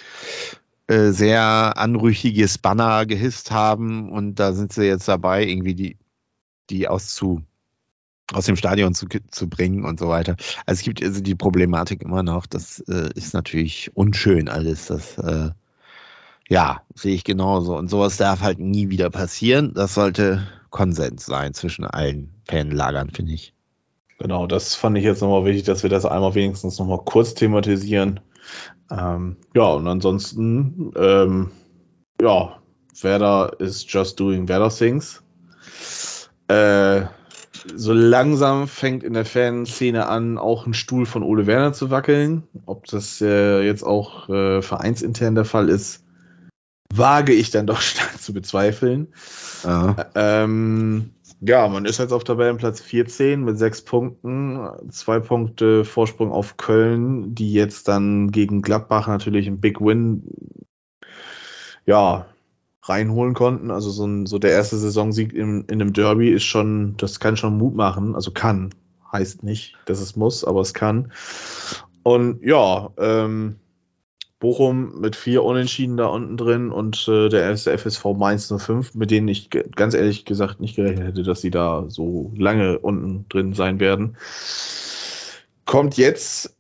äh, 0.88 1.10
sehr 1.10 1.78
anrüchiges 1.78 2.58
Banner 2.58 3.06
gehisst 3.06 3.50
haben. 3.50 4.10
Und 4.10 4.34
da 4.40 4.52
sind 4.52 4.72
sie 4.72 4.84
jetzt 4.84 5.08
dabei, 5.08 5.46
irgendwie 5.46 5.74
die, 5.74 5.96
die 6.68 6.86
auszu, 6.86 7.42
aus 8.32 8.46
dem 8.46 8.56
Stadion 8.56 8.94
zu, 8.94 9.06
zu 9.30 9.48
bringen 9.48 9.84
und 9.84 9.98
so 9.98 10.08
weiter. 10.08 10.36
Also 10.66 10.80
es 10.80 10.82
gibt 10.82 11.02
also 11.02 11.20
die 11.20 11.34
Problematik 11.34 12.02
immer 12.02 12.22
noch. 12.22 12.46
Das 12.46 12.80
äh, 12.88 13.10
ist 13.14 13.34
natürlich 13.34 13.90
unschön 13.94 14.48
alles. 14.48 14.86
Das 14.86 15.18
äh, 15.18 15.50
ja 16.48 16.82
sehe 16.94 17.14
ich 17.14 17.24
genauso. 17.24 17.76
Und 17.76 17.88
sowas 17.88 18.16
darf 18.16 18.40
halt 18.40 18.58
nie 18.58 18.88
wieder 18.88 19.10
passieren. 19.10 19.74
Das 19.74 19.94
sollte 19.94 20.46
Konsens 20.70 21.26
sein 21.26 21.54
zwischen 21.54 21.84
allen 21.84 22.30
Fanlagern, 22.48 23.10
finde 23.10 23.32
ich. 23.32 23.54
Genau, 24.18 24.46
das 24.46 24.74
fand 24.74 24.96
ich 24.96 25.04
jetzt 25.04 25.20
nochmal 25.20 25.44
wichtig, 25.44 25.64
dass 25.64 25.82
wir 25.82 25.90
das 25.90 26.06
einmal 26.06 26.34
wenigstens 26.34 26.78
nochmal 26.78 27.02
kurz 27.04 27.34
thematisieren. 27.34 28.20
Ähm, 28.90 29.36
ja, 29.54 29.64
und 29.72 29.86
ansonsten, 29.88 30.92
ähm, 30.96 31.50
ja, 32.20 32.58
Werder 33.00 33.56
ist 33.58 33.92
just 33.92 34.18
doing 34.20 34.48
Werder 34.48 34.70
things. 34.70 35.22
Äh, 36.48 37.02
so 37.74 37.92
langsam 37.92 38.68
fängt 38.68 39.02
in 39.02 39.14
der 39.14 39.24
Fanszene 39.24 40.06
an, 40.06 40.38
auch 40.38 40.66
ein 40.66 40.74
Stuhl 40.74 41.06
von 41.06 41.22
Ole 41.22 41.46
Werner 41.46 41.72
zu 41.72 41.90
wackeln. 41.90 42.44
Ob 42.66 42.86
das 42.86 43.20
äh, 43.20 43.62
jetzt 43.62 43.82
auch 43.82 44.28
äh, 44.28 44.62
vereinsintern 44.62 45.34
der 45.34 45.44
Fall 45.44 45.68
ist, 45.68 46.04
wage 46.92 47.32
ich 47.32 47.50
dann 47.50 47.66
doch 47.66 47.80
stark 47.80 48.20
zu 48.20 48.32
bezweifeln. 48.32 49.08
Ja. 49.64 49.96
Ähm, 50.14 51.10
ja, 51.40 51.68
man 51.68 51.84
ist 51.84 51.98
jetzt 51.98 52.12
auf 52.12 52.24
Tabellenplatz 52.24 52.80
14 52.80 53.44
mit 53.44 53.58
sechs 53.58 53.82
Punkten, 53.82 54.58
zwei 54.90 55.20
Punkte 55.20 55.84
Vorsprung 55.84 56.32
auf 56.32 56.56
Köln, 56.56 57.34
die 57.34 57.52
jetzt 57.52 57.88
dann 57.88 58.30
gegen 58.30 58.62
Gladbach 58.62 59.08
natürlich 59.08 59.46
ein 59.46 59.60
Big 59.60 59.80
Win 59.80 60.22
ja, 61.86 62.26
reinholen 62.84 63.34
konnten. 63.34 63.70
Also 63.70 63.90
so, 63.90 64.06
ein, 64.06 64.26
so 64.26 64.38
der 64.38 64.52
erste 64.52 64.76
Saisonsieg 64.76 65.32
in, 65.32 65.64
in 65.64 65.80
einem 65.80 65.92
Derby 65.92 66.30
ist 66.30 66.44
schon, 66.44 66.96
das 66.96 67.18
kann 67.20 67.36
schon 67.36 67.58
Mut 67.58 67.74
machen. 67.74 68.14
Also 68.14 68.30
kann, 68.30 68.74
heißt 69.10 69.42
nicht, 69.42 69.76
dass 69.86 70.00
es 70.00 70.16
muss, 70.16 70.44
aber 70.44 70.60
es 70.60 70.74
kann. 70.74 71.12
Und 72.02 72.44
ja, 72.44 72.90
ähm, 72.98 73.56
Bochum 74.38 75.00
mit 75.00 75.16
vier 75.16 75.42
Unentschieden 75.42 75.96
da 75.96 76.06
unten 76.06 76.36
drin 76.36 76.70
und 76.70 77.08
äh, 77.08 77.30
der 77.30 77.42
erste 77.42 77.76
FSV 77.78 78.04
Mainz 78.14 78.52
05, 78.54 78.94
mit 78.94 79.10
denen 79.10 79.28
ich 79.28 79.48
ganz 79.48 79.94
ehrlich 79.94 80.26
gesagt 80.26 80.60
nicht 80.60 80.76
gerechnet 80.76 81.06
hätte, 81.06 81.22
dass 81.22 81.40
sie 81.40 81.50
da 81.50 81.86
so 81.88 82.30
lange 82.36 82.78
unten 82.78 83.26
drin 83.30 83.54
sein 83.54 83.80
werden. 83.80 84.18
Kommt 85.64 85.96
jetzt 85.96 86.54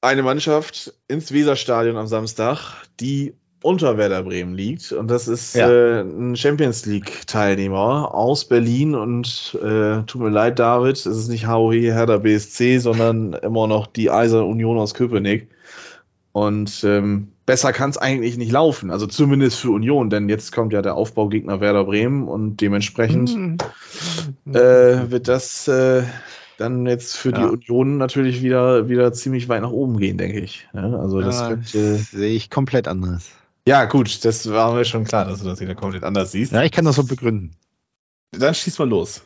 eine 0.00 0.22
Mannschaft 0.22 0.94
ins 1.06 1.32
Weserstadion 1.32 1.98
am 1.98 2.06
Samstag, 2.06 2.82
die 2.98 3.34
unter 3.62 3.96
Werder 3.96 4.22
Bremen 4.22 4.54
liegt. 4.54 4.92
Und 4.92 5.10
das 5.10 5.28
ist 5.28 5.54
ja. 5.54 5.70
äh, 5.70 6.00
ein 6.00 6.36
Champions 6.36 6.86
League-Teilnehmer 6.86 8.14
aus 8.14 8.44
Berlin. 8.44 8.94
Und 8.94 9.58
äh, 9.62 10.02
tut 10.02 10.20
mir 10.20 10.30
leid, 10.30 10.58
David, 10.58 10.96
es 10.96 11.06
ist 11.06 11.28
nicht 11.28 11.46
HOE 11.46 11.92
Herder 11.92 12.20
BSC, 12.20 12.78
sondern 12.78 13.32
immer 13.42 13.66
noch 13.66 13.86
die 13.86 14.10
Eiser 14.10 14.44
Union 14.46 14.78
aus 14.78 14.94
Köpenick. 14.94 15.48
Und 16.32 16.82
ähm, 16.84 17.28
besser 17.44 17.72
kann 17.72 17.90
es 17.90 17.98
eigentlich 17.98 18.38
nicht 18.38 18.52
laufen, 18.52 18.90
also 18.90 19.06
zumindest 19.06 19.58
für 19.58 19.70
Union, 19.70 20.08
denn 20.08 20.30
jetzt 20.30 20.50
kommt 20.52 20.72
ja 20.72 20.80
der 20.80 20.94
Aufbaugegner 20.94 21.60
Werder 21.60 21.84
Bremen 21.84 22.26
und 22.26 22.62
dementsprechend 22.62 23.36
mhm. 23.36 23.58
äh, 24.46 25.10
wird 25.10 25.28
das 25.28 25.68
äh, 25.68 26.04
dann 26.56 26.86
jetzt 26.86 27.16
für 27.16 27.32
ja. 27.32 27.38
die 27.38 27.44
Union 27.44 27.98
natürlich 27.98 28.42
wieder, 28.42 28.88
wieder 28.88 29.12
ziemlich 29.12 29.48
weit 29.50 29.62
nach 29.62 29.72
oben 29.72 29.98
gehen, 29.98 30.16
denke 30.16 30.40
ich. 30.40 30.68
Ja, 30.72 30.96
also 30.96 31.20
das 31.20 31.40
ja, 31.40 31.48
könnte, 31.48 31.96
sehe 31.96 32.34
ich 32.34 32.48
komplett 32.48 32.88
anders. 32.88 33.32
Ja, 33.66 33.84
gut, 33.84 34.24
das 34.24 34.50
war 34.50 34.74
mir 34.74 34.84
schon 34.84 35.04
klar, 35.04 35.24
dass 35.24 35.40
du 35.40 35.46
das 35.46 35.60
wieder 35.60 35.74
komplett 35.74 36.02
anders 36.02 36.32
siehst. 36.32 36.52
Ja, 36.52 36.62
ich 36.62 36.72
kann 36.72 36.84
das 36.84 36.96
so 36.96 37.04
begründen. 37.04 37.52
Dann 38.32 38.54
schieß 38.54 38.78
mal 38.78 38.88
los. 38.88 39.22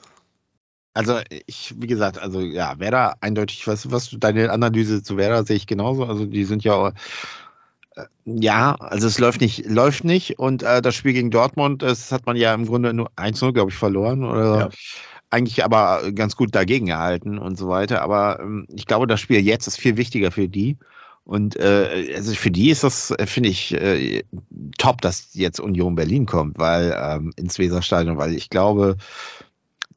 Also 0.93 1.21
ich, 1.47 1.75
wie 1.77 1.87
gesagt, 1.87 2.19
also 2.19 2.41
ja, 2.41 2.79
Werder 2.79 3.17
eindeutig, 3.21 3.67
was, 3.67 3.91
was 3.91 4.17
deine 4.19 4.51
Analyse 4.51 5.03
zu 5.03 5.17
Werder 5.17 5.45
sehe 5.45 5.57
ich 5.57 5.67
genauso. 5.67 6.05
Also 6.05 6.25
die 6.27 6.45
sind 6.45 6.65
ja 6.65 6.93
äh, 7.97 8.05
ja, 8.25 8.75
also 8.77 9.07
es 9.07 9.19
läuft 9.19 9.41
nicht, 9.41 9.67
läuft 9.67 10.05
nicht. 10.05 10.39
Und 10.39 10.63
äh, 10.63 10.83
das 10.83 10.95
Spiel 10.95 11.13
gegen 11.13 11.31
Dortmund, 11.31 11.83
das 11.83 12.13
hat 12.13 12.27
man 12.27 12.37
ja 12.37 12.55
im 12.55 12.67
Grunde 12.67 12.93
nur 12.93 13.11
1-0, 13.17 13.53
glaube 13.53 13.71
ich, 13.71 13.77
verloren. 13.77 14.25
Oder 14.25 14.59
ja. 14.59 14.69
eigentlich 15.31 15.65
aber 15.65 16.13
ganz 16.13 16.37
gut 16.37 16.55
dagegen 16.55 16.87
gehalten 16.87 17.39
und 17.39 17.57
so 17.57 17.69
weiter. 17.69 18.03
Aber 18.03 18.41
ähm, 18.41 18.67
ich 18.75 18.87
glaube, 18.87 19.07
das 19.07 19.21
Spiel 19.21 19.41
jetzt 19.41 19.67
ist 19.67 19.79
viel 19.79 19.97
wichtiger 19.97 20.31
für 20.31 20.49
die. 20.49 20.79
Und 21.27 21.57
äh, 21.57 22.13
also 22.15 22.33
für 22.35 22.53
die 22.53 22.71
ist 22.71 22.85
das, 22.85 23.11
äh, 23.11 23.27
finde 23.27 23.49
ich, 23.49 23.75
äh, 23.75 24.23
top, 24.79 25.01
dass 25.01 25.35
jetzt 25.35 25.59
Union 25.59 25.97
Berlin 25.97 26.25
kommt, 26.25 26.57
weil 26.57 26.97
ähm, 26.97 27.33
ins 27.37 27.59
Weserstadion, 27.59 28.17
weil 28.17 28.33
ich 28.33 28.49
glaube, 28.49 28.97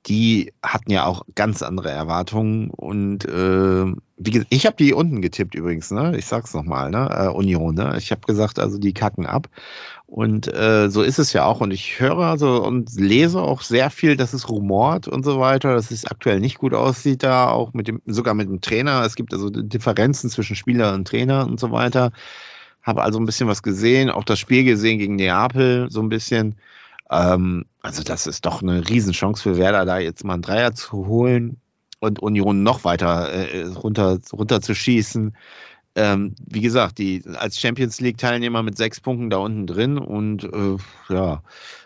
die 0.08 0.54
hatten 0.64 0.92
ja 0.92 1.06
auch 1.06 1.22
ganz 1.36 1.62
andere 1.62 1.92
Erwartungen 1.92 2.72
und 2.72 3.26
äh, 3.26 3.86
wie 4.18 4.32
gesagt, 4.32 4.52
ich 4.52 4.66
habe 4.66 4.76
die 4.78 4.94
unten 4.94 5.22
getippt 5.22 5.54
übrigens, 5.54 5.92
ne? 5.92 6.18
Ich 6.18 6.26
sag's 6.26 6.56
nochmal, 6.56 6.90
ne? 6.90 7.10
Äh, 7.12 7.28
Union, 7.28 7.76
ne? 7.76 7.94
Ich 8.00 8.10
habe 8.10 8.22
gesagt, 8.22 8.58
also 8.58 8.80
die 8.80 8.94
kacken 8.94 9.28
ab 9.28 9.50
und 10.10 10.52
äh, 10.52 10.90
so 10.90 11.04
ist 11.04 11.20
es 11.20 11.34
ja 11.34 11.46
auch 11.46 11.62
und 11.62 11.70
ich 11.70 12.00
höre 12.00 12.18
also 12.18 12.64
und 12.64 12.92
lese 12.96 13.40
auch 13.40 13.62
sehr 13.62 13.92
viel, 13.92 14.18
dass 14.18 14.34
es 14.34 14.50
rumort 14.50 15.08
und 15.08 15.24
so 15.24 15.40
weiter, 15.40 15.76
dass 15.76 15.92
es 15.92 16.06
aktuell 16.06 16.40
nicht 16.40 16.58
gut 16.58 16.74
aussieht 16.74 17.22
da, 17.22 17.50
auch 17.52 17.74
mit 17.74 17.88
dem 17.88 18.02
sogar 18.08 18.34
mit 18.34 18.50
dem 18.50 18.60
Trainer. 18.60 19.04
Es 19.06 19.16
gibt 19.16 19.34
also 19.34 19.52
Differenzen 19.52 20.32
zwischen 20.32 20.56
Spieler 20.56 20.96
und 20.96 21.08
Trainer 21.08 21.46
und 21.46 21.60
so 21.60 21.70
weiter. 21.70 22.12
Habe 22.82 23.04
also 23.04 23.20
ein 23.20 23.26
bisschen 23.28 23.48
was 23.48 23.62
gesehen, 23.62 24.10
auch 24.10 24.24
das 24.24 24.40
Spiel 24.40 24.64
gesehen 24.64 24.98
gegen 24.98 25.16
Neapel 25.16 25.92
so 25.92 26.02
ein 26.02 26.10
bisschen. 26.10 26.56
Ähm, 27.12 27.66
also 27.84 28.02
das 28.02 28.26
ist 28.26 28.48
doch 28.48 28.64
eine 28.64 28.90
Riesenchance 28.90 29.44
für 29.44 29.58
Werder, 29.58 29.86
da 29.86 30.00
jetzt 30.00 30.24
mal 30.24 30.34
einen 30.34 30.42
Dreier 30.42 30.74
zu 30.74 31.06
holen 31.06 31.62
und 32.00 32.20
Union 32.20 32.64
noch 32.64 32.84
weiter 32.84 33.32
äh, 33.32 33.64
runter, 33.68 34.18
runter 34.34 34.60
zu 34.62 34.74
schießen. 34.74 35.36
Ähm, 36.00 36.34
wie 36.48 36.62
gesagt, 36.62 36.98
die 36.98 37.22
als 37.36 37.60
Champions 37.60 38.00
League-Teilnehmer 38.00 38.64
mit 38.64 38.78
sechs 38.78 39.02
Punkten 39.02 39.30
da 39.30 39.38
unten 39.38 39.68
drin 39.68 39.98
und 39.98 40.46
äh, 40.46 40.78
ja, 41.14 41.44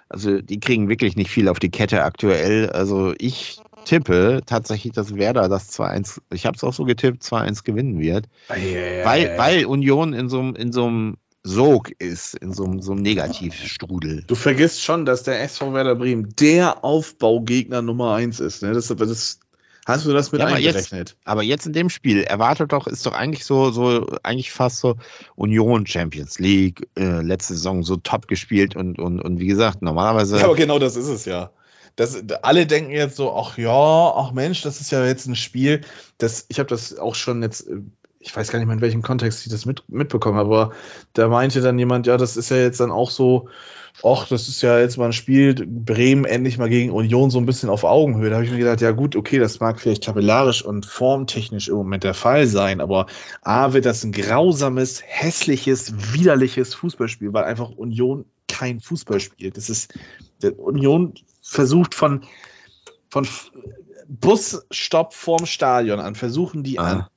also 0.08 0.40
die 0.40 0.60
kriegen 0.60 0.88
wirklich 0.88 1.16
nicht 1.16 1.32
viel 1.32 1.50
auf 1.50 1.58
die 1.58 1.72
Kette 1.72 2.04
aktuell. 2.04 2.70
Also 2.70 3.16
ich 3.18 3.60
tippe 3.86 4.42
tatsächlich, 4.46 4.94
dass 4.94 5.16
Werder 5.16 5.50
das 5.50 5.72
2-1, 5.80 6.22
ich 6.32 6.46
habe 6.46 6.56
es 6.56 6.64
auch 6.64 6.74
so 6.74 6.86
getippt, 6.86 7.24
2-1 7.24 7.64
gewinnen 7.64 8.00
wird. 8.00 8.28
Ei, 8.50 9.02
weil, 9.04 9.36
weil 9.40 9.66
Union 9.66 10.14
in 10.14 10.30
so 10.30 10.40
einem 10.40 11.18
Sog 11.42 11.92
ist, 12.00 12.36
in 12.36 12.54
so, 12.54 12.80
so 12.80 12.92
einem 12.92 13.02
Negativstrudel. 13.02 14.24
Du 14.28 14.36
vergisst 14.36 14.82
schon, 14.82 15.06
dass 15.06 15.24
der 15.24 15.42
SV 15.42 15.74
Werder 15.74 15.96
Bremen 15.96 16.34
der 16.40 16.86
Aufbaugegner 16.86 17.82
Nummer 17.82 18.14
eins 18.14 18.40
ist. 18.40 18.62
Ne? 18.62 18.74
Das, 18.74 18.88
das, 18.88 19.40
hast 19.86 20.06
du 20.06 20.14
das 20.14 20.32
mit 20.32 20.40
ja, 20.40 20.48
aber 20.48 20.56
eingerechnet? 20.56 21.10
Jetzt, 21.10 21.18
aber 21.26 21.44
jetzt 21.44 21.66
in 21.66 21.74
dem 21.74 21.90
Spiel 21.90 22.24
erwartet 22.24 22.72
doch, 22.72 22.88
ist 22.88 23.06
doch 23.06 23.14
eigentlich 23.14 23.46
so, 23.46 23.72
so 23.72 24.08
eigentlich 24.24 24.52
fast 24.52 24.80
so 24.80 24.96
Union 25.36 25.86
Champions 25.86 26.40
League, 26.40 26.88
äh, 26.98 27.22
letzte 27.22 27.54
Saison 27.54 27.84
so 27.84 27.98
top 27.98 28.28
gespielt 28.28 28.76
und, 28.76 29.00
und, 29.00 29.20
und 29.20 29.40
wie 29.40 29.48
gesagt, 29.48 29.82
normalerweise. 29.82 30.38
Ja, 30.38 30.46
aber 30.46 30.56
genau 30.56 30.80
das 30.80 30.96
ist 30.96 31.08
es 31.08 31.26
ja. 31.26 31.52
Das, 31.96 32.24
alle 32.42 32.66
denken 32.66 32.92
jetzt 32.92 33.18
so, 33.18 33.36
ach 33.36 33.58
ja, 33.58 33.70
ach 34.16 34.32
Mensch, 34.32 34.62
das 34.64 34.82
ist 34.82 34.92
ja 34.92 35.06
jetzt 35.06 35.28
ein 35.28 35.36
Spiel. 35.36 35.82
Das, 36.18 36.46
ich 36.48 36.58
habe 36.58 36.70
das 36.70 36.98
auch 36.98 37.14
schon 37.14 37.44
jetzt 37.44 37.68
äh, 37.68 37.82
ich 38.24 38.36
weiß 38.36 38.50
gar 38.50 38.60
nicht 38.60 38.68
mehr, 38.68 38.76
in 38.76 38.82
welchem 38.82 39.02
Kontext 39.02 39.46
ich 39.46 39.52
das 39.52 39.66
mit, 39.66 39.84
mitbekommen 39.90 40.38
habe, 40.38 40.56
aber 40.56 40.76
da 41.12 41.28
meinte 41.28 41.62
dann 41.62 41.78
jemand, 41.78 42.08
ja, 42.08 42.18
das 42.18 42.38
ist 42.38 42.50
ja 42.50 42.58
jetzt 42.58 42.80
dann 42.80 42.92
auch 42.92 43.10
so, 43.10 43.50
ach, 44.02 44.28
das 44.28 44.48
ist 44.48 44.62
ja 44.62 44.80
jetzt, 44.80 44.98
man 44.98 45.12
spielt 45.12 45.68
Bremen 45.68 46.26
endlich 46.26 46.58
mal 46.58 46.70
gegen 46.70 46.92
Union 46.92 47.30
so 47.30 47.38
ein 47.38 47.46
bisschen 47.46 47.70
auf 47.70 47.84
Augenhöhe. 47.84 48.30
Da 48.30 48.36
habe 48.38 48.46
ich 48.46 48.52
mir 48.52 48.58
gedacht, 48.58 48.82
ja 48.82 48.92
gut, 48.92 49.16
okay, 49.16 49.40
das 49.40 49.60
mag 49.60 49.80
vielleicht 49.80 50.06
tabellarisch 50.06 50.64
und 50.64 50.86
formtechnisch 50.86 51.68
im 51.68 51.76
Moment 51.76 52.04
der 52.06 52.14
Fall 52.14 52.48
sein, 52.48 52.82
aber 52.82 53.08
A, 53.42 53.74
wird 53.74 53.86
das 53.86 54.04
ein 54.04 54.14
grausames, 54.14 55.04
hässliches, 55.06 56.14
widerliches 56.14 56.74
Fußballspiel, 56.76 57.34
weil 57.34 57.44
einfach 57.44 57.70
Union 57.72 58.26
kein 58.48 58.80
Fußball 58.80 59.20
spielt. 59.20 59.58
Das 59.58 59.70
ist, 59.70 59.94
Union 60.58 61.14
versucht 61.42 61.94
von, 61.94 62.24
von 63.10 63.28
Busstopp 64.08 65.14
vorm 65.14 65.46
Stadion 65.46 66.00
an, 66.00 66.16
versuchen 66.16 66.64
die 66.64 66.80
ah. 66.80 66.84
an 66.84 67.08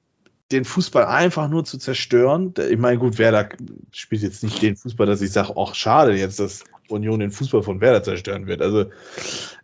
den 0.53 0.65
Fußball 0.65 1.05
einfach 1.05 1.49
nur 1.49 1.65
zu 1.65 1.79
zerstören. 1.79 2.55
Ich 2.71 2.79
meine, 2.79 2.99
gut, 2.99 3.19
Werder 3.19 3.49
spielt 3.91 4.23
jetzt 4.23 4.45
nicht 4.45 4.63
den 4.63 4.77
Fußball, 4.77 5.07
dass 5.07 5.21
ich 5.21 5.33
sage, 5.33 5.55
ach, 5.57 5.75
schade 5.75 6.15
jetzt, 6.15 6.39
dass 6.39 6.65
Union 6.89 7.21
den 7.21 7.33
Fußball 7.33 7.63
von 7.63 7.81
Werder 7.81 8.03
zerstören 8.03 8.47
wird. 8.47 8.63
Also, 8.63 8.87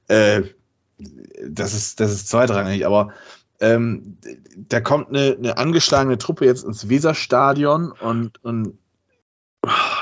äh, 0.08 0.42
das 1.46 1.74
ist, 1.74 2.00
das 2.00 2.12
ist 2.12 2.28
zweitrangig, 2.28 2.84
aber 2.86 3.12
ähm, 3.60 4.16
da 4.56 4.80
kommt 4.80 5.08
eine, 5.08 5.36
eine 5.36 5.56
angeschlagene 5.56 6.18
Truppe 6.18 6.46
jetzt 6.46 6.64
ins 6.64 6.88
Weserstadion 6.88 7.92
und, 7.92 8.42
und 8.44 8.78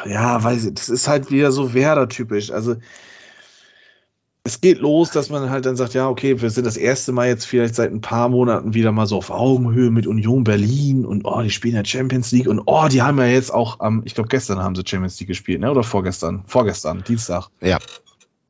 ja, 0.06 0.42
weiß 0.42 0.64
ich, 0.64 0.74
das 0.74 0.88
ist 0.88 1.08
halt 1.08 1.30
wieder 1.30 1.52
so 1.52 1.74
Werder-typisch. 1.74 2.50
Also, 2.50 2.76
es 4.42 4.60
geht 4.60 4.78
los, 4.78 5.10
dass 5.10 5.28
man 5.28 5.50
halt 5.50 5.66
dann 5.66 5.76
sagt, 5.76 5.92
ja, 5.94 6.08
okay, 6.08 6.40
wir 6.40 6.50
sind 6.50 6.66
das 6.66 6.78
erste 6.78 7.12
Mal 7.12 7.28
jetzt 7.28 7.44
vielleicht 7.44 7.74
seit 7.74 7.92
ein 7.92 8.00
paar 8.00 8.28
Monaten 8.30 8.72
wieder 8.72 8.90
mal 8.90 9.06
so 9.06 9.18
auf 9.18 9.30
Augenhöhe 9.30 9.90
mit 9.90 10.06
Union 10.06 10.44
Berlin 10.44 11.04
und 11.04 11.24
oh, 11.24 11.42
die 11.42 11.50
spielen 11.50 11.74
ja 11.74 11.84
Champions 11.84 12.32
League 12.32 12.48
und 12.48 12.62
oh, 12.64 12.88
die 12.88 13.02
haben 13.02 13.18
ja 13.18 13.26
jetzt 13.26 13.52
auch 13.52 13.80
am, 13.80 14.02
ich 14.06 14.14
glaube 14.14 14.28
gestern 14.28 14.60
haben 14.60 14.74
sie 14.74 14.82
Champions 14.86 15.20
League 15.20 15.28
gespielt, 15.28 15.60
ne? 15.60 15.70
Oder 15.70 15.82
vorgestern? 15.82 16.42
Vorgestern, 16.46 17.04
Dienstag. 17.04 17.48
Ja. 17.60 17.78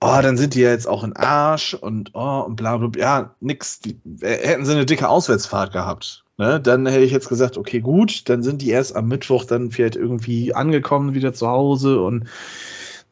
Oh, 0.00 0.18
dann 0.22 0.38
sind 0.38 0.54
die 0.54 0.60
ja 0.60 0.70
jetzt 0.70 0.86
auch 0.88 1.04
in 1.04 1.14
Arsch 1.14 1.74
und 1.74 2.12
oh 2.14 2.44
und 2.46 2.56
bla 2.56 2.76
bla 2.76 2.88
bla. 2.88 3.02
Ja, 3.02 3.34
nix. 3.40 3.80
Die, 3.80 4.00
äh, 4.22 4.46
hätten 4.46 4.64
sie 4.64 4.72
eine 4.72 4.86
dicke 4.86 5.08
Auswärtsfahrt 5.08 5.72
gehabt. 5.72 6.24
Ne, 6.38 6.58
dann 6.58 6.86
hätte 6.86 7.04
ich 7.04 7.12
jetzt 7.12 7.28
gesagt, 7.28 7.58
okay, 7.58 7.80
gut, 7.80 8.30
dann 8.30 8.42
sind 8.42 8.62
die 8.62 8.70
erst 8.70 8.96
am 8.96 9.08
Mittwoch 9.08 9.44
dann 9.44 9.70
vielleicht 9.70 9.96
irgendwie 9.96 10.54
angekommen 10.54 11.14
wieder 11.14 11.34
zu 11.34 11.48
Hause 11.48 12.00
und 12.00 12.28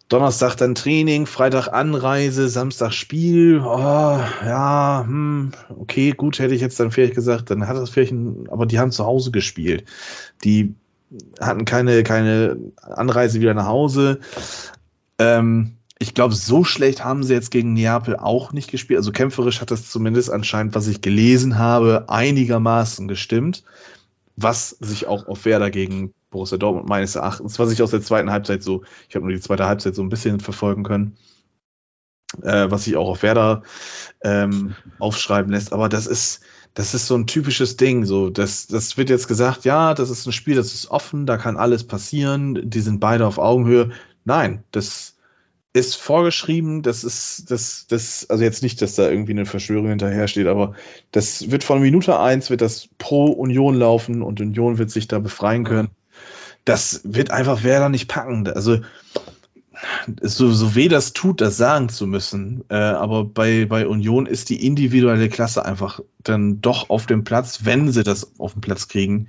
Donnerstag 0.08 0.56
dann 0.56 0.74
Training, 0.74 1.26
Freitag 1.26 1.68
Anreise, 1.68 2.48
Samstag 2.48 2.92
Spiel. 2.92 3.60
Oh, 3.60 4.20
ja, 4.44 5.04
hm, 5.06 5.52
okay, 5.68 6.12
gut, 6.12 6.38
hätte 6.38 6.54
ich 6.54 6.62
jetzt 6.62 6.80
dann 6.80 6.90
vielleicht 6.90 7.14
gesagt, 7.14 7.50
dann 7.50 7.68
hat 7.68 7.76
das 7.76 7.90
vielleicht, 7.90 8.12
ein, 8.12 8.48
aber 8.50 8.64
die 8.64 8.78
haben 8.78 8.90
zu 8.90 9.04
Hause 9.04 9.30
gespielt. 9.30 9.84
Die 10.44 10.74
hatten 11.40 11.64
keine, 11.66 12.02
keine 12.04 12.56
Anreise 12.80 13.40
wieder 13.40 13.54
nach 13.54 13.66
Hause. 13.66 14.20
Ähm, 15.18 15.78
ich 15.98 16.14
glaube, 16.14 16.34
so 16.34 16.64
schlecht 16.64 17.04
haben 17.04 17.22
sie 17.22 17.34
jetzt 17.34 17.50
gegen 17.50 17.72
Neapel 17.74 18.16
auch 18.16 18.52
nicht 18.52 18.70
gespielt. 18.70 18.98
Also 18.98 19.12
kämpferisch 19.12 19.60
hat 19.60 19.70
das 19.70 19.90
zumindest 19.90 20.30
anscheinend, 20.30 20.74
was 20.74 20.86
ich 20.86 21.00
gelesen 21.00 21.58
habe, 21.58 22.04
einigermaßen 22.08 23.08
gestimmt. 23.08 23.64
Was 24.36 24.70
sich 24.70 25.06
auch 25.06 25.26
auf 25.26 25.44
Werder 25.44 25.70
gegen 25.70 26.14
Borussia 26.30 26.58
Dortmund 26.58 26.88
meines 26.88 27.14
Erachtens, 27.14 27.58
was 27.58 27.72
ich 27.72 27.82
aus 27.82 27.90
der 27.90 28.02
zweiten 28.02 28.30
Halbzeit 28.30 28.62
so, 28.62 28.82
ich 29.08 29.16
habe 29.16 29.24
nur 29.24 29.34
die 29.34 29.40
zweite 29.40 29.66
Halbzeit 29.66 29.94
so 29.94 30.02
ein 30.02 30.08
bisschen 30.08 30.40
verfolgen 30.40 30.82
können, 30.82 31.16
äh, 32.42 32.70
was 32.70 32.84
sich 32.84 32.96
auch 32.96 33.08
auf 33.08 33.22
Werder 33.22 33.62
ähm, 34.22 34.74
aufschreiben 34.98 35.50
lässt. 35.52 35.72
Aber 35.72 35.88
das 35.88 36.06
ist, 36.06 36.40
das 36.74 36.94
ist 36.94 37.06
so 37.06 37.16
ein 37.16 37.26
typisches 37.26 37.76
Ding. 37.76 38.04
So, 38.04 38.30
das, 38.30 38.66
das 38.66 38.96
wird 38.96 39.10
jetzt 39.10 39.28
gesagt, 39.28 39.64
ja, 39.64 39.94
das 39.94 40.10
ist 40.10 40.26
ein 40.26 40.32
Spiel, 40.32 40.56
das 40.56 40.74
ist 40.74 40.90
offen, 40.90 41.26
da 41.26 41.38
kann 41.38 41.56
alles 41.56 41.84
passieren, 41.84 42.70
die 42.70 42.80
sind 42.80 43.00
beide 43.00 43.26
auf 43.26 43.38
Augenhöhe. 43.38 43.90
Nein, 44.24 44.64
das 44.70 45.16
ist 45.72 45.96
vorgeschrieben, 45.96 46.82
das 46.82 47.04
ist, 47.04 47.50
das, 47.50 47.86
das, 47.88 48.28
also 48.30 48.42
jetzt 48.42 48.62
nicht, 48.62 48.82
dass 48.82 48.94
da 48.94 49.08
irgendwie 49.08 49.32
eine 49.32 49.46
Verschwörung 49.46 49.88
hinterher 49.88 50.28
steht, 50.28 50.46
aber 50.46 50.74
das 51.12 51.50
wird 51.50 51.62
von 51.62 51.80
Minute 51.80 52.18
eins 52.18 52.50
wird 52.50 52.60
das 52.62 52.88
pro 52.98 53.26
Union 53.26 53.74
laufen 53.74 54.22
und 54.22 54.40
Union 54.40 54.78
wird 54.78 54.90
sich 54.90 55.08
da 55.08 55.18
befreien 55.18 55.64
können. 55.64 55.90
Das 56.68 57.00
wird 57.04 57.30
einfach 57.30 57.62
Werder 57.62 57.88
nicht 57.88 58.08
packen. 58.08 58.46
Also, 58.46 58.80
so, 60.20 60.52
so 60.52 60.74
weh 60.74 60.88
das 60.88 61.14
tut, 61.14 61.40
das 61.40 61.56
sagen 61.56 61.88
zu 61.88 62.06
müssen. 62.06 62.64
Äh, 62.68 62.74
aber 62.74 63.24
bei, 63.24 63.64
bei 63.64 63.86
Union 63.86 64.26
ist 64.26 64.50
die 64.50 64.66
individuelle 64.66 65.30
Klasse 65.30 65.64
einfach 65.64 66.00
dann 66.18 66.60
doch 66.60 66.90
auf 66.90 67.06
dem 67.06 67.24
Platz, 67.24 67.60
wenn 67.64 67.90
sie 67.90 68.02
das 68.02 68.38
auf 68.38 68.52
dem 68.52 68.60
Platz 68.60 68.88
kriegen, 68.88 69.28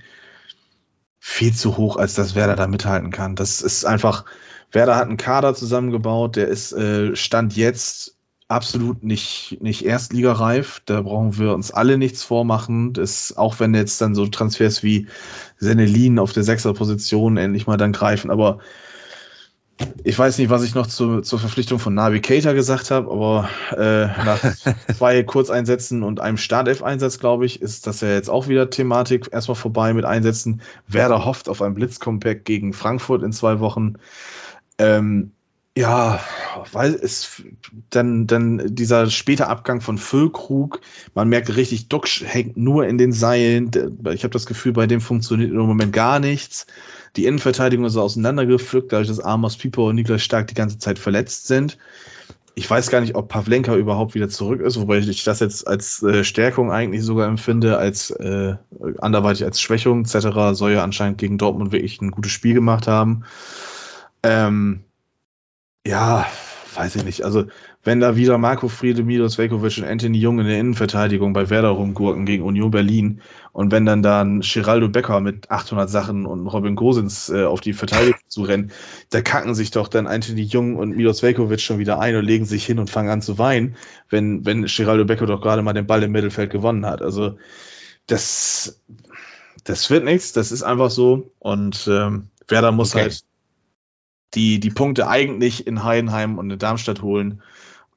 viel 1.19 1.53
zu 1.53 1.77
hoch, 1.77 1.95
als 1.95 2.13
dass 2.13 2.35
Werder 2.35 2.57
da 2.57 2.67
mithalten 2.67 3.11
kann. 3.11 3.37
Das 3.37 3.61
ist 3.61 3.85
einfach, 3.85 4.25
Werder 4.71 4.97
hat 4.97 5.07
einen 5.07 5.17
Kader 5.17 5.53
zusammengebaut, 5.53 6.35
der 6.35 6.49
ist 6.49 6.73
äh, 6.73 7.15
Stand 7.15 7.55
jetzt 7.55 8.17
absolut 8.49 9.03
nicht, 9.03 9.57
nicht 9.61 9.85
erstligareif. 9.85 10.81
Da 10.85 11.01
brauchen 11.01 11.37
wir 11.37 11.53
uns 11.53 11.71
alle 11.71 11.97
nichts 11.97 12.23
vormachen. 12.23 12.93
Das, 12.93 13.37
auch 13.37 13.59
wenn 13.59 13.73
jetzt 13.73 14.01
dann 14.01 14.15
so 14.15 14.25
Transfers 14.25 14.83
wie 14.83 15.07
Senelin 15.57 16.19
auf 16.19 16.33
der 16.33 16.43
Sechserposition 16.43 17.37
endlich 17.37 17.67
mal 17.67 17.77
dann 17.77 17.93
greifen. 17.93 18.31
Aber 18.31 18.59
ich 20.03 20.17
weiß 20.17 20.39
nicht, 20.39 20.49
was 20.49 20.63
ich 20.63 20.73
noch 20.73 20.87
zu, 20.87 21.21
zur 21.21 21.39
Verpflichtung 21.39 21.79
von 21.79 21.93
Navigator 21.93 22.53
gesagt 22.53 22.91
habe, 22.91 23.09
aber 23.11 23.49
äh, 23.77 24.07
nach 24.25 24.39
zwei 24.97 25.23
Kurzeinsätzen 25.23 26.03
und 26.03 26.19
einem 26.19 26.37
Startelf-Einsatz, 26.37 27.19
glaube 27.19 27.45
ich, 27.45 27.61
ist 27.61 27.87
das 27.87 28.01
ja 28.01 28.09
jetzt 28.09 28.29
auch 28.29 28.47
wieder 28.47 28.71
Thematik 28.71 29.29
erstmal 29.31 29.55
vorbei 29.55 29.93
mit 29.93 30.05
Einsätzen. 30.05 30.61
Werder 30.87 31.23
hofft 31.23 31.49
auf 31.49 31.61
ein 31.61 31.75
Blitzcompact 31.75 32.45
gegen 32.45 32.73
Frankfurt 32.73 33.21
in 33.21 33.31
zwei 33.31 33.59
Wochen. 33.59 33.93
Ähm, 34.79 35.31
ja, 35.77 36.19
weil 36.73 36.93
es 36.95 37.41
dann, 37.89 38.27
dann 38.27 38.75
dieser 38.75 39.09
späte 39.09 39.47
Abgang 39.47 39.81
von 39.81 39.97
Füllkrug, 39.97 40.81
man 41.13 41.29
merkt 41.29 41.55
richtig, 41.55 41.87
Duck 41.87 42.07
hängt 42.07 42.57
nur 42.57 42.85
in 42.85 42.97
den 42.97 43.13
Seilen. 43.13 43.71
Ich 44.11 44.23
habe 44.23 44.33
das 44.33 44.45
Gefühl, 44.45 44.73
bei 44.73 44.87
dem 44.87 44.99
funktioniert 44.99 45.51
im 45.51 45.57
Moment 45.57 45.93
gar 45.93 46.19
nichts. 46.19 46.67
Die 47.15 47.25
Innenverteidigung 47.25 47.85
ist 47.85 47.97
auseinandergepflückt, 47.97 48.91
dadurch, 48.91 49.07
dass 49.07 49.19
Amos 49.19 49.57
Pieper 49.57 49.83
und 49.83 49.95
Niklas 49.95 50.21
Stark 50.21 50.47
die 50.47 50.53
ganze 50.53 50.79
Zeit 50.79 50.99
verletzt 50.99 51.47
sind. 51.47 51.77
Ich 52.55 52.69
weiß 52.69 52.89
gar 52.89 52.99
nicht, 52.99 53.15
ob 53.15 53.29
Pavlenka 53.29 53.73
überhaupt 53.75 54.15
wieder 54.15 54.27
zurück 54.27 54.59
ist, 54.59 54.79
wobei 54.81 54.97
ich 54.97 55.23
das 55.23 55.39
jetzt 55.39 55.65
als 55.65 56.03
äh, 56.03 56.25
Stärkung 56.25 56.71
eigentlich 56.73 57.03
sogar 57.03 57.27
empfinde, 57.27 57.77
als 57.77 58.11
äh, 58.11 58.55
anderweitig 58.97 59.45
als 59.45 59.61
Schwächung. 59.61 60.01
etc. 60.01 60.27
soll 60.51 60.73
ja 60.73 60.83
anscheinend 60.83 61.19
gegen 61.19 61.37
Dortmund 61.37 61.71
wirklich 61.71 62.01
ein 62.01 62.11
gutes 62.11 62.33
Spiel 62.33 62.53
gemacht 62.53 62.87
haben. 62.87 63.23
Ähm, 64.23 64.83
ja, 65.89 66.27
weiß 66.75 66.95
ich 66.97 67.03
nicht. 67.03 67.23
Also, 67.23 67.45
wenn 67.83 67.99
da 67.99 68.15
wieder 68.15 68.37
Marco 68.37 68.67
Friede, 68.67 69.03
Milos 69.03 69.39
Vekovic 69.39 69.79
und 69.79 69.85
Anthony 69.85 70.19
Jung 70.19 70.39
in 70.39 70.45
der 70.45 70.59
Innenverteidigung 70.59 71.33
bei 71.33 71.49
Werder 71.49 71.69
rumgurken 71.69 72.25
gegen 72.25 72.43
Union 72.43 72.69
Berlin 72.69 73.21
und 73.53 73.71
wenn 73.71 73.85
dann 73.85 74.03
da 74.03 74.21
ein 74.21 74.41
Geraldo 74.41 74.87
Becker 74.87 75.19
mit 75.19 75.49
800 75.49 75.89
Sachen 75.89 76.27
und 76.27 76.45
Robin 76.45 76.75
Gosens 76.75 77.29
äh, 77.29 77.45
auf 77.45 77.61
die 77.61 77.73
Verteidigung 77.73 78.19
zu 78.27 78.43
rennen, 78.43 78.71
da 79.09 79.21
kacken 79.21 79.55
sich 79.55 79.71
doch 79.71 79.87
dann 79.87 80.05
Anthony 80.05 80.43
Jung 80.43 80.75
und 80.75 80.95
Milos 80.95 81.23
Vekovic 81.23 81.61
schon 81.61 81.79
wieder 81.79 81.99
ein 81.99 82.15
und 82.15 82.25
legen 82.25 82.45
sich 82.45 82.65
hin 82.65 82.77
und 82.77 82.91
fangen 82.91 83.09
an 83.09 83.23
zu 83.23 83.39
weinen, 83.39 83.75
wenn, 84.09 84.45
wenn 84.45 84.65
Geraldo 84.65 85.05
Becker 85.05 85.25
doch 85.25 85.41
gerade 85.41 85.63
mal 85.63 85.73
den 85.73 85.87
Ball 85.87 86.03
im 86.03 86.11
Mittelfeld 86.11 86.51
gewonnen 86.51 86.85
hat. 86.85 87.01
Also, 87.01 87.37
das, 88.05 88.79
das 89.63 89.89
wird 89.89 90.03
nichts, 90.03 90.33
das 90.33 90.51
ist 90.51 90.61
einfach 90.61 90.91
so 90.91 91.31
und 91.39 91.87
ähm, 91.89 92.27
Werder 92.47 92.71
muss 92.71 92.93
okay. 92.93 93.03
halt 93.03 93.23
die, 94.33 94.59
die 94.59 94.69
Punkte 94.69 95.07
eigentlich 95.07 95.67
in 95.67 95.83
Heidenheim 95.83 96.37
und 96.37 96.49
in 96.51 96.59
Darmstadt 96.59 97.01
holen. 97.01 97.41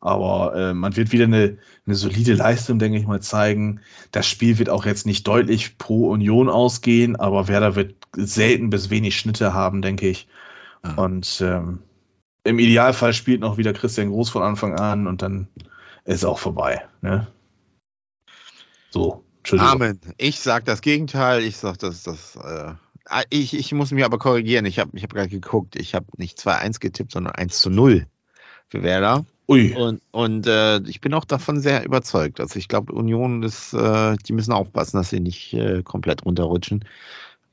Aber 0.01 0.57
äh, 0.57 0.75
man 0.75 0.97
wird 0.97 1.13
wieder 1.13 1.25
eine, 1.25 1.59
eine 1.87 1.95
solide 1.95 2.35
Leistung, 2.35 2.81
denke 2.81 2.99
ich 2.99 3.07
mal, 3.07 3.21
zeigen. 3.21 3.81
Das 4.11 4.27
Spiel 4.27 4.59
wird 4.59 4.69
auch 4.69 4.85
jetzt 4.85 5.07
nicht 5.07 5.29
deutlich 5.29 5.79
pro 5.79 6.11
Union 6.11 6.49
ausgehen, 6.49 7.15
aber 7.15 7.47
Werder 7.47 7.77
wird 7.77 7.95
selten 8.17 8.71
bis 8.71 8.91
wenig 8.91 9.17
Schnitte 9.17 9.55
haben, 9.55 9.81
denke 9.81 10.09
ich. 10.09 10.27
Mhm. 10.83 10.99
Und 10.99 11.41
ähm, 11.41 11.79
im 12.43 12.59
Idealfall 12.59 13.13
spielt 13.13 13.41
noch 13.41 13.59
wieder 13.59 13.73
Christian 13.73 14.09
Groß 14.09 14.31
von 14.31 14.43
Anfang 14.43 14.75
an 14.75 15.07
und 15.07 15.23
dann 15.23 15.47
ist 16.05 16.25
auch 16.25 16.41
vorbei. 16.41 16.85
Ne? 17.01 17.29
So, 18.91 19.23
Entschuldigung. 19.39 19.73
Amen. 19.73 20.01
Ich 20.19 20.41
sage 20.41 20.65
das 20.65 20.81
Gegenteil. 20.81 21.45
Ich 21.45 21.59
sage, 21.59 21.79
dass 21.79 22.03
das 22.03 22.35
äh, 22.35 22.41
Ah, 22.41 22.77
ich, 23.31 23.55
ich 23.55 23.73
muss 23.73 23.91
mich 23.91 24.05
aber 24.05 24.19
korrigieren. 24.19 24.65
Ich 24.65 24.79
habe 24.79 24.91
ich 24.95 25.03
hab 25.03 25.13
gerade 25.13 25.29
geguckt. 25.29 25.77
Ich 25.77 25.95
habe 25.95 26.07
nicht 26.17 26.39
2-1 26.39 26.81
getippt, 26.81 27.13
sondern 27.13 27.35
1 27.35 27.61
zu 27.61 27.71
0 27.71 28.07
für 28.69 28.83
Werder. 28.83 29.25
Ui. 29.49 29.75
Und, 29.75 30.01
und 30.13 30.47
äh, 30.47 30.81
ich 30.83 31.01
bin 31.01 31.13
auch 31.15 31.25
davon 31.25 31.61
sehr 31.61 31.85
überzeugt. 31.85 32.41
Also 32.41 32.59
ich 32.59 32.69
glaube, 32.69 32.93
Union 32.93 33.43
ist, 33.43 33.75
äh, 33.75 34.17
die 34.27 34.33
müssen 34.33 34.53
aufpassen, 34.53 34.97
dass 34.97 35.11
sie 35.11 35.21
nicht 35.21 35.53
äh, 35.53 35.83
komplett 35.83 36.25
runterrutschen 36.25 36.85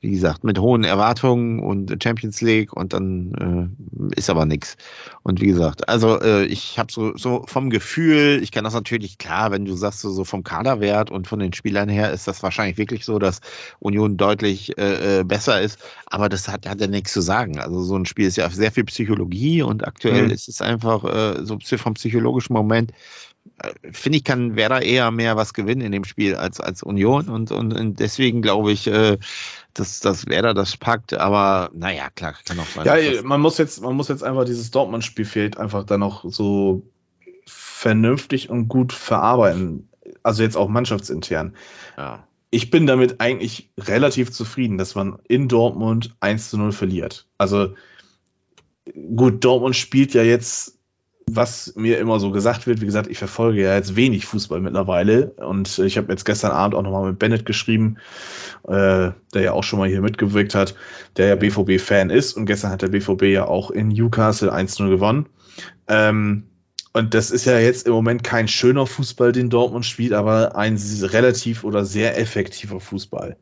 wie 0.00 0.10
gesagt, 0.10 0.44
mit 0.44 0.58
hohen 0.58 0.84
Erwartungen 0.84 1.60
und 1.60 2.02
Champions 2.02 2.40
League 2.40 2.72
und 2.72 2.94
dann 2.94 3.70
äh, 4.10 4.18
ist 4.18 4.30
aber 4.30 4.46
nichts. 4.46 4.78
Und 5.22 5.42
wie 5.42 5.48
gesagt, 5.48 5.88
also 5.90 6.18
äh, 6.20 6.44
ich 6.44 6.78
habe 6.78 6.90
so, 6.90 7.14
so 7.16 7.44
vom 7.46 7.68
Gefühl, 7.68 8.40
ich 8.42 8.50
kann 8.50 8.64
das 8.64 8.72
natürlich 8.72 9.18
klar, 9.18 9.50
wenn 9.50 9.66
du 9.66 9.74
sagst, 9.74 10.00
so, 10.00 10.10
so 10.10 10.24
vom 10.24 10.42
Kaderwert 10.42 11.10
und 11.10 11.28
von 11.28 11.38
den 11.38 11.52
Spielern 11.52 11.90
her 11.90 12.12
ist 12.12 12.26
das 12.26 12.42
wahrscheinlich 12.42 12.78
wirklich 12.78 13.04
so, 13.04 13.18
dass 13.18 13.40
Union 13.78 14.16
deutlich 14.16 14.78
äh, 14.78 15.20
äh 15.20 15.24
besser 15.24 15.60
ist, 15.60 15.78
aber 16.06 16.30
das 16.30 16.48
hat, 16.48 16.66
hat 16.66 16.80
ja 16.80 16.86
nichts 16.86 17.12
zu 17.12 17.20
sagen. 17.20 17.58
Also 17.58 17.82
so 17.82 17.96
ein 17.96 18.06
Spiel 18.06 18.26
ist 18.26 18.36
ja 18.36 18.48
sehr 18.48 18.72
viel 18.72 18.84
Psychologie 18.84 19.62
und 19.62 19.86
aktuell 19.86 20.24
mhm. 20.24 20.30
ist 20.30 20.48
es 20.48 20.62
einfach 20.62 21.04
äh, 21.04 21.44
so 21.44 21.58
vom 21.76 21.94
psychologischen 21.94 22.54
Moment 22.54 22.92
finde 23.92 24.18
ich, 24.18 24.24
kann 24.24 24.56
Werder 24.56 24.82
eher 24.82 25.10
mehr 25.10 25.36
was 25.36 25.54
gewinnen 25.54 25.82
in 25.82 25.92
dem 25.92 26.04
Spiel 26.04 26.34
als, 26.34 26.60
als 26.60 26.82
Union 26.82 27.28
und, 27.28 27.52
und, 27.52 27.72
und 27.74 28.00
deswegen 28.00 28.42
glaube 28.42 28.72
ich, 28.72 28.86
äh, 28.86 29.18
dass, 29.74 30.00
dass 30.00 30.26
Werder 30.26 30.54
das 30.54 30.76
packt, 30.76 31.14
aber 31.14 31.70
naja, 31.74 32.08
klar, 32.10 32.34
kann 32.44 32.58
auch 32.58 32.66
sein. 32.66 32.86
Ja, 32.86 33.22
man 33.22 33.40
muss 33.40 33.58
jetzt, 33.58 33.82
man 33.82 33.94
muss 33.94 34.08
jetzt 34.08 34.24
einfach 34.24 34.44
dieses 34.44 34.70
Dortmund-Spiel 34.70 35.24
fehlt 35.24 35.58
einfach 35.58 35.84
dann 35.84 36.00
noch 36.00 36.24
so 36.26 36.82
vernünftig 37.46 38.50
und 38.50 38.68
gut 38.68 38.92
verarbeiten. 38.92 39.88
Also 40.22 40.42
jetzt 40.42 40.56
auch 40.56 40.68
mannschaftsintern. 40.68 41.54
Ja. 41.96 42.26
Ich 42.50 42.70
bin 42.70 42.86
damit 42.86 43.20
eigentlich 43.20 43.70
relativ 43.78 44.32
zufrieden, 44.32 44.76
dass 44.76 44.94
man 44.94 45.18
in 45.28 45.48
Dortmund 45.48 46.16
1 46.20 46.50
zu 46.50 46.58
0 46.58 46.72
verliert. 46.72 47.26
Also 47.38 47.74
gut, 49.14 49.44
Dortmund 49.44 49.76
spielt 49.76 50.14
ja 50.14 50.22
jetzt 50.22 50.79
was 51.36 51.74
mir 51.76 51.98
immer 51.98 52.20
so 52.20 52.30
gesagt 52.30 52.66
wird, 52.66 52.80
wie 52.80 52.86
gesagt, 52.86 53.08
ich 53.08 53.18
verfolge 53.18 53.62
ja 53.62 53.74
jetzt 53.74 53.96
wenig 53.96 54.26
Fußball 54.26 54.60
mittlerweile 54.60 55.32
und 55.36 55.78
ich 55.78 55.96
habe 55.96 56.12
jetzt 56.12 56.24
gestern 56.24 56.52
Abend 56.52 56.74
auch 56.74 56.82
nochmal 56.82 57.10
mit 57.10 57.18
Bennett 57.18 57.46
geschrieben, 57.46 57.96
äh, 58.66 59.10
der 59.34 59.42
ja 59.42 59.52
auch 59.52 59.64
schon 59.64 59.78
mal 59.78 59.88
hier 59.88 60.00
mitgewirkt 60.00 60.54
hat, 60.54 60.74
der 61.16 61.28
ja 61.28 61.36
BVB-Fan 61.36 62.10
ist 62.10 62.34
und 62.34 62.46
gestern 62.46 62.70
hat 62.70 62.82
der 62.82 62.88
BVB 62.88 63.24
ja 63.24 63.46
auch 63.46 63.70
in 63.70 63.88
Newcastle 63.88 64.52
1-0 64.52 64.88
gewonnen. 64.88 65.26
Ähm, 65.88 66.44
und 66.92 67.14
das 67.14 67.30
ist 67.30 67.44
ja 67.44 67.58
jetzt 67.58 67.86
im 67.86 67.92
Moment 67.92 68.24
kein 68.24 68.48
schöner 68.48 68.86
Fußball, 68.86 69.32
den 69.32 69.48
Dortmund 69.48 69.86
spielt, 69.86 70.12
aber 70.12 70.56
ein 70.56 70.76
relativ 71.02 71.62
oder 71.62 71.84
sehr 71.84 72.18
effektiver 72.18 72.80
Fußball. 72.80 73.36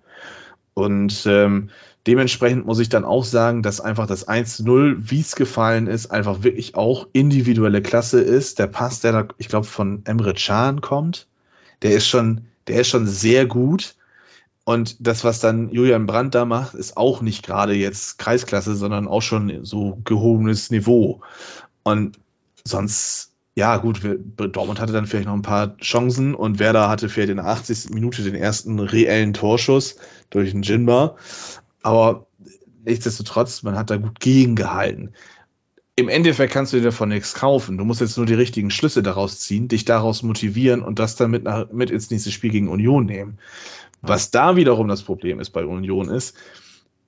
Und 0.75 1.25
ähm, 1.27 1.71
Dementsprechend 2.07 2.65
muss 2.65 2.79
ich 2.79 2.89
dann 2.89 3.05
auch 3.05 3.25
sagen, 3.25 3.63
dass 3.63 3.81
einfach 3.81 4.07
das 4.07 4.27
1-0, 4.27 4.97
wie 5.11 5.21
es 5.21 5.37
gefallen 5.37 5.87
ist, 5.87 6.11
einfach 6.11 6.43
wirklich 6.43 6.75
auch 6.75 7.07
individuelle 7.13 7.83
Klasse 7.83 8.21
ist. 8.21 8.59
Der 8.59 8.67
Pass, 8.67 9.01
der 9.01 9.13
da, 9.13 9.29
ich 9.37 9.49
glaube, 9.49 9.67
von 9.67 10.03
Emre 10.05 10.33
Can 10.35 10.81
kommt, 10.81 11.27
der 11.83 11.93
ist 11.93 12.07
schon, 12.07 12.47
der 12.67 12.81
ist 12.81 12.89
schon 12.89 13.07
sehr 13.07 13.47
gut. 13.47 13.95
Und 14.65 14.97
das, 15.07 15.25
was 15.25 15.41
dann 15.41 15.71
Julian 15.71 16.07
Brandt 16.07 16.35
da 16.35 16.45
macht, 16.45 16.75
ist 16.75 16.97
auch 16.97 17.23
nicht 17.23 17.45
gerade 17.45 17.75
jetzt 17.75 18.19
Kreisklasse, 18.19 18.75
sondern 18.75 19.09
auch 19.09 19.23
schon 19.23 19.65
so 19.65 19.99
gehobenes 20.05 20.71
Niveau. 20.71 21.21
Und 21.83 22.19
sonst, 22.65 23.33
ja, 23.55 23.79
gut, 23.79 24.03
Dortmund 24.37 24.81
hatte 24.81 24.93
dann 24.93 25.07
vielleicht 25.07 25.27
noch 25.27 25.35
ein 25.35 25.43
paar 25.43 25.77
Chancen 25.79 26.35
und 26.35 26.59
Werder 26.59 26.89
hatte 26.89 27.09
vielleicht 27.09 27.31
in 27.31 27.39
der 27.39 27.47
80. 27.47 27.91
Minute 27.91 28.23
den 28.23 28.35
ersten 28.35 28.79
reellen 28.79 29.33
Torschuss 29.33 29.97
durch 30.31 30.51
den 30.51 30.63
Jinba. 30.63 31.17
Aber 31.83 32.27
nichtsdestotrotz, 32.85 33.63
man 33.63 33.77
hat 33.77 33.91
da 33.91 33.97
gut 33.97 34.21
gegengehalten. 34.21 35.15
Im 35.97 36.09
Endeffekt 36.09 36.53
kannst 36.53 36.73
du 36.73 36.77
dir 36.77 36.85
davon 36.85 37.09
nichts 37.09 37.35
kaufen. 37.35 37.77
Du 37.77 37.85
musst 37.85 38.01
jetzt 38.01 38.17
nur 38.17 38.27
die 38.27 38.35
richtigen 38.35 38.71
Schlüsse 38.71 39.03
daraus 39.03 39.41
ziehen, 39.41 39.67
dich 39.69 39.85
daraus 39.85 40.23
motivieren 40.23 40.83
und 40.83 40.99
das 40.99 41.17
dann 41.17 41.31
mit, 41.31 41.43
nach, 41.43 41.71
mit 41.73 41.91
ins 41.91 42.11
nächste 42.11 42.31
Spiel 42.31 42.51
gegen 42.51 42.69
Union 42.69 43.05
nehmen. 43.05 43.39
Was 44.01 44.31
da 44.31 44.55
wiederum 44.55 44.87
das 44.87 45.03
Problem 45.03 45.41
ist 45.41 45.51
bei 45.51 45.65
Union 45.65 46.09
ist, 46.09 46.37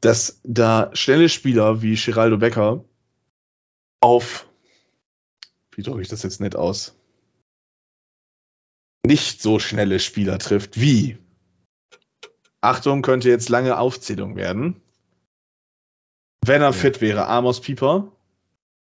dass 0.00 0.40
da 0.42 0.90
schnelle 0.92 1.28
Spieler 1.28 1.82
wie 1.82 1.94
Geraldo 1.94 2.38
Becker 2.38 2.84
auf, 4.00 4.48
wie 5.72 5.82
drücke 5.82 6.02
ich 6.02 6.08
das 6.08 6.22
jetzt 6.22 6.40
nett 6.40 6.56
aus, 6.56 6.96
nicht 9.06 9.40
so 9.40 9.58
schnelle 9.58 10.00
Spieler 10.00 10.38
trifft 10.38 10.80
wie, 10.80 11.18
Achtung, 12.60 13.02
könnte 13.02 13.28
jetzt 13.28 13.48
lange 13.48 13.78
Aufzählung 13.78 14.36
werden. 14.36 14.76
Wenn 16.44 16.62
er 16.62 16.68
ja. 16.68 16.72
fit 16.72 17.00
wäre, 17.00 17.26
Amos 17.26 17.60
Pieper, 17.60 18.10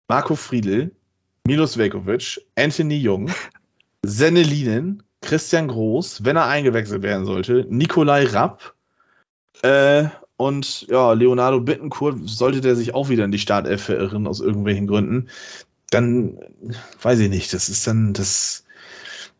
Marco 0.08 0.36
Friedl, 0.36 0.92
Milos 1.46 1.78
Velkovic, 1.78 2.42
Anthony 2.56 2.98
Jung, 2.98 3.32
Sennelinen, 4.04 5.04
Christian 5.22 5.68
Groß, 5.68 6.24
wenn 6.24 6.36
er 6.36 6.48
eingewechselt 6.48 7.02
werden 7.02 7.26
sollte, 7.26 7.66
Nikolai 7.70 8.26
Rapp 8.26 8.76
äh, 9.64 10.06
und 10.38 10.88
ja, 10.88 11.14
Leonardo 11.14 11.60
Bittencourt, 11.60 12.30
sollte 12.30 12.62
der 12.62 12.76
sich 12.76 12.94
auch 12.94 13.10
wieder 13.10 13.26
in 13.26 13.32
die 13.32 13.40
Startelf 13.40 13.84
verirren 13.84 14.28
aus 14.28 14.40
irgendwelchen 14.40 14.88
Gründen, 14.88 15.30
dann 15.90 16.38
weiß 17.02 17.20
ich 17.20 17.30
nicht, 17.30 17.54
das 17.54 17.70
ist 17.70 17.88
dann 17.88 18.14
das 18.14 18.67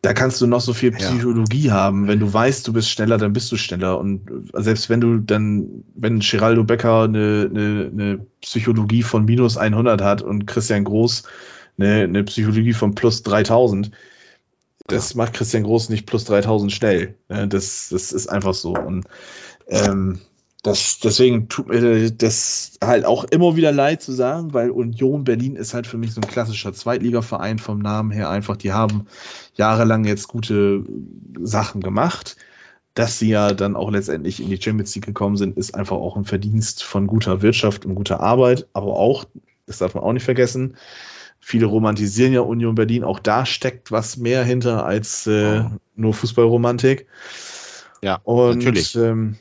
da 0.02 0.12
kannst 0.12 0.40
du 0.40 0.46
noch 0.46 0.60
so 0.60 0.72
viel 0.74 0.92
Psychologie 0.92 1.66
ja. 1.66 1.72
haben. 1.72 2.06
Wenn 2.06 2.20
du 2.20 2.32
weißt, 2.32 2.66
du 2.68 2.72
bist 2.72 2.88
schneller, 2.88 3.18
dann 3.18 3.32
bist 3.32 3.50
du 3.50 3.56
schneller. 3.56 3.98
Und 3.98 4.30
selbst 4.54 4.88
wenn 4.88 5.00
du 5.00 5.18
dann, 5.18 5.84
wenn 5.94 6.20
Geraldo 6.20 6.62
Becker 6.62 7.02
eine, 7.02 7.48
eine, 7.50 7.90
eine 7.92 8.26
Psychologie 8.40 9.02
von 9.02 9.24
minus 9.24 9.56
100 9.56 10.00
hat 10.00 10.22
und 10.22 10.46
Christian 10.46 10.84
Groß 10.84 11.24
eine, 11.78 12.02
eine 12.04 12.24
Psychologie 12.24 12.74
von 12.74 12.94
plus 12.94 13.22
3000, 13.24 13.90
das 14.86 15.14
macht 15.14 15.34
Christian 15.34 15.64
Groß 15.64 15.88
nicht 15.88 16.06
plus 16.06 16.24
3000 16.24 16.72
schnell. 16.72 17.16
Das, 17.28 17.88
das 17.90 18.12
ist 18.12 18.28
einfach 18.28 18.54
so. 18.54 18.74
Und 18.74 19.04
ähm, 19.66 20.20
das, 20.62 20.98
deswegen 20.98 21.48
tut 21.48 21.68
mir 21.68 22.10
das 22.10 22.78
halt 22.82 23.04
auch 23.04 23.24
immer 23.24 23.54
wieder 23.54 23.70
leid 23.70 24.02
zu 24.02 24.12
sagen, 24.12 24.54
weil 24.54 24.70
Union 24.70 25.22
Berlin 25.22 25.54
ist 25.54 25.72
halt 25.72 25.86
für 25.86 25.98
mich 25.98 26.12
so 26.12 26.20
ein 26.20 26.26
klassischer 26.26 26.72
Zweitligaverein 26.72 27.58
vom 27.58 27.78
Namen 27.78 28.10
her 28.10 28.28
einfach. 28.28 28.56
Die 28.56 28.72
haben 28.72 29.06
jahrelang 29.54 30.04
jetzt 30.04 30.26
gute 30.28 30.84
Sachen 31.40 31.80
gemacht. 31.80 32.36
Dass 32.94 33.20
sie 33.20 33.28
ja 33.28 33.52
dann 33.52 33.76
auch 33.76 33.92
letztendlich 33.92 34.42
in 34.42 34.50
die 34.50 34.60
Champions 34.60 34.92
League 34.96 35.06
gekommen 35.06 35.36
sind, 35.36 35.56
ist 35.56 35.72
einfach 35.76 35.96
auch 35.96 36.16
ein 36.16 36.24
Verdienst 36.24 36.82
von 36.82 37.06
guter 37.06 37.42
Wirtschaft 37.42 37.86
und 37.86 37.94
guter 37.94 38.18
Arbeit. 38.18 38.66
Aber 38.72 38.96
auch, 38.96 39.24
das 39.66 39.78
darf 39.78 39.94
man 39.94 40.02
auch 40.02 40.12
nicht 40.12 40.24
vergessen, 40.24 40.76
viele 41.38 41.66
romantisieren 41.66 42.32
ja 42.32 42.40
Union 42.40 42.74
Berlin. 42.74 43.04
Auch 43.04 43.20
da 43.20 43.46
steckt 43.46 43.92
was 43.92 44.16
mehr 44.16 44.42
hinter 44.42 44.84
als 44.84 45.28
äh, 45.28 45.62
nur 45.94 46.12
Fußballromantik. 46.12 47.06
Ja, 48.02 48.16
und, 48.24 48.58
natürlich. 48.58 48.96
Ähm, 48.96 49.36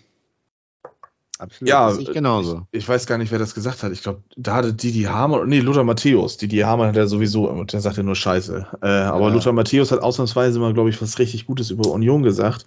Absolut. 1.39 1.69
Ja, 1.69 1.95
ich 1.95 2.11
genauso. 2.11 2.67
Ich, 2.71 2.79
ich, 2.79 2.89
weiß 2.89 3.05
gar 3.05 3.17
nicht, 3.17 3.31
wer 3.31 3.39
das 3.39 3.53
gesagt 3.53 3.83
hat. 3.83 3.91
Ich 3.91 4.01
glaube, 4.01 4.23
da 4.35 4.55
hatte 4.55 4.73
Didi 4.73 5.03
Hamann, 5.03 5.47
nee, 5.47 5.59
Lothar 5.59 5.83
Matthäus. 5.83 6.38
Didi 6.38 6.59
Hamann 6.59 6.88
hat 6.88 6.95
ja 6.95 7.07
sowieso, 7.07 7.47
und 7.49 7.73
der 7.73 7.81
sagt 7.81 7.97
ja 7.97 8.03
nur 8.03 8.15
Scheiße. 8.15 8.67
Äh, 8.81 8.88
aber 8.88 9.27
ja. 9.27 9.33
Lothar 9.33 9.53
Matthäus 9.53 9.91
hat 9.91 10.01
ausnahmsweise 10.01 10.59
mal, 10.59 10.73
glaube 10.73 10.89
ich, 10.89 11.01
was 11.01 11.19
richtig 11.19 11.45
Gutes 11.45 11.69
über 11.69 11.89
Union 11.91 12.23
gesagt. 12.23 12.65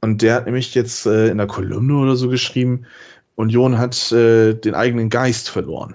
Und 0.00 0.22
der 0.22 0.34
hat 0.34 0.46
nämlich 0.46 0.74
jetzt 0.74 1.06
äh, 1.06 1.28
in 1.28 1.38
der 1.38 1.46
Kolumne 1.46 1.96
oder 1.96 2.16
so 2.16 2.28
geschrieben, 2.28 2.86
Union 3.36 3.78
hat 3.78 4.10
äh, 4.12 4.54
den 4.54 4.74
eigenen 4.74 5.10
Geist 5.10 5.48
verloren. 5.48 5.94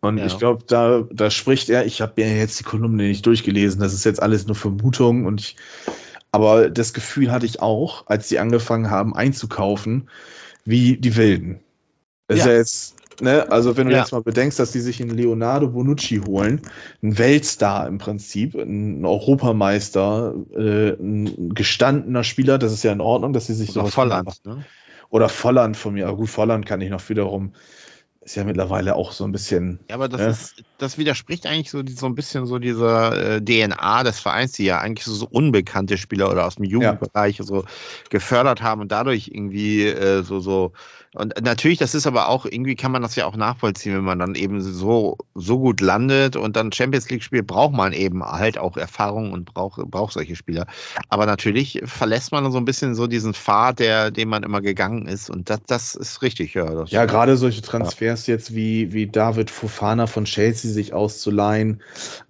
Und 0.00 0.18
ja. 0.18 0.26
ich 0.26 0.38
glaube, 0.38 0.64
da, 0.66 1.04
da 1.10 1.30
spricht 1.30 1.70
er, 1.70 1.86
ich 1.86 2.00
habe 2.02 2.14
mir 2.16 2.36
jetzt 2.36 2.60
die 2.60 2.64
Kolumne 2.64 3.04
nicht 3.04 3.24
durchgelesen, 3.24 3.80
das 3.80 3.94
ist 3.94 4.04
jetzt 4.04 4.22
alles 4.22 4.46
nur 4.46 4.54
Vermutung 4.54 5.24
und 5.24 5.40
ich, 5.40 5.56
aber 6.30 6.68
das 6.68 6.92
Gefühl 6.92 7.32
hatte 7.32 7.46
ich 7.46 7.62
auch, 7.62 8.06
als 8.06 8.28
sie 8.28 8.38
angefangen 8.38 8.90
haben 8.90 9.14
einzukaufen, 9.14 10.10
wie 10.64 10.96
die 10.96 11.16
Wilden. 11.16 11.60
Ja. 12.28 12.36
ist 12.36 12.46
ja 12.46 12.52
jetzt, 12.52 13.20
ne, 13.20 13.50
also 13.50 13.76
wenn 13.76 13.86
du 13.86 13.92
ja. 13.92 14.00
jetzt 14.00 14.12
mal 14.12 14.22
bedenkst, 14.22 14.58
dass 14.58 14.72
die 14.72 14.80
sich 14.80 15.00
einen 15.00 15.10
Leonardo 15.10 15.68
Bonucci 15.68 16.22
holen, 16.26 16.62
ein 17.02 17.18
Weltstar 17.18 17.86
im 17.86 17.98
Prinzip, 17.98 18.54
ein 18.54 19.04
Europameister, 19.04 20.34
äh, 20.56 20.90
ein 20.92 21.54
gestandener 21.54 22.24
Spieler, 22.24 22.58
das 22.58 22.72
ist 22.72 22.82
ja 22.82 22.92
in 22.92 23.00
Ordnung, 23.00 23.32
dass 23.32 23.46
sie 23.46 23.54
sich 23.54 23.72
so. 23.72 23.80
Oder 23.80 23.90
Volland, 23.90 24.40
ne? 24.44 24.64
Oder 25.10 25.28
Volland 25.28 25.76
von 25.76 25.94
mir, 25.94 26.08
aber 26.08 26.16
gut, 26.16 26.30
Volland 26.30 26.66
kann 26.66 26.80
ich 26.80 26.90
noch 26.90 27.08
wiederum 27.08 27.52
ist 28.24 28.36
ja 28.36 28.44
mittlerweile 28.44 28.96
auch 28.96 29.12
so 29.12 29.24
ein 29.24 29.32
bisschen. 29.32 29.80
Ja, 29.88 29.96
aber 29.96 30.08
das, 30.08 30.20
äh, 30.20 30.30
ist, 30.30 30.64
das 30.78 30.96
widerspricht 30.96 31.46
eigentlich 31.46 31.70
so, 31.70 31.82
so 31.86 32.06
ein 32.06 32.14
bisschen 32.14 32.46
so 32.46 32.58
dieser 32.58 33.36
äh, 33.36 33.40
DNA 33.44 34.02
des 34.02 34.18
Vereins, 34.18 34.52
die 34.52 34.64
ja 34.64 34.78
eigentlich 34.78 35.04
so, 35.04 35.12
so, 35.12 35.26
unbekannte 35.30 35.98
Spieler 35.98 36.30
oder 36.30 36.46
aus 36.46 36.56
dem 36.56 36.64
Jugendbereich 36.64 37.38
ja. 37.38 37.44
so 37.44 37.64
gefördert 38.08 38.62
haben 38.62 38.80
und 38.80 38.92
dadurch 38.92 39.28
irgendwie 39.28 39.86
äh, 39.86 40.22
so, 40.22 40.40
so 40.40 40.72
und 41.14 41.32
natürlich, 41.44 41.78
das 41.78 41.94
ist 41.94 42.08
aber 42.08 42.28
auch, 42.28 42.44
irgendwie 42.44 42.74
kann 42.74 42.90
man 42.90 43.00
das 43.00 43.14
ja 43.14 43.26
auch 43.26 43.36
nachvollziehen, 43.36 43.94
wenn 43.94 44.02
man 44.02 44.18
dann 44.18 44.34
eben 44.34 44.60
so, 44.60 45.16
so 45.36 45.60
gut 45.60 45.80
landet 45.80 46.34
und 46.34 46.56
dann 46.56 46.72
Champions 46.72 47.08
League 47.08 47.22
spielt, 47.22 47.46
braucht 47.46 47.72
man 47.72 47.92
eben 47.92 48.24
halt 48.24 48.58
auch 48.58 48.76
Erfahrung 48.76 49.30
und 49.30 49.54
braucht, 49.54 49.78
braucht 49.88 50.12
solche 50.12 50.34
Spieler. 50.34 50.66
Aber 51.08 51.26
natürlich 51.26 51.80
verlässt 51.84 52.32
man 52.32 52.50
so 52.50 52.58
ein 52.58 52.64
bisschen 52.64 52.96
so 52.96 53.06
diesen 53.06 53.32
Pfad, 53.32 53.78
der, 53.78 54.10
den 54.10 54.28
man 54.28 54.42
immer 54.42 54.60
gegangen 54.60 55.06
ist. 55.06 55.30
Und 55.30 55.50
das, 55.50 55.60
das 55.68 55.94
ist 55.94 56.22
richtig, 56.22 56.54
ja. 56.54 56.84
ja, 56.86 57.04
gerade 57.04 57.36
solche 57.36 57.62
Transfers 57.62 58.26
ja. 58.26 58.34
jetzt 58.34 58.52
wie, 58.56 58.92
wie 58.92 59.06
David 59.06 59.52
Fofana 59.52 60.08
von 60.08 60.24
Chelsea 60.24 60.72
sich 60.72 60.94
auszuleihen 60.94 61.80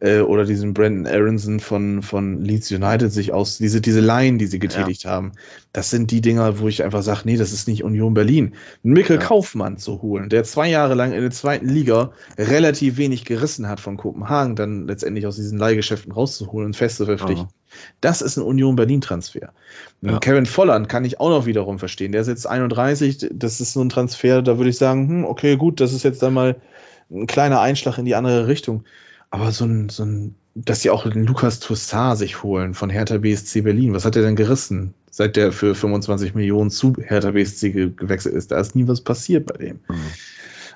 äh, 0.01 0.20
oder 0.20 0.45
diesen 0.45 0.74
Brandon 0.74 1.07
Aronson 1.07 1.61
von, 1.61 2.03
von 2.03 2.45
Leeds 2.45 2.70
United 2.70 3.11
sich 3.11 3.32
aus, 3.32 3.57
diese, 3.57 3.80
diese 3.80 4.01
Laien, 4.01 4.37
die 4.37 4.47
sie 4.47 4.59
getätigt 4.59 5.05
ja. 5.05 5.11
haben. 5.12 5.32
Das 5.75 5.91
sind 5.91 6.12
die 6.12 6.20
Dinger, 6.20 6.61
wo 6.61 6.68
ich 6.68 6.85
einfach 6.85 7.03
sage, 7.03 7.22
nee, 7.25 7.37
das 7.37 7.53
ist 7.53 7.66
nicht 7.66 7.83
Union 7.83 8.14
Berlin 8.14 8.55
Mikkel 8.85 9.16
ja. 9.16 9.22
Kaufmann 9.22 9.77
zu 9.77 10.03
holen, 10.03 10.29
der 10.29 10.45
zwei 10.45 10.70
Jahre 10.70 10.95
lang 10.95 11.12
in 11.12 11.20
der 11.20 11.33
zweiten 11.33 11.68
Liga 11.68 12.12
relativ 12.39 12.97
wenig 12.97 13.25
gerissen 13.25 13.68
hat 13.68 13.81
von 13.81 13.97
Kopenhagen, 13.97 14.55
dann 14.55 14.87
letztendlich 14.87 15.27
aus 15.27 15.35
diesen 15.35 15.59
Leihgeschäften 15.59 16.12
rauszuholen 16.12 16.66
und 16.66 16.77
fest 16.77 16.99
zu 16.99 17.07
verpflichten. 17.07 17.49
Ja. 17.49 17.79
Das 18.01 18.22
ist 18.22 18.37
ein 18.37 18.45
Union 18.45 18.77
Berlin-Transfer. 18.77 19.53
Ja. 20.01 20.18
Kevin 20.20 20.47
Volland 20.47 20.89
kann 20.89 21.05
ich 21.05 21.18
auch 21.18 21.31
noch 21.31 21.45
wiederum 21.45 21.81
verstehen. 21.81 22.12
Der 22.12 22.20
ist 22.20 22.29
jetzt 22.29 22.47
31, 22.47 23.31
das 23.33 23.61
ist 23.61 23.72
so 23.72 23.81
ein 23.81 23.89
Transfer, 23.89 24.43
da 24.43 24.59
würde 24.59 24.70
ich 24.70 24.79
sagen, 24.79 25.09
hm, 25.09 25.25
okay, 25.25 25.57
gut, 25.57 25.81
das 25.81 25.93
ist 25.93 26.05
jetzt 26.05 26.22
dann 26.22 26.35
mal 26.35 26.55
ein 27.11 27.27
kleiner 27.27 27.61
Einschlag 27.61 27.99
in 27.99 28.05
die 28.05 28.14
andere 28.14 28.47
Richtung. 28.47 28.85
Aber 29.31 29.51
so 29.51 29.64
ein, 29.64 29.89
so 29.89 30.05
ein 30.05 30.37
dass 30.55 30.83
sie 30.83 30.91
auch 30.91 31.09
den 31.09 31.25
Lukas 31.25 31.61
Toussaint 31.61 32.19
sich 32.19 32.43
holen 32.43 32.75
von 32.75 32.91
Hertha 32.91 33.19
BSC 33.19 33.63
Berlin. 33.63 33.95
Was 33.95 34.05
hat 34.05 34.17
er 34.17 34.23
denn 34.23 34.37
gerissen? 34.37 34.95
seit 35.15 35.37
der 35.37 35.53
für 35.53 35.77
25 35.77 36.35
Millionen 36.35 36.71
zu 36.71 36.93
Hertha 37.01 37.31
BSC 37.31 37.71
gewechselt 37.71 38.35
ist. 38.35 38.51
Da 38.51 38.59
ist 38.59 38.75
nie 38.75 38.89
was 38.89 39.01
passiert 39.01 39.47
bei 39.47 39.57
dem. 39.57 39.81
Mhm. 39.89 40.11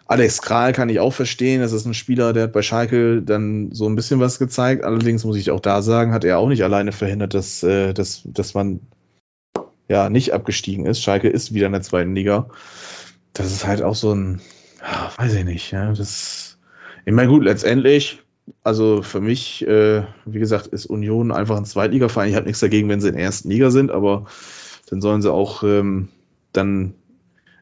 Alex 0.07 0.43
Kral 0.43 0.73
kann 0.73 0.89
ich 0.89 1.01
auch 1.01 1.13
verstehen. 1.13 1.61
Das 1.61 1.73
ist 1.73 1.87
ein 1.87 1.95
Spieler, 1.95 2.33
der 2.33 2.45
hat 2.45 2.53
bei 2.53 2.63
Schalke 2.63 3.21
dann 3.21 3.73
so 3.73 3.89
ein 3.89 3.97
bisschen 3.97 4.21
was 4.21 4.39
gezeigt. 4.39 4.85
Allerdings 4.85 5.25
muss 5.25 5.37
ich 5.37 5.51
auch 5.51 5.59
da 5.59 5.83
sagen, 5.83 6.13
hat 6.13 6.25
er 6.25 6.39
auch 6.39 6.49
nicht 6.49 6.63
alleine 6.63 6.93
verhindert, 6.93 7.35
dass, 7.35 7.65
äh, 7.65 7.93
dass, 7.93 8.23
dass 8.27 8.55
man 8.55 8.79
ja 9.89 10.09
nicht 10.09 10.33
abgestiegen 10.33 10.87
ist. 10.87 11.03
Schalke 11.03 11.29
ist 11.29 11.53
wieder 11.53 11.67
in 11.67 11.73
der 11.73 11.83
zweiten 11.83 12.15
Liga. 12.15 12.49
Das 13.33 13.51
ist 13.51 13.67
halt 13.67 13.83
auch 13.83 13.97
so 13.97 14.15
ein, 14.15 14.41
ja, 14.81 15.11
weiß 15.17 15.35
ich 15.35 15.45
nicht. 15.45 15.73
Ja, 15.73 15.93
das, 15.93 16.59
ich 17.05 17.13
meine, 17.13 17.29
gut, 17.29 17.43
letztendlich 17.43 18.23
also 18.63 19.03
für 19.03 19.21
mich, 19.21 19.67
äh, 19.67 20.05
wie 20.25 20.39
gesagt, 20.39 20.69
ist 20.69 20.87
Union 20.87 21.33
einfach 21.33 21.57
ein 21.57 21.65
Zweitligaverein. 21.65 22.31
Ich 22.31 22.37
habe 22.37 22.47
nichts 22.47 22.61
dagegen, 22.61 22.89
wenn 22.89 23.01
sie 23.01 23.09
in 23.09 23.15
der 23.15 23.25
ersten 23.25 23.51
Liga 23.51 23.71
sind, 23.71 23.91
aber 23.91 24.27
dann 24.89 25.01
sollen 25.01 25.23
sie 25.23 25.33
auch 25.33 25.63
ähm, 25.63 26.09
dann 26.53 26.95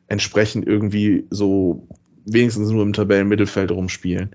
entsprechend 0.09 0.67
irgendwie 0.67 1.27
so 1.31 1.87
wenigstens 2.25 2.71
nur 2.71 2.83
im 2.83 2.93
Tabellenmittelfeld 2.93 3.71
rumspielen. 3.71 4.31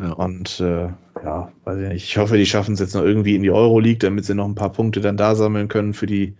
Ja. 0.00 0.12
Und 0.12 0.60
äh, 0.60 0.88
ja, 1.22 1.52
weiß 1.64 1.78
ich 1.78 1.88
nicht. 1.88 2.04
Ich 2.04 2.18
hoffe, 2.18 2.36
die 2.36 2.46
schaffen 2.46 2.74
es 2.74 2.80
jetzt 2.80 2.94
noch 2.94 3.02
irgendwie 3.02 3.36
in 3.36 3.42
die 3.42 3.50
Euroleague, 3.50 3.98
damit 3.98 4.24
sie 4.24 4.34
noch 4.34 4.46
ein 4.46 4.56
paar 4.56 4.72
Punkte 4.72 5.00
dann 5.00 5.16
da 5.16 5.34
sammeln 5.34 5.68
können 5.68 5.94
für 5.94 6.06
die 6.06 6.34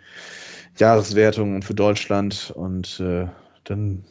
Jahreswertung 0.77 1.55
und 1.55 1.65
für 1.65 1.75
Deutschland. 1.75 2.53
Und 2.55 3.01
äh, 3.01 3.27
dann 3.65 4.05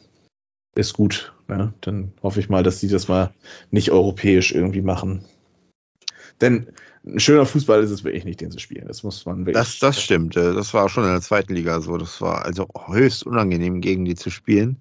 ist 0.74 0.94
gut. 0.94 1.32
Ne? 1.48 1.74
Dann 1.82 2.12
hoffe 2.22 2.40
ich 2.40 2.48
mal, 2.48 2.62
dass 2.62 2.80
die 2.80 2.88
das 2.88 3.08
mal 3.08 3.32
nicht 3.70 3.90
europäisch 3.90 4.52
irgendwie 4.52 4.82
machen. 4.82 5.24
Denn 6.40 6.68
ein 7.06 7.20
schöner 7.20 7.44
Fußball 7.44 7.82
ist 7.82 7.90
es 7.90 8.02
wirklich 8.02 8.24
nicht, 8.24 8.40
den 8.40 8.50
zu 8.50 8.58
spielen. 8.58 8.86
Das 8.88 9.02
muss 9.02 9.26
man 9.26 9.40
wirklich. 9.40 9.56
Das, 9.56 9.78
das 9.78 10.02
stimmt. 10.02 10.36
Das 10.36 10.72
war 10.72 10.88
schon 10.88 11.04
in 11.04 11.10
der 11.10 11.20
zweiten 11.20 11.54
Liga 11.54 11.80
so. 11.80 11.98
Das 11.98 12.20
war 12.20 12.44
also 12.44 12.66
höchst 12.88 13.26
unangenehm, 13.26 13.80
gegen 13.80 14.04
die 14.04 14.14
zu 14.14 14.30
spielen. 14.30 14.80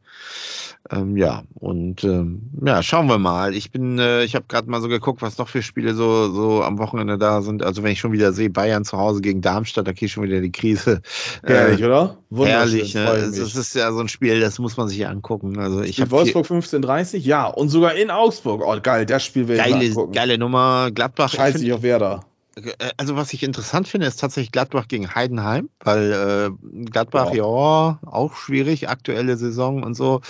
Ähm, 0.89 1.17
ja, 1.17 1.43
und 1.55 2.03
ähm, 2.03 2.49
ja, 2.63 2.83
schauen 2.83 3.07
wir 3.07 3.17
mal. 3.17 3.55
Ich 3.55 3.71
bin, 3.71 3.99
äh, 3.99 4.23
ich 4.23 4.35
habe 4.35 4.45
gerade 4.47 4.69
mal 4.69 4.81
so 4.81 4.89
geguckt, 4.89 5.21
was 5.21 5.37
noch 5.37 5.47
für 5.47 5.61
Spiele 5.61 5.93
so, 5.95 6.31
so 6.31 6.63
am 6.63 6.77
Wochenende 6.77 7.17
da 7.17 7.41
sind. 7.41 7.63
Also 7.63 7.83
wenn 7.83 7.91
ich 7.91 7.99
schon 7.99 8.11
wieder 8.11 8.33
sehe, 8.33 8.49
Bayern 8.49 8.83
zu 8.83 8.97
Hause 8.97 9.21
gegen 9.21 9.41
Darmstadt, 9.41 9.87
da 9.87 9.93
kriege 9.93 10.07
ich 10.07 10.11
schon 10.11 10.23
wieder 10.23 10.41
die 10.41 10.51
Krise. 10.51 11.01
Äh, 11.43 11.75
oder? 11.75 12.17
Herrlich, 12.35 12.93
ne? 12.95 13.31
Das 13.35 13.55
ist 13.55 13.75
ja 13.75 13.91
so 13.91 13.99
ein 13.99 14.07
Spiel, 14.07 14.39
das 14.39 14.59
muss 14.59 14.77
man 14.77 14.87
sich 14.87 15.05
angucken. 15.07 15.59
Also 15.59 15.81
ich 15.81 15.99
habe 16.01 16.11
Wolfsburg 16.11 16.45
15:30, 16.45 17.17
ja, 17.17 17.45
und 17.47 17.69
sogar 17.69 17.95
in 17.95 18.11
Augsburg. 18.11 18.61
Oh, 18.65 18.77
geil, 18.81 19.05
das 19.05 19.23
Spiel 19.23 19.47
will 19.47 19.57
geile, 19.57 19.83
ich 19.83 19.95
Geile 20.11 20.37
Nummer. 20.37 20.89
Gladbach. 20.91 21.33
Scheiße 21.33 21.63
ich 21.63 21.73
auf 21.73 21.83
Werder. 21.83 22.25
Äh, 22.55 22.71
also 22.97 23.15
was 23.15 23.33
ich 23.33 23.43
interessant 23.43 23.87
finde, 23.87 24.07
ist 24.07 24.19
tatsächlich 24.19 24.51
Gladbach 24.51 24.87
gegen 24.87 25.13
Heidenheim, 25.13 25.69
weil 25.79 26.11
äh, 26.11 26.85
Gladbach 26.85 27.29
ja. 27.33 27.37
ja. 27.37 27.99
auch 28.05 28.35
schwierig, 28.35 28.89
aktuelle 28.89 29.37
Saison 29.37 29.83
und 29.83 29.95
so. 29.95 30.21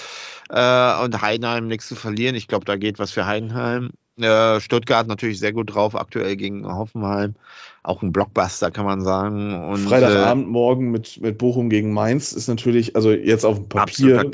Äh, 0.50 1.04
und 1.04 1.22
Heidenheim 1.22 1.68
nichts 1.68 1.88
zu 1.88 1.96
verlieren. 1.96 2.36
Ich 2.36 2.48
glaube, 2.48 2.66
da 2.66 2.76
geht 2.76 3.00
was 3.00 3.12
für 3.12 3.26
Heidenheim. 3.26 3.92
Äh, 4.18 4.60
Stuttgart 4.60 5.08
natürlich 5.08 5.40
sehr 5.40 5.54
gut 5.54 5.74
drauf, 5.74 5.96
aktuell 5.96 6.36
gegen 6.36 6.68
Hoffenheim. 6.68 7.36
Auch 7.82 8.02
ein 8.02 8.12
Blockbuster, 8.12 8.72
kann 8.72 8.86
man 8.86 9.02
sagen. 9.02 9.68
Und, 9.68 9.88
Freitagabend 9.88 10.46
äh, 10.46 10.50
morgen 10.50 10.92
mit, 10.92 11.20
mit 11.20 11.38
Bochum 11.38 11.70
gegen 11.70 11.94
Mainz 11.94 12.32
ist 12.32 12.48
natürlich, 12.48 12.96
also 12.96 13.12
jetzt 13.12 13.46
auf 13.46 13.58
dem 13.58 13.70
Papier. 13.70 14.32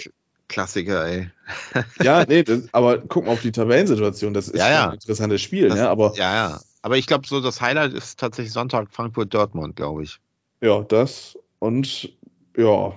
Klassiker, 0.50 1.06
ey. 1.06 1.30
ja, 2.04 2.26
nee, 2.28 2.44
das, 2.44 2.64
aber 2.72 2.98
guck 2.98 3.26
mal 3.26 3.34
auf 3.34 3.42
die 3.42 3.52
Tabellensituation. 3.52 4.34
Das 4.34 4.48
ist 4.48 4.58
ja, 4.58 4.70
ja. 4.70 4.88
ein 4.88 4.96
interessantes 4.96 5.42
Spiel, 5.42 5.70
das, 5.70 5.78
ne? 5.78 5.88
Aber 5.88 6.14
ja, 6.16 6.34
ja. 6.34 6.60
Aber 6.82 6.98
ich 6.98 7.06
glaube, 7.06 7.28
so 7.28 7.40
das 7.40 7.62
Highlight 7.62 7.94
ist 7.94 8.20
tatsächlich 8.20 8.52
Sonntag 8.52 8.90
Frankfurt-Dortmund, 8.92 9.76
glaube 9.76 10.04
ich. 10.04 10.20
Ja, 10.62 10.82
das 10.82 11.38
und 11.60 12.12
ja, 12.58 12.94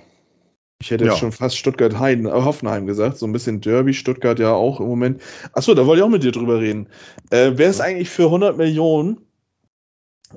ich 0.83 0.91
hätte 0.91 1.05
jetzt 1.05 1.14
ja. 1.14 1.20
schon 1.20 1.30
fast 1.30 1.57
Stuttgart-Heiden, 1.57 2.26
äh, 2.26 2.30
Hoffenheim 2.30 2.87
gesagt. 2.87 3.16
So 3.16 3.26
ein 3.26 3.33
bisschen 3.33 3.61
Derby, 3.61 3.95
Stuttgart 3.95 4.41
ja 4.41 4.53
auch 4.53 4.80
im 4.80 4.89
Moment. 4.89 5.22
Achso, 5.53 5.74
da 5.74 5.87
wollte 5.87 6.01
ich 6.01 6.05
auch 6.05 6.11
mit 6.11 6.24
dir 6.24 6.33
drüber 6.33 6.61
reden. 6.61 6.89
Äh, 7.30 7.53
wer 7.55 7.70
ist 7.70 7.80
eigentlich 7.80 8.11
für 8.11 8.24
100 8.24 8.57
Millionen 8.57 9.20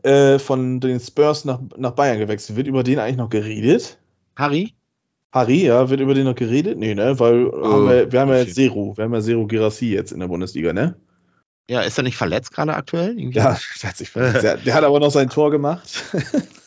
äh, 0.04 0.38
von 0.38 0.80
den 0.80 1.00
Spurs 1.00 1.46
nach, 1.46 1.60
nach 1.78 1.92
Bayern 1.92 2.20
gewechselt? 2.20 2.58
Wird 2.58 2.68
über 2.68 2.84
den 2.84 3.00
eigentlich 3.00 3.18
noch 3.18 3.30
geredet? 3.30 3.98
Harry? 4.36 4.76
Harry, 5.32 5.66
ja, 5.66 5.90
wird 5.90 6.00
über 6.00 6.14
den 6.14 6.26
noch 6.26 6.36
geredet? 6.36 6.78
Nee, 6.78 6.94
ne? 6.94 7.20
Weil 7.20 7.48
oh, 7.48 7.66
haben 7.66 7.90
wir, 7.90 8.12
wir, 8.12 8.20
haben 8.20 8.30
ja 8.30 8.38
jetzt 8.38 8.54
Zero. 8.54 8.96
Wir 8.96 9.06
haben 9.06 9.14
ja 9.16 9.22
Zero 9.22 9.48
Girassi 9.48 9.88
jetzt 9.88 10.12
in 10.12 10.20
der 10.20 10.28
Bundesliga, 10.28 10.74
ne? 10.74 10.96
Ja, 11.68 11.82
ist 11.82 11.98
er 11.98 12.04
nicht 12.04 12.18
verletzt 12.18 12.54
gerade 12.54 12.76
aktuell? 12.76 13.18
Irgendwie? 13.18 13.40
Ja, 13.40 13.58
der 13.82 13.90
hat 13.90 13.98
sich 13.98 14.12
verletzt. 14.12 14.44
der, 14.44 14.58
der 14.58 14.74
hat 14.76 14.84
aber 14.84 15.00
noch 15.00 15.10
sein 15.10 15.30
Tor 15.30 15.50
gemacht. 15.50 16.04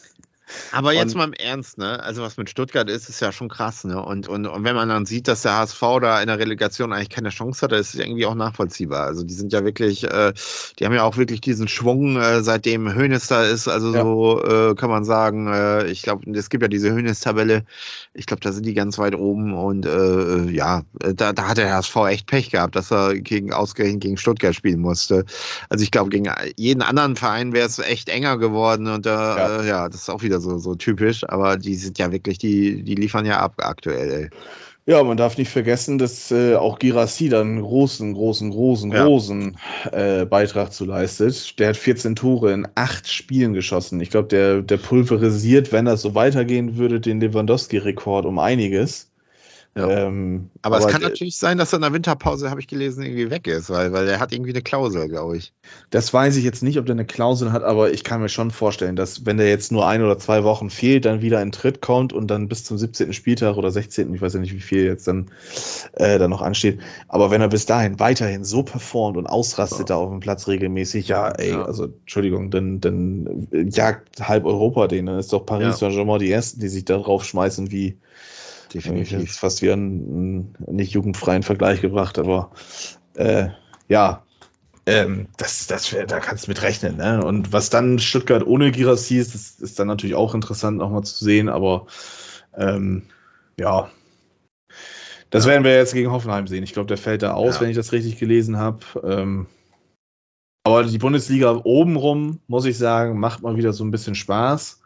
Aber 0.73 0.93
jetzt 0.93 1.15
und, 1.15 1.19
mal 1.19 1.25
im 1.25 1.33
Ernst, 1.33 1.79
ne? 1.79 2.03
Also 2.03 2.23
was 2.23 2.37
mit 2.37 2.51
Stuttgart 2.51 2.89
ist, 2.89 3.09
ist 3.09 3.21
ja 3.21 3.33
schon 3.33 3.49
krass, 3.49 3.85
ne? 3.85 4.03
Und, 4.03 4.29
und, 4.29 4.47
und 4.47 4.65
wenn 4.65 4.75
man 4.75 4.89
dann 4.89 5.07
sieht, 5.07 5.29
dass 5.29 5.43
der 5.43 5.57
HSV 5.57 5.81
da 6.01 6.21
in 6.21 6.29
der 6.29 6.39
Relegation 6.39 6.93
eigentlich 6.93 7.11
keine 7.11 7.31
Chance 7.31 7.63
hat, 7.63 7.73
ist 7.73 7.95
es 7.95 8.01
irgendwie 8.01 8.27
auch 8.27 8.35
nachvollziehbar. 8.35 9.07
Also 9.07 9.25
die 9.25 9.35
sind 9.35 9.53
ja 9.53 9.65
wirklich, 9.65 10.05
äh, 10.05 10.33
die 10.79 10.85
haben 10.85 10.95
ja 10.95 11.03
auch 11.03 11.17
wirklich 11.17 11.41
diesen 11.41 11.69
Schwung, 11.69 12.17
äh, 12.17 12.43
seitdem 12.43 12.95
Hönes 12.95 13.27
da 13.27 13.45
ist. 13.45 13.69
Also 13.69 13.93
ja. 13.93 14.03
so 14.03 14.43
äh, 14.45 14.75
kann 14.75 14.91
man 14.91 15.05
sagen, 15.05 15.49
äh, 15.53 15.87
ich 15.87 16.03
glaube, 16.03 16.31
es 16.33 16.51
gibt 16.51 16.63
ja 16.63 16.69
diese 16.69 16.93
Hönes-Tabelle. 16.93 17.65
Ich 18.15 18.27
glaube, 18.27 18.41
da 18.41 18.53
sind 18.53 18.67
die 18.67 18.75
ganz 18.75 18.99
weit 18.99 19.15
oben 19.15 19.55
und 19.55 19.87
äh, 19.87 20.51
ja, 20.51 20.83
da, 20.93 21.33
da 21.33 21.49
hat 21.49 21.59
der 21.59 21.73
HSV 21.75 21.97
echt 22.09 22.27
Pech 22.27 22.51
gehabt, 22.51 22.77
dass 22.77 22.91
er 22.91 23.15
gegen 23.15 23.53
ausgerechnet 23.53 24.01
gegen 24.01 24.17
Stuttgart 24.17 24.55
spielen 24.55 24.81
musste. 24.81 25.25
Also 25.69 25.83
ich 25.83 25.91
glaube, 25.91 26.11
gegen 26.11 26.31
jeden 26.57 26.83
anderen 26.83 27.17
Verein 27.17 27.53
wäre 27.53 27.67
es 27.67 27.79
echt 27.79 28.09
enger 28.09 28.39
geworden 28.39 28.87
und 28.89 29.07
äh, 29.07 29.11
ja. 29.11 29.61
Äh, 29.61 29.69
ja, 29.69 29.89
das 29.89 30.03
ist 30.03 30.11
auch 30.11 30.23
wieder 30.23 30.38
so, 30.41 30.59
so 30.59 30.75
typisch, 30.75 31.25
aber 31.29 31.57
die 31.57 31.75
sind 31.75 31.99
ja 31.99 32.13
wirklich, 32.13 32.39
die, 32.39 32.83
die 32.83 32.95
liefern 32.95 33.27
ja 33.27 33.41
ab 33.41 33.55
aktuell. 33.59 34.11
Ey. 34.11 34.31
Ja, 34.89 35.03
man 35.05 35.19
darf 35.19 35.37
nicht 35.37 35.51
vergessen, 35.51 35.99
dass 35.99 36.31
äh, 36.31 36.55
auch 36.55 36.79
Girassi 36.79 37.29
dann 37.29 37.49
einen 37.49 37.61
großen, 37.61 38.15
großen, 38.15 38.51
großen, 38.51 38.91
ja. 38.91 39.05
großen 39.05 39.59
äh, 39.93 40.25
Beitrag 40.25 40.73
zu 40.73 40.87
leistet. 40.87 41.59
Der 41.59 41.69
hat 41.69 41.77
14 41.77 42.17
Tore 42.17 42.55
in 42.55 42.67
acht 42.75 43.07
Spielen 43.07 43.53
geschossen. 43.53 44.01
Ich 44.01 44.09
glaube, 44.09 44.29
der, 44.29 44.63
der 44.63 44.79
pulverisiert, 44.79 45.73
wenn 45.73 45.85
das 45.85 46.01
so 46.01 46.15
weitergehen 46.15 46.79
würde, 46.79 47.01
den 47.01 47.21
Lewandowski-Rekord 47.21 48.25
um 48.25 48.39
einiges. 48.39 49.08
Ja. 49.79 49.89
Ähm, 49.89 50.51
aber, 50.63 50.77
aber, 50.77 50.87
es 50.87 50.93
kann 50.93 51.03
natürlich 51.03 51.37
sein, 51.37 51.59
dass 51.59 51.73
er 51.73 51.77
in 51.77 51.83
der 51.83 51.93
Winterpause, 51.93 52.51
habe 52.51 52.61
ich 52.61 52.67
gelesen, 52.67 53.03
irgendwie 53.03 53.31
weg 53.31 53.47
ist, 53.47 53.71
weil, 53.71 53.93
weil 53.93 54.09
er 54.09 54.21
hat 54.21 54.33
irgendwie 54.33 54.51
eine 54.51 54.63
Klausel, 54.63 55.09
glaube 55.09 55.37
ich. 55.37 55.53
Das 55.91 56.13
weiß 56.13 56.37
ich 56.37 56.45
jetzt 56.45 56.63
nicht, 56.63 56.79
ob 56.79 56.87
der 56.87 56.95
eine 56.95 57.05
Klausel 57.05 57.53
hat, 57.53 57.63
aber 57.63 57.91
ich 57.93 58.05
kann 58.05 58.21
mir 58.21 58.29
schon 58.29 58.51
vorstellen, 58.51 58.97
dass 58.97 59.25
wenn 59.25 59.37
der 59.37 59.49
jetzt 59.49 59.73
nur 59.73 59.87
ein 59.87 60.03
oder 60.03 60.19
zwei 60.19 60.45
Wochen 60.45 60.71
fehlt, 60.71 61.05
dann 61.05 61.23
wieder 61.23 61.41
in 61.41 61.53
Tritt 61.53 61.81
kommt 61.81 62.13
und 62.13 62.29
dann 62.29 62.49
bis 62.49 62.65
zum 62.65 62.77
17. 62.77 63.13
Spieltag 63.13 63.57
oder 63.57 63.71
16., 63.71 64.13
ich 64.15 64.21
weiß 64.21 64.35
ja 64.35 64.41
nicht, 64.41 64.55
wie 64.55 64.61
viel 64.61 64.85
jetzt 64.85 65.09
dann, 65.09 65.31
äh, 65.93 66.19
dann 66.19 66.31
noch 66.31 66.43
ansteht. 66.43 66.81
Aber 67.09 67.31
wenn 67.31 67.41
er 67.41 67.49
bis 67.49 67.67
dahin 67.67 68.01
weiterhin 68.01 68.45
so 68.45 68.63
performt 68.63 69.17
und 69.17 69.27
ausrastet 69.27 69.81
ja. 69.81 69.85
da 69.87 69.97
auf 69.97 70.11
dem 70.11 70.21
Platz 70.21 70.49
regelmäßig, 70.49 71.09
ja, 71.09 71.29
ey, 71.29 71.51
ja. 71.51 71.65
also 71.65 71.85
Entschuldigung, 71.85 72.51
dann, 72.51 72.81
dann 72.81 73.49
jagt 73.53 74.29
halb 74.29 74.45
Europa 74.45 74.87
den. 74.89 75.07
Dann 75.07 75.19
ist 75.19 75.33
doch 75.33 75.47
Paris. 75.47 75.79
Saint-Germain 75.79 76.19
die 76.19 76.31
Ersten, 76.31 76.61
die 76.61 76.69
sich 76.69 76.85
da 76.85 76.99
drauf 76.99 77.25
schmeißen 77.25 77.71
wie 77.71 77.99
definitiv. 78.75 79.21
Ich 79.21 79.33
fast 79.33 79.63
wie 79.63 79.71
einen, 79.71 80.55
einen 80.67 80.77
nicht 80.77 80.93
jugendfreien 80.93 81.43
Vergleich 81.43 81.81
gebracht, 81.81 82.19
aber 82.19 82.51
äh, 83.15 83.49
ja, 83.89 84.23
ähm, 84.87 85.29
das, 85.37 85.67
das 85.67 85.95
da 86.07 86.21
kannst 86.21 86.47
du 86.47 86.51
mit 86.51 86.63
rechnen. 86.63 86.97
Ne? 86.97 87.23
Und 87.23 87.53
was 87.53 87.71
dann 87.71 87.99
Stuttgart 87.99 88.47
ohne 88.47 88.71
Girassi 88.71 89.19
ist, 89.19 89.35
das 89.35 89.51
ist 89.61 89.79
dann 89.79 89.87
natürlich 89.87 90.17
auch 90.17 90.35
interessant 90.35 90.79
nochmal 90.79 91.05
zu 91.05 91.25
sehen, 91.25 91.49
aber 91.49 91.87
ähm, 92.57 93.03
ja, 93.59 93.91
das 95.31 95.47
werden 95.47 95.65
wir 95.65 95.77
jetzt 95.77 95.93
gegen 95.93 96.11
Hoffenheim 96.11 96.47
sehen. 96.47 96.65
Ich 96.65 96.73
glaube, 96.73 96.87
der 96.87 96.97
fällt 96.97 97.23
da 97.23 97.35
aus, 97.35 97.57
ja. 97.57 97.61
wenn 97.61 97.71
ich 97.71 97.77
das 97.77 97.93
richtig 97.93 98.19
gelesen 98.19 98.57
habe. 98.57 98.79
Ähm, 99.05 99.47
aber 100.65 100.85
die 100.85 100.99
Bundesliga 100.99 101.61
obenrum, 101.65 102.41
muss 102.47 102.65
ich 102.65 102.79
sagen, 102.79 103.21
macht 103.21 103.43
mal 103.43 103.57
wieder 103.57 103.73
so 103.73 103.85
ein 103.85 103.91
bisschen 103.91 104.15
Spaß. 104.15 104.81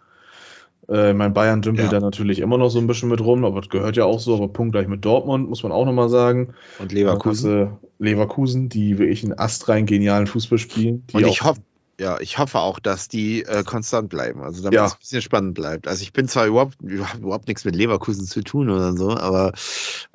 Äh, 0.89 1.15
mein 1.15 1.33
Bayern 1.33 1.63
dümpelt 1.63 1.93
ja. 1.93 2.01
da 2.01 2.05
natürlich 2.05 2.41
immer 2.41 2.59
noch 2.59 2.69
so 2.69 2.79
ein 2.79 2.87
bisschen 2.87 3.09
mit 3.09 3.21
rum, 3.21 3.45
aber 3.45 3.61
das 3.61 3.71
gehört 3.71 3.97
ja 3.97 4.05
auch 4.05 4.19
so, 4.21 4.35
aber 4.35 4.49
punktgleich 4.49 4.89
mit 4.89 5.05
Dortmund, 5.05 5.49
muss 5.49 5.63
man 5.63 5.73
auch 5.73 5.85
nochmal 5.85 6.09
sagen. 6.09 6.55
Und 6.79 6.93
Leverkusen. 6.93 7.79
Leverkusen, 7.99 8.69
die 8.69 8.99
wirklich 8.99 9.23
einen 9.23 9.39
astrein 9.39 9.87
genialen 9.87 10.27
Fußball 10.27 10.59
spielen. 10.59 11.05
Und 11.13 11.27
ich 11.27 11.43
hoffe, 11.43 11.61
ja, 12.01 12.19
ich 12.21 12.39
hoffe 12.39 12.59
auch, 12.59 12.81
dass 12.81 13.09
die 13.09 13.45
äh, 13.45 13.63
konstant 13.63 14.09
bleiben, 14.09 14.43
also 14.43 14.61
damit 14.63 14.75
ja. 14.75 14.87
es 14.87 14.95
ein 14.95 14.99
bisschen 14.99 15.23
spannend 15.23 15.55
bleibt. 15.55 15.87
Also 15.87 16.03
ich 16.03 16.13
bin 16.13 16.27
zwar 16.27 16.47
überhaupt, 16.47 16.81
überhaupt 16.83 17.47
nichts 17.47 17.65
mit 17.65 17.77
Leverkusen 17.77 18.27
zu 18.27 18.43
tun 18.43 18.71
oder 18.71 18.97
so, 18.97 19.17
aber 19.17 19.53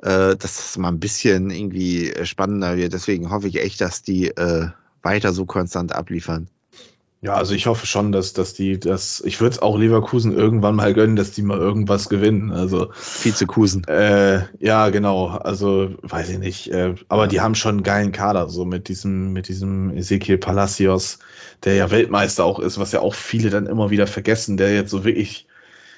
äh, 0.01 0.35
dass 0.35 0.59
es 0.69 0.77
mal 0.77 0.89
ein 0.89 0.99
bisschen 0.99 1.49
irgendwie 1.49 2.13
spannender 2.23 2.75
wird. 2.75 2.91
Deswegen 2.91 3.29
hoffe 3.29 3.47
ich 3.47 3.61
echt, 3.61 3.79
dass 3.79 4.01
die 4.01 4.27
äh, 4.27 4.67
weiter 5.01 5.31
so 5.31 5.45
konstant 5.45 5.93
abliefern. 5.93 6.49
Ja, 7.27 7.33
also 7.33 7.53
ich 7.53 7.67
hoffe 7.67 7.85
schon, 7.85 8.13
dass, 8.13 8.31
dass 8.31 8.53
die, 8.53 8.79
dass 8.79 9.21
ich 9.25 9.41
würde 9.41 9.55
es 9.55 9.61
auch 9.61 9.77
Leverkusen 9.77 10.31
irgendwann 10.31 10.77
mal 10.77 10.93
gönnen, 10.93 11.17
dass 11.17 11.31
die 11.31 11.41
mal 11.41 11.57
irgendwas 11.57 12.07
gewinnen. 12.07 12.53
Also 12.53 12.91
Vizekusen. 12.93 13.83
Äh, 13.83 14.43
ja, 14.59 14.87
genau. 14.91 15.27
Also 15.27 15.89
weiß 16.03 16.29
ich 16.29 16.39
nicht. 16.39 16.71
Äh, 16.71 16.95
aber 17.09 17.27
die 17.27 17.41
haben 17.41 17.53
schon 17.53 17.75
einen 17.75 17.83
geilen 17.83 18.13
Kader, 18.13 18.47
so 18.47 18.63
mit 18.63 18.87
diesem, 18.87 19.33
mit 19.33 19.49
diesem 19.49 19.89
Ezekiel 19.97 20.37
Palacios, 20.37 21.19
der 21.65 21.75
ja 21.75 21.91
Weltmeister 21.91 22.45
auch 22.45 22.59
ist, 22.59 22.79
was 22.79 22.93
ja 22.93 23.01
auch 23.01 23.13
viele 23.13 23.49
dann 23.49 23.65
immer 23.65 23.89
wieder 23.89 24.07
vergessen, 24.07 24.55
der 24.55 24.73
jetzt 24.73 24.91
so 24.91 25.03
wirklich 25.03 25.47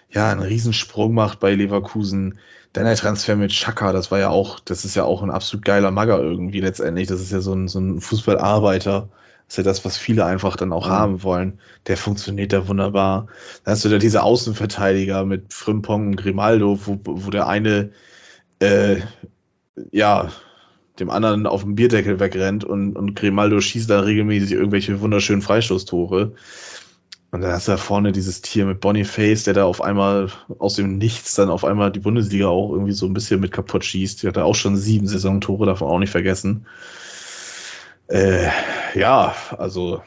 ja 0.10 0.32
einen 0.32 0.42
Riesensprung 0.42 1.14
macht 1.14 1.40
bei 1.40 1.54
Leverkusen. 1.54 2.40
Dann 2.74 2.86
der 2.86 2.96
Transfer 2.96 3.36
mit 3.36 3.52
Chaka, 3.52 3.94
das 3.94 4.10
war 4.10 4.18
ja 4.18 4.30
auch, 4.30 4.60
das 4.60 4.84
ist 4.84 4.96
ja 4.96 5.04
auch 5.04 5.22
ein 5.22 5.30
absolut 5.30 5.64
geiler 5.64 5.92
Magger 5.92 6.18
irgendwie 6.20 6.62
letztendlich. 6.62 7.08
Das 7.08 7.22
ist 7.22 7.32
ja 7.32 7.40
so 7.40 7.54
ein, 7.54 7.68
so 7.68 7.80
ein 7.80 8.02
Fußballarbeiter 8.02 9.10
ist 9.50 9.58
ja 9.58 9.64
das, 9.64 9.84
was 9.84 9.98
viele 9.98 10.26
einfach 10.26 10.56
dann 10.56 10.72
auch 10.72 10.88
mhm. 10.88 10.92
haben 10.92 11.24
wollen. 11.24 11.60
Der 11.88 11.98
funktioniert 11.98 12.54
da 12.54 12.68
wunderbar. 12.68 13.28
Dann 13.64 13.74
hast 13.74 13.84
du 13.84 13.90
da 13.90 13.98
diese 13.98 14.22
Außenverteidiger 14.22 15.26
mit 15.26 15.54
Frimpong 15.54 16.08
und 16.08 16.16
Grimaldo, 16.16 16.80
wo, 16.86 17.00
wo 17.04 17.30
der 17.32 17.48
eine 17.48 17.92
äh, 18.60 18.98
ja 19.92 20.30
dem 21.00 21.10
anderen 21.10 21.48
auf 21.48 21.64
dem 21.64 21.76
Bierdeckel 21.76 22.20
wegrennt 22.20 22.64
und, 22.64 22.96
und 22.96 23.16
Grimaldo 23.16 23.60
schießt 23.60 23.90
da 23.90 24.02
regelmäßig 24.02 24.52
irgendwelche 24.52 25.02
wunderschönen 25.02 25.42
Freistoßtore. 25.42 26.34
Und 27.32 27.42
dann 27.42 27.52
hast 27.52 27.68
du 27.68 27.72
da 27.72 27.78
vorne 27.78 28.12
dieses 28.12 28.42
Tier 28.42 28.66
mit 28.66 28.82
Boniface, 28.82 29.44
der 29.44 29.54
da 29.54 29.64
auf 29.64 29.82
einmal 29.82 30.30
aus 30.58 30.76
dem 30.76 30.98
Nichts 30.98 31.36
dann 31.36 31.50
auf 31.50 31.64
einmal 31.64 31.92
die 31.92 32.00
Bundesliga 32.00 32.48
auch 32.48 32.72
irgendwie 32.72 32.92
so 32.92 33.06
ein 33.06 33.14
bisschen 33.14 33.40
mit 33.40 33.52
kaputt 33.52 33.86
schießt. 33.86 34.24
Der 34.24 34.30
hat 34.30 34.38
da 34.38 34.44
auch 34.44 34.56
schon 34.56 34.78
sieben 34.78 35.08
Saisontore, 35.08 35.66
davon 35.66 35.88
auch 35.88 36.00
nicht 36.00 36.10
vergessen. 36.10 36.66
Äh, 38.10 38.50
ja, 38.96 39.36
also 39.58 40.02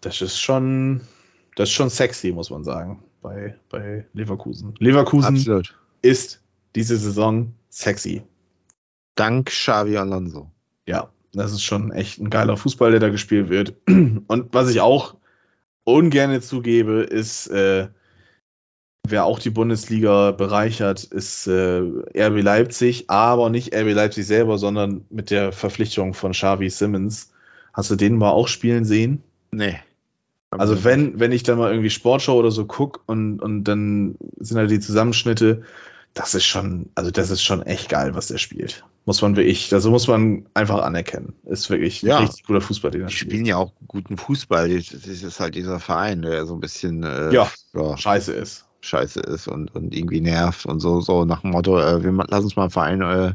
das 0.00 0.22
ist 0.22 0.40
schon, 0.40 1.00
das 1.56 1.68
ist 1.68 1.74
schon 1.74 1.90
sexy, 1.90 2.32
muss 2.32 2.50
man 2.50 2.64
sagen, 2.64 3.02
bei, 3.20 3.56
bei 3.68 4.06
Leverkusen. 4.12 4.74
Leverkusen 4.78 5.36
Absolut. 5.36 5.76
ist 6.02 6.42
diese 6.74 6.96
Saison 6.96 7.54
sexy. 7.68 8.22
Dank 9.16 9.48
Xavi 9.48 9.96
Alonso. 9.96 10.50
Ja, 10.86 11.10
das 11.32 11.52
ist 11.52 11.62
schon 11.62 11.92
echt 11.92 12.20
ein 12.20 12.30
geiler 12.30 12.56
Fußball, 12.56 12.92
der 12.92 13.00
da 13.00 13.08
gespielt 13.08 13.48
wird. 13.48 13.74
Und 13.86 14.54
was 14.54 14.70
ich 14.70 14.80
auch 14.80 15.16
ungern 15.84 16.40
zugebe, 16.42 17.02
ist, 17.02 17.48
äh, 17.48 17.88
wer 19.06 19.24
auch 19.24 19.38
die 19.38 19.50
Bundesliga 19.50 20.30
bereichert, 20.30 21.04
ist 21.04 21.46
äh, 21.48 21.80
RB 21.80 22.42
Leipzig, 22.42 23.10
aber 23.10 23.50
nicht 23.50 23.74
RB 23.74 23.92
Leipzig 23.92 24.26
selber, 24.26 24.58
sondern 24.58 25.04
mit 25.10 25.30
der 25.30 25.52
Verpflichtung 25.52 26.14
von 26.14 26.32
Xavi 26.32 26.70
Simmons. 26.70 27.31
Hast 27.72 27.90
du 27.90 27.96
den 27.96 28.16
mal 28.16 28.30
auch 28.30 28.48
spielen 28.48 28.84
sehen? 28.84 29.22
Nee. 29.50 29.78
Also 30.50 30.84
wenn, 30.84 31.18
wenn 31.18 31.32
ich 31.32 31.44
da 31.44 31.56
mal 31.56 31.70
irgendwie 31.70 31.88
Sportschau 31.90 32.36
oder 32.36 32.50
so 32.50 32.66
guck 32.66 33.02
und, 33.06 33.40
und 33.40 33.64
dann 33.64 34.16
sind 34.38 34.58
halt 34.58 34.70
die 34.70 34.80
Zusammenschnitte, 34.80 35.62
das 36.12 36.34
ist 36.34 36.44
schon, 36.44 36.90
also 36.94 37.10
das 37.10 37.30
ist 37.30 37.42
schon 37.42 37.62
echt 37.62 37.88
geil, 37.88 38.14
was 38.14 38.28
der 38.28 38.36
spielt. 38.36 38.84
Muss 39.06 39.22
man 39.22 39.34
wirklich, 39.36 39.72
also 39.72 39.90
muss 39.90 40.08
man 40.08 40.44
einfach 40.52 40.82
anerkennen. 40.82 41.32
Ist 41.46 41.70
wirklich 41.70 42.02
Ja. 42.02 42.18
ein 42.18 42.24
richtig 42.26 42.44
guter 42.44 42.60
Fußball, 42.60 42.90
den 42.90 43.00
er 43.00 43.06
Die 43.06 43.14
spielt. 43.14 43.32
spielen 43.32 43.46
ja 43.46 43.56
auch 43.56 43.72
guten 43.88 44.18
Fußball. 44.18 44.68
Das 44.68 44.92
ist 44.92 45.40
halt 45.40 45.54
dieser 45.54 45.80
Verein, 45.80 46.20
der 46.20 46.44
so 46.44 46.52
ein 46.52 46.60
bisschen 46.60 47.02
äh, 47.02 47.32
Ja. 47.32 47.50
ja, 47.72 47.96
Scheiße 47.96 48.32
ist. 48.34 48.66
scheiße 48.82 49.20
ist 49.20 49.48
und, 49.48 49.74
und 49.74 49.94
irgendwie 49.94 50.20
nervt 50.20 50.66
und 50.66 50.80
so, 50.80 51.00
so 51.00 51.24
nach 51.24 51.40
dem 51.40 51.52
Motto, 51.52 51.80
äh, 51.80 52.04
wir 52.04 52.12
lass 52.28 52.44
uns 52.44 52.56
mal 52.56 52.64
einen 52.64 52.70
Verein 52.70 53.00
äh, 53.00 53.32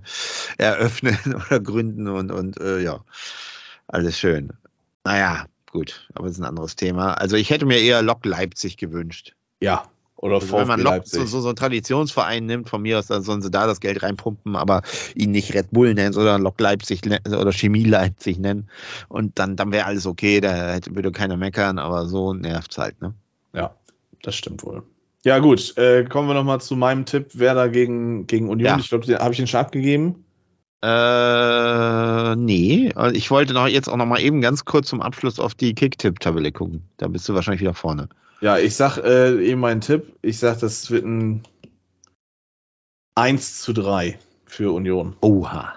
eröffnen 0.59 1.17
oder 1.49 1.59
gründen 1.59 2.07
und, 2.07 2.31
und 2.31 2.61
äh, 2.61 2.79
ja, 2.79 2.99
alles 3.87 4.19
schön. 4.19 4.51
Naja, 5.03 5.45
gut, 5.71 6.07
aber 6.13 6.27
das 6.27 6.37
ist 6.37 6.41
ein 6.41 6.47
anderes 6.47 6.75
Thema. 6.75 7.13
Also 7.13 7.35
ich 7.35 7.49
hätte 7.49 7.65
mir 7.65 7.79
eher 7.79 8.01
Lok 8.01 8.25
Leipzig 8.25 8.77
gewünscht. 8.77 9.35
Ja. 9.59 9.83
Oder 10.17 10.35
Also 10.35 10.57
wenn 10.57 10.67
man 10.67 10.79
VfB 10.81 10.95
Lok, 10.95 11.07
so, 11.07 11.25
so, 11.25 11.41
so 11.41 11.47
einen 11.49 11.55
Traditionsverein 11.55 12.45
nimmt, 12.45 12.69
von 12.69 12.81
mir 12.81 12.97
aus, 12.97 13.07
dann 13.07 13.21
sollen 13.21 13.43
sie 13.43 13.51
da 13.51 13.67
das 13.67 13.79
Geld 13.79 14.01
reinpumpen, 14.01 14.55
aber 14.55 14.81
ihn 15.13 15.31
nicht 15.31 15.53
Red 15.53 15.69
Bull 15.71 15.93
nennen, 15.93 16.11
sondern 16.11 16.41
Lok 16.41 16.59
Leipzig 16.59 17.05
ne- 17.05 17.21
oder 17.27 17.51
Chemie 17.51 17.83
Leipzig 17.83 18.39
nennen. 18.39 18.67
Und 19.09 19.37
dann, 19.37 19.55
dann 19.55 19.71
wäre 19.71 19.85
alles 19.85 20.07
okay, 20.07 20.41
da 20.41 20.73
hätte, 20.73 20.95
würde 20.95 21.11
keiner 21.11 21.37
meckern, 21.37 21.77
aber 21.77 22.07
so 22.07 22.33
nervt's 22.33 22.79
halt, 22.79 22.99
ne? 22.99 23.13
Ja, 23.53 23.75
das 24.23 24.35
stimmt 24.35 24.63
wohl. 24.63 24.83
Ja, 25.23 25.39
gut. 25.39 25.77
Äh, 25.77 26.05
kommen 26.05 26.27
wir 26.27 26.33
nochmal 26.33 26.61
zu 26.61 26.75
meinem 26.75 27.05
Tipp. 27.05 27.37
Werder 27.37 27.69
gegen, 27.69 28.27
gegen 28.27 28.49
Union. 28.49 28.67
Ja. 28.67 28.79
Ich 28.79 28.89
glaube, 28.89 29.19
habe 29.19 29.31
ich 29.31 29.37
den 29.37 29.47
schon 29.47 29.59
abgegeben? 29.59 30.23
Äh, 30.83 32.35
nee. 32.35 32.91
Also 32.95 33.15
Ich 33.15 33.31
wollte 33.31 33.53
noch 33.53 33.67
jetzt 33.67 33.87
auch 33.87 33.97
noch 33.97 34.05
mal 34.05 34.21
eben 34.21 34.41
ganz 34.41 34.65
kurz 34.65 34.87
zum 34.87 35.01
Abschluss 35.01 35.39
auf 35.39 35.55
die 35.55 35.73
Kick-Tipp-Tabelle 35.73 36.51
gucken. 36.51 36.83
Da 36.97 37.07
bist 37.07 37.27
du 37.27 37.33
wahrscheinlich 37.33 37.61
wieder 37.61 37.73
vorne. 37.73 38.09
Ja, 38.41 38.57
ich 38.57 38.75
sag 38.75 38.97
äh, 38.97 39.43
eben 39.43 39.61
meinen 39.61 39.81
Tipp. 39.81 40.13
Ich 40.21 40.37
sag, 40.37 40.59
das 40.59 40.91
wird 40.91 41.05
ein 41.05 41.43
1 43.15 43.61
zu 43.61 43.73
3 43.73 44.19
für 44.45 44.71
Union. 44.71 45.15
Oha. 45.21 45.73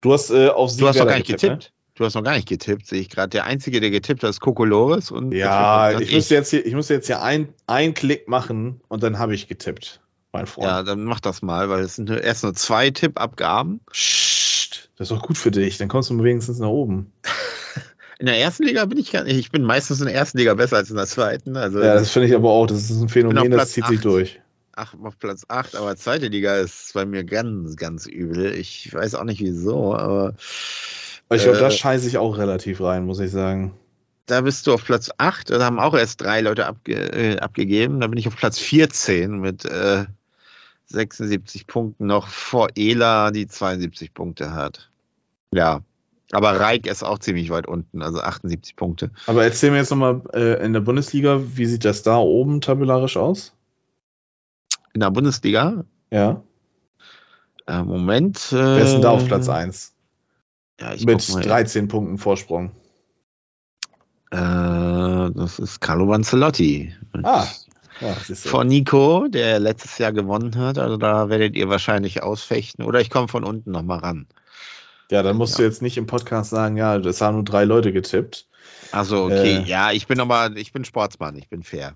Du 0.00 0.12
hast 0.12 0.30
äh, 0.30 0.48
auf 0.48 0.70
Sieg 0.70 0.80
Du 0.80 0.88
hast 0.88 1.00
doch 1.00 1.06
gar 1.06 1.16
nicht 1.16 1.26
getippt. 1.26 1.72
Du 1.94 2.04
hast 2.04 2.14
noch 2.14 2.24
gar 2.24 2.34
nicht 2.34 2.48
getippt, 2.48 2.86
sehe 2.86 3.00
ich 3.00 3.08
gerade. 3.08 3.28
Der 3.28 3.44
Einzige, 3.44 3.80
der 3.80 3.90
getippt 3.90 4.22
hat, 4.22 4.30
ist 4.30 4.40
Coco 4.40 4.64
Loris. 4.64 5.10
Und 5.10 5.28
Ne? 5.28 5.38
Ja, 5.38 5.90
und 5.90 6.00
ich 6.00 6.12
müsste 6.12 6.34
jetzt 6.34 6.50
hier, 6.50 6.66
ich 6.66 6.74
müsste 6.74 6.94
jetzt 6.94 7.06
hier 7.06 7.22
ein, 7.22 7.54
ein 7.66 7.94
Klick 7.94 8.26
machen 8.26 8.80
und 8.88 9.02
dann 9.02 9.18
habe 9.18 9.34
ich 9.34 9.46
getippt, 9.46 10.00
mein 10.34 10.46
Freund. 10.46 10.66
Ja, 10.68 10.82
dann 10.82 11.04
mach 11.04 11.20
das 11.20 11.40
mal, 11.40 11.70
weil 11.70 11.82
es 11.82 11.96
sind 11.96 12.10
erst 12.10 12.42
nur 12.44 12.52
zwei 12.54 12.90
Tippabgaben. 12.90 13.80
Psst, 13.90 14.90
das 14.98 15.10
ist 15.10 15.16
doch 15.16 15.22
gut 15.26 15.38
für 15.38 15.50
dich. 15.50 15.78
Dann 15.78 15.88
kommst 15.88 16.10
du 16.10 16.22
wenigstens 16.22 16.58
nach 16.58 16.68
oben. 16.68 17.10
In 18.18 18.26
der 18.26 18.38
ersten 18.38 18.62
Liga 18.64 18.84
bin 18.84 18.98
ich 18.98 19.10
gar 19.12 19.24
nicht. 19.24 19.36
Ich 19.36 19.50
bin 19.50 19.62
meistens 19.64 20.00
in 20.00 20.06
der 20.06 20.14
ersten 20.14 20.38
Liga 20.38 20.54
besser 20.54 20.76
als 20.76 20.88
in 20.88 20.96
der 20.96 21.06
zweiten. 21.06 21.56
Also 21.56 21.80
Ja, 21.82 21.94
das 21.94 22.10
finde 22.10 22.28
ich 22.28 22.34
aber 22.34 22.48
auch. 22.48 22.66
Das 22.66 22.88
ist 22.88 23.00
ein 23.02 23.08
Phänomen, 23.08 23.50
das 23.50 23.72
zieht 23.72 23.86
sich 23.86 23.96
acht. 23.98 24.04
durch. 24.04 24.40
ach, 24.76 24.94
auf 25.02 25.18
Platz 25.18 25.44
8, 25.48 25.74
aber 25.74 25.96
zweite 25.96 26.28
Liga 26.28 26.56
ist 26.56 26.92
bei 26.94 27.04
mir 27.06 27.24
ganz, 27.24 27.74
ganz 27.76 28.06
übel. 28.06 28.54
Ich 28.54 28.94
weiß 28.94 29.16
auch 29.16 29.24
nicht 29.24 29.40
wieso, 29.40 29.94
aber 29.96 30.34
Aber 31.28 31.36
ich 31.36 31.42
glaube, 31.42 31.58
Äh, 31.58 31.60
da 31.60 31.70
scheiße 31.72 32.06
ich 32.06 32.16
auch 32.16 32.38
relativ 32.38 32.80
rein, 32.80 33.04
muss 33.04 33.18
ich 33.18 33.32
sagen. 33.32 33.74
da 34.26 34.40
bist 34.42 34.66
du 34.68 34.72
auf 34.74 34.84
Platz 34.84 35.10
8. 35.18 35.50
Da 35.50 35.62
haben 35.64 35.80
auch 35.80 35.94
erst 35.94 36.20
drei 36.22 36.40
Leute 36.40 36.66
abge 36.66 36.94
äh, 36.94 37.38
abgegeben. 37.40 37.98
Da 38.00 38.06
bin 38.06 38.18
ich 38.18 38.28
auf 38.28 38.36
Platz 38.36 38.60
14 38.60 39.40
mit 39.40 39.64
äh, 39.64 40.04
76 40.86 41.66
Punkten 41.66 42.06
noch 42.06 42.28
vor 42.28 42.68
Ela, 42.76 43.30
die 43.30 43.46
72 43.46 44.14
Punkte 44.14 44.52
hat. 44.54 44.90
Ja. 45.52 45.80
Aber 46.32 46.58
Reik 46.58 46.86
ist 46.86 47.02
auch 47.04 47.18
ziemlich 47.18 47.50
weit 47.50 47.66
unten, 47.66 48.02
also 48.02 48.20
78 48.20 48.76
Punkte. 48.76 49.10
Aber 49.26 49.44
erzähl 49.44 49.70
mir 49.70 49.76
jetzt 49.78 49.90
nochmal 49.90 50.22
äh, 50.32 50.64
in 50.64 50.72
der 50.72 50.80
Bundesliga, 50.80 51.40
wie 51.56 51.66
sieht 51.66 51.84
das 51.84 52.02
da 52.02 52.16
oben 52.18 52.60
tabellarisch 52.60 53.16
aus? 53.16 53.52
In 54.94 55.00
der 55.00 55.10
Bundesliga, 55.10 55.84
Ja. 56.10 56.42
äh, 57.66 57.82
Moment. 57.82 58.52
Äh, 58.52 58.56
Wer 58.56 58.78
ist 58.84 58.92
denn 58.94 59.02
da 59.02 59.10
auf 59.10 59.26
Platz 59.26 59.48
1? 59.48 59.92
Ja, 60.80 60.92
ich 60.94 61.04
Mit 61.04 61.24
guck 61.24 61.36
mal. 61.36 61.42
13 61.42 61.88
Punkten 61.88 62.18
Vorsprung. 62.18 62.72
Äh, 64.30 64.36
das 64.36 65.58
ist 65.60 65.80
Carlo 65.80 66.12
Ancelotti. 66.12 66.94
Ah, 67.22 67.46
ja. 68.04 68.14
Von 68.36 68.66
Nico, 68.68 69.26
der 69.28 69.58
letztes 69.58 69.98
Jahr 69.98 70.12
gewonnen 70.12 70.56
hat. 70.56 70.78
Also 70.78 70.96
da 70.96 71.28
werdet 71.28 71.56
ihr 71.56 71.68
wahrscheinlich 71.68 72.22
ausfechten. 72.22 72.84
Oder 72.84 73.00
ich 73.00 73.10
komme 73.10 73.28
von 73.28 73.44
unten 73.44 73.70
nochmal 73.70 73.98
ran. 73.98 74.26
ja, 75.10 75.22
dann 75.22 75.36
musst 75.36 75.54
Ja. 75.54 75.58
du 75.58 75.62
jetzt 75.64 75.82
nicht 75.82 75.96
im 75.96 76.06
Podcast 76.06 76.50
sagen, 76.50 76.76
ja, 76.76 76.98
das 76.98 77.20
haben 77.20 77.34
nur 77.34 77.44
drei 77.44 77.64
Leute 77.64 77.92
getippt. 77.92 78.46
Also 78.92 79.24
okay, 79.24 79.56
Äh. 79.58 79.62
ja, 79.62 79.92
ich 79.92 80.06
bin 80.06 80.20
aber, 80.20 80.56
ich 80.56 80.72
bin 80.72 80.84
Sportsmann, 80.84 81.36
ich 81.36 81.48
bin 81.48 81.62
fair. 81.62 81.94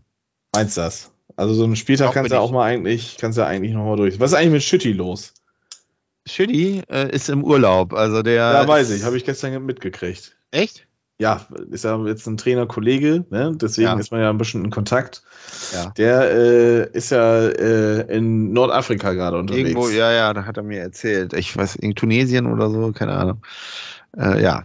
Meinst 0.54 0.76
du 0.76 0.80
das? 0.82 1.12
Also 1.36 1.54
so 1.54 1.64
einen 1.64 1.76
Spieltag 1.76 2.08
Doch, 2.08 2.14
kannst 2.14 2.30
du 2.32 2.34
ja 2.36 2.40
auch 2.40 2.50
mal 2.50 2.64
eigentlich, 2.64 3.16
kannst 3.20 3.38
du 3.38 3.42
ja 3.42 3.46
eigentlich 3.46 3.72
nochmal 3.72 3.96
durch. 3.96 4.18
Was 4.18 4.32
ist 4.32 4.36
eigentlich 4.36 4.52
mit 4.52 4.62
Schütti 4.64 4.92
los? 4.92 5.34
Schütti 6.26 6.82
äh, 6.90 7.10
ist 7.14 7.28
im 7.28 7.44
Urlaub, 7.44 7.92
also 7.94 8.22
der. 8.22 8.34
Ja, 8.34 8.66
weiß 8.68 8.90
ich, 8.90 9.04
habe 9.04 9.16
ich 9.16 9.24
gestern 9.24 9.64
mitgekriegt. 9.64 10.36
Echt? 10.50 10.87
Ja, 11.20 11.40
ist 11.70 11.82
ja 11.84 11.98
jetzt 12.06 12.26
ein 12.28 12.36
Trainerkollege, 12.36 13.24
ne? 13.30 13.52
deswegen 13.60 13.88
Ja. 13.88 13.98
ist 13.98 14.12
man 14.12 14.20
ja 14.20 14.30
ein 14.30 14.38
bisschen 14.38 14.64
in 14.64 14.70
Kontakt. 14.70 15.22
Ja. 15.74 15.90
Der 15.96 16.30
äh, 16.32 16.90
ist 16.92 17.10
ja 17.10 17.40
äh, 17.48 18.16
in 18.16 18.52
Nordafrika 18.52 19.12
gerade 19.14 19.36
unterwegs. 19.36 19.70
Irgendwo, 19.70 19.88
ja, 19.88 20.12
ja, 20.12 20.32
da 20.32 20.44
hat 20.44 20.56
er 20.58 20.62
mir 20.62 20.80
erzählt. 20.80 21.32
Ich 21.32 21.56
weiß, 21.56 21.74
in 21.76 21.96
Tunesien 21.96 22.46
oder 22.46 22.70
so, 22.70 22.92
keine 22.92 23.14
Ahnung. 23.14 23.42
Äh, 24.16 24.40
ja. 24.42 24.62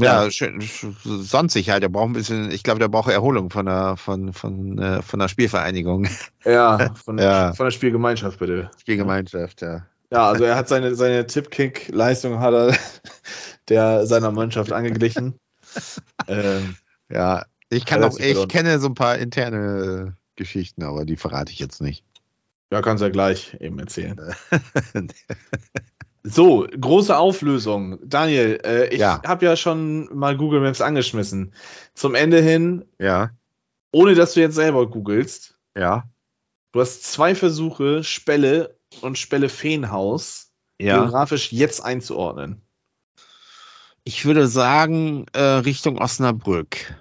Ja, 0.00 0.24
Ja. 0.24 0.30
schön, 0.30 0.60
sch- 0.60 0.92
sonstig 1.04 1.70
halt. 1.70 1.82
Der 1.82 1.88
braucht 1.88 2.10
ein 2.10 2.12
bisschen, 2.12 2.50
ich 2.50 2.62
glaube, 2.62 2.80
der 2.80 2.88
braucht 2.88 3.10
Erholung 3.10 3.48
von 3.50 3.64
der, 3.66 3.96
von, 3.96 4.32
von, 4.34 4.78
äh, 4.78 5.00
von 5.02 5.18
der 5.18 5.28
Spielvereinigung, 5.28 6.06
Ja, 6.44 6.94
von, 7.02 7.18
Ja. 7.18 7.54
von 7.54 7.64
der 7.66 7.70
Spielgemeinschaft 7.72 8.38
bitte. 8.38 8.70
Spielgemeinschaft, 8.78 9.62
ja. 9.62 9.86
Ja, 10.12 10.28
also 10.28 10.44
er 10.44 10.54
hat 10.56 10.68
seine, 10.68 10.94
seine 10.94 11.26
Tippkick-Leistung 11.26 12.40
hat 12.40 12.52
er 12.54 12.76
der 13.70 14.06
seiner 14.06 14.30
Mannschaft 14.32 14.70
angeglichen. 14.72 15.34
ähm, 16.28 16.76
Ja, 17.10 17.44
ich 17.70 17.84
kann 17.84 18.02
auch, 18.04 18.18
ich 18.18 18.24
verloren. 18.26 18.48
kenne 18.48 18.78
so 18.78 18.88
ein 18.88 18.94
paar 18.94 19.18
interne 19.18 20.16
Geschichten, 20.36 20.82
aber 20.82 21.04
die 21.04 21.16
verrate 21.16 21.52
ich 21.52 21.58
jetzt 21.58 21.80
nicht. 21.82 22.04
ja, 22.70 22.80
kannst 22.82 23.02
ja 23.02 23.08
gleich 23.08 23.56
eben 23.60 23.78
erzählen. 23.78 24.20
So, 26.24 26.66
große 26.78 27.16
Auflösung. 27.16 27.98
Daniel, 28.04 28.60
äh, 28.64 28.88
ich 28.92 28.98
Ja. 29.00 29.22
habe 29.26 29.46
ja 29.46 29.56
schon 29.56 30.08
mal 30.14 30.36
Google 30.36 30.60
Maps 30.60 30.80
angeschmissen. 30.80 31.54
Zum 31.94 32.14
Ende 32.14 32.42
hin, 32.42 32.84
ja, 32.98 33.30
ohne 33.92 34.14
dass 34.14 34.34
du 34.34 34.40
jetzt 34.40 34.56
selber 34.56 34.90
googelst, 34.90 35.58
ja, 35.76 36.04
du 36.72 36.80
hast 36.80 37.04
zwei 37.04 37.34
Versuche, 37.34 38.04
Spelle 38.04 38.76
und 39.00 39.16
Spelle 39.16 39.48
Feenhaus 39.48 40.50
ja. 40.78 40.98
geografisch 41.02 41.52
jetzt 41.52 41.80
einzuordnen. 41.82 42.60
Ich 44.08 44.24
würde 44.24 44.46
sagen, 44.48 45.26
äh, 45.34 45.42
Richtung 45.42 45.98
Osnabrück. 45.98 46.94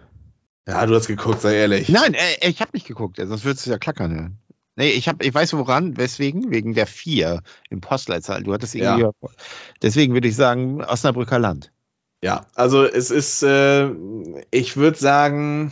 Ja, 0.67 0.85
du 0.85 0.93
hast 0.93 1.07
geguckt, 1.07 1.39
sei 1.39 1.55
ehrlich. 1.55 1.87
Nein, 1.87 2.13
äh, 2.13 2.49
ich 2.49 2.59
habe 2.59 2.71
nicht 2.73 2.85
geguckt, 2.85 3.15
sonst 3.15 3.45
würdest 3.45 3.65
du 3.65 3.69
ja 3.69 3.77
klackern 3.77 4.13
hören. 4.13 4.39
Nee, 4.75 4.89
ich, 4.89 5.07
hab, 5.07 5.23
ich 5.23 5.33
weiß 5.33 5.53
woran, 5.53 5.95
weswegen, 5.95 6.51
wegen 6.51 6.73
der 6.73 6.85
4 6.85 7.43
im 7.69 7.79
Postleitzahl. 7.79 8.43
Du 8.43 8.51
hattest 8.53 8.75
irgendwie. 8.75 9.07
Deswegen 9.81 10.15
würde 10.15 10.27
ich 10.27 10.35
sagen, 10.35 10.83
Osnabrücker 10.83 11.39
Land. 11.39 11.71
Ja, 12.21 12.45
also 12.55 12.83
es 12.83 13.09
ist, 13.09 13.41
äh, 13.41 13.89
ich 14.51 14.75
würde 14.75 14.99
sagen, 14.99 15.71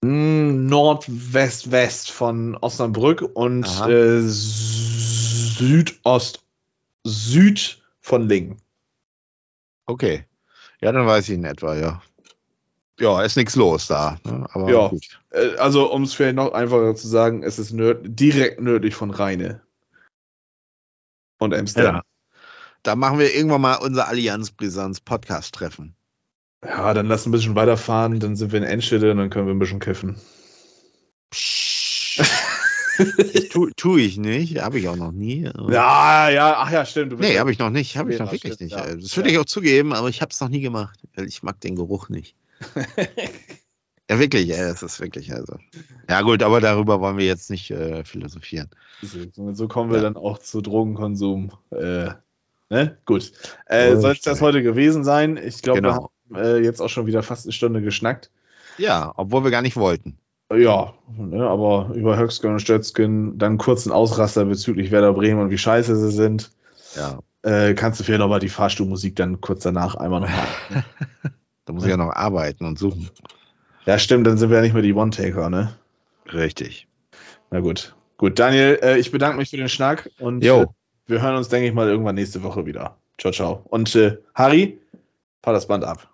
mh, 0.00 0.52
Nordwest-West 0.70 2.10
von 2.10 2.56
Osnabrück 2.56 3.20
und 3.20 3.66
äh, 3.86 4.22
Südost, 4.22 5.62
Süd 7.04 7.82
von 8.00 8.26
Lingen. 8.30 8.63
Okay. 9.86 10.24
Ja, 10.80 10.92
dann 10.92 11.06
weiß 11.06 11.28
ich 11.28 11.34
in 11.34 11.44
etwa, 11.44 11.76
ja. 11.76 12.02
Ja, 13.00 13.22
ist 13.22 13.36
nichts 13.36 13.56
los 13.56 13.86
da. 13.86 14.18
Ne? 14.24 14.46
Aber 14.52 14.70
Ja. 14.70 14.88
gut. 14.88 15.20
Äh, 15.30 15.56
also, 15.56 15.90
um 15.90 16.04
es 16.04 16.14
vielleicht 16.14 16.36
noch 16.36 16.52
einfacher 16.52 16.94
zu 16.94 17.08
sagen, 17.08 17.42
es 17.42 17.58
ist 17.58 17.72
nörd 17.72 18.00
direkt 18.04 18.60
nördlich 18.60 18.94
von 18.94 19.10
Rheine. 19.10 19.62
Und 21.38 21.54
Amsterdam. 21.54 21.96
Ja. 21.96 22.02
Da 22.82 22.96
machen 22.96 23.18
wir 23.18 23.34
irgendwann 23.34 23.62
mal 23.62 23.76
unser 23.76 24.08
Allianz 24.08 24.50
Brisanz 24.50 25.00
Podcast 25.00 25.54
treffen. 25.54 25.96
Ja. 26.64 26.94
dann 26.94 27.06
lass 27.06 27.26
ein 27.26 27.30
bisschen 27.30 27.56
weiterfahren, 27.56 28.20
dann 28.20 28.36
sind 28.36 28.52
wir 28.52 28.58
in 28.58 28.64
Enschede 28.64 29.10
und 29.10 29.18
dann 29.18 29.28
können 29.30 29.46
wir 29.46 29.54
ein 29.54 29.58
bisschen 29.58 29.80
kiffen. 29.80 30.16
Tu, 33.50 33.70
tu 33.76 33.96
ich 33.96 34.16
nicht, 34.18 34.60
habe 34.62 34.78
ich 34.78 34.88
auch 34.88 34.96
noch 34.96 35.12
nie. 35.12 35.42
Ja, 35.68 36.28
ja, 36.30 36.56
ach 36.58 36.70
ja, 36.70 36.84
stimmt. 36.84 37.12
Du 37.12 37.16
bist 37.16 37.28
Nee, 37.28 37.34
ja- 37.34 37.40
habe 37.40 37.52
ich 37.52 37.58
noch 37.58 37.70
nicht, 37.70 37.96
habe 37.96 38.12
ich 38.12 38.18
Ja, 38.18 38.24
noch 38.24 38.32
wirklich 38.32 38.54
stimmt, 38.54 38.72
nicht. 38.72 38.78
ja. 38.80 38.94
Das 38.94 39.16
würde 39.16 39.30
ich 39.30 39.38
auch 39.38 39.44
zugeben, 39.44 39.92
aber 39.92 40.08
ich 40.08 40.20
habe 40.22 40.30
es 40.30 40.40
noch 40.40 40.48
nie 40.48 40.60
gemacht, 40.60 41.00
weil 41.14 41.26
ich 41.26 41.42
mag 41.42 41.60
den 41.60 41.76
Geruch 41.76 42.08
nicht. 42.08 42.36
Ja, 44.10 44.18
wirklich, 44.18 44.48
ja, 44.48 44.68
das 44.68 44.82
ist 44.82 45.00
wirklich, 45.00 45.32
also. 45.32 45.56
Ja, 46.10 46.20
gut, 46.20 46.42
aber 46.42 46.60
darüber 46.60 47.00
wollen 47.00 47.16
wir 47.16 47.24
jetzt 47.24 47.48
nicht 47.48 47.70
äh, 47.70 48.04
philosophieren. 48.04 48.68
So, 49.00 49.54
so 49.54 49.66
kommen 49.66 49.90
wir 49.90 49.96
ja. 49.96 50.02
dann 50.02 50.16
auch 50.16 50.36
zu 50.36 50.60
Drogenkonsum. 50.60 51.52
Äh, 51.70 52.10
ne? 52.68 52.98
Gut. 53.06 53.32
Äh, 53.64 53.96
Soll 53.96 54.12
es 54.12 54.20
das 54.20 54.42
heute 54.42 54.62
gewesen 54.62 55.04
sein? 55.04 55.38
Ich 55.42 55.62
glaube, 55.62 55.80
genau. 55.80 56.10
wir 56.28 56.38
haben 56.38 56.44
äh, 56.44 56.58
jetzt 56.58 56.82
auch 56.82 56.90
schon 56.90 57.06
wieder 57.06 57.22
fast 57.22 57.46
eine 57.46 57.52
Stunde 57.54 57.80
geschnackt. 57.80 58.30
Ja, 58.76 59.10
obwohl 59.16 59.42
wir 59.42 59.50
gar 59.50 59.62
nicht 59.62 59.76
wollten. 59.76 60.18
Ja, 60.56 60.94
ne, 61.16 61.46
aber 61.46 61.90
über 61.94 62.16
Höcksken 62.16 62.50
und 62.50 62.60
Stötzken 62.60 63.38
dann 63.38 63.58
kurzen 63.58 63.92
Ausraster 63.92 64.44
bezüglich 64.44 64.90
Werder 64.90 65.12
Bremen 65.12 65.40
und 65.40 65.50
wie 65.50 65.58
scheiße 65.58 65.96
sie 65.96 66.10
sind. 66.10 66.50
Ja. 66.96 67.18
Äh, 67.42 67.74
kannst 67.74 68.00
du 68.00 68.04
vielleicht 68.04 68.20
nochmal 68.20 68.40
die 68.40 68.48
Fahrstuhlmusik 68.48 69.16
dann 69.16 69.40
kurz 69.40 69.62
danach 69.62 69.94
einmal 69.96 70.20
noch 70.20 70.28
machen. 70.28 70.84
da 71.64 71.72
muss 71.72 71.84
ich 71.84 71.90
ja 71.90 71.96
noch 71.96 72.12
arbeiten 72.12 72.64
und 72.64 72.78
suchen. 72.78 73.10
Ja, 73.86 73.98
stimmt, 73.98 74.26
dann 74.26 74.38
sind 74.38 74.50
wir 74.50 74.56
ja 74.56 74.62
nicht 74.62 74.72
mehr 74.72 74.82
die 74.82 74.94
One-Taker, 74.94 75.50
ne? 75.50 75.74
Richtig. 76.32 76.88
Na 77.50 77.60
gut. 77.60 77.94
Gut, 78.16 78.38
Daniel, 78.38 78.78
äh, 78.82 78.98
ich 78.98 79.10
bedanke 79.10 79.38
mich 79.38 79.50
für 79.50 79.56
den 79.56 79.68
Schnack 79.68 80.10
und 80.18 80.42
äh, 80.42 80.66
wir 81.06 81.20
hören 81.20 81.36
uns, 81.36 81.48
denke 81.48 81.68
ich 81.68 81.74
mal, 81.74 81.88
irgendwann 81.88 82.14
nächste 82.14 82.42
Woche 82.42 82.64
wieder. 82.64 82.96
Ciao, 83.18 83.32
ciao. 83.32 83.62
Und 83.64 83.94
äh, 83.94 84.18
Harry, 84.34 84.80
fahr 85.42 85.52
das 85.52 85.66
Band 85.66 85.84
ab. 85.84 86.13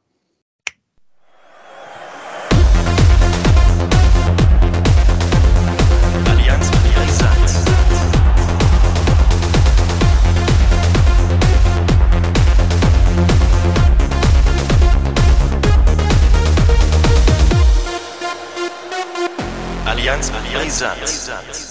Allianz 20.53 20.82
Brisant. 21.01 21.70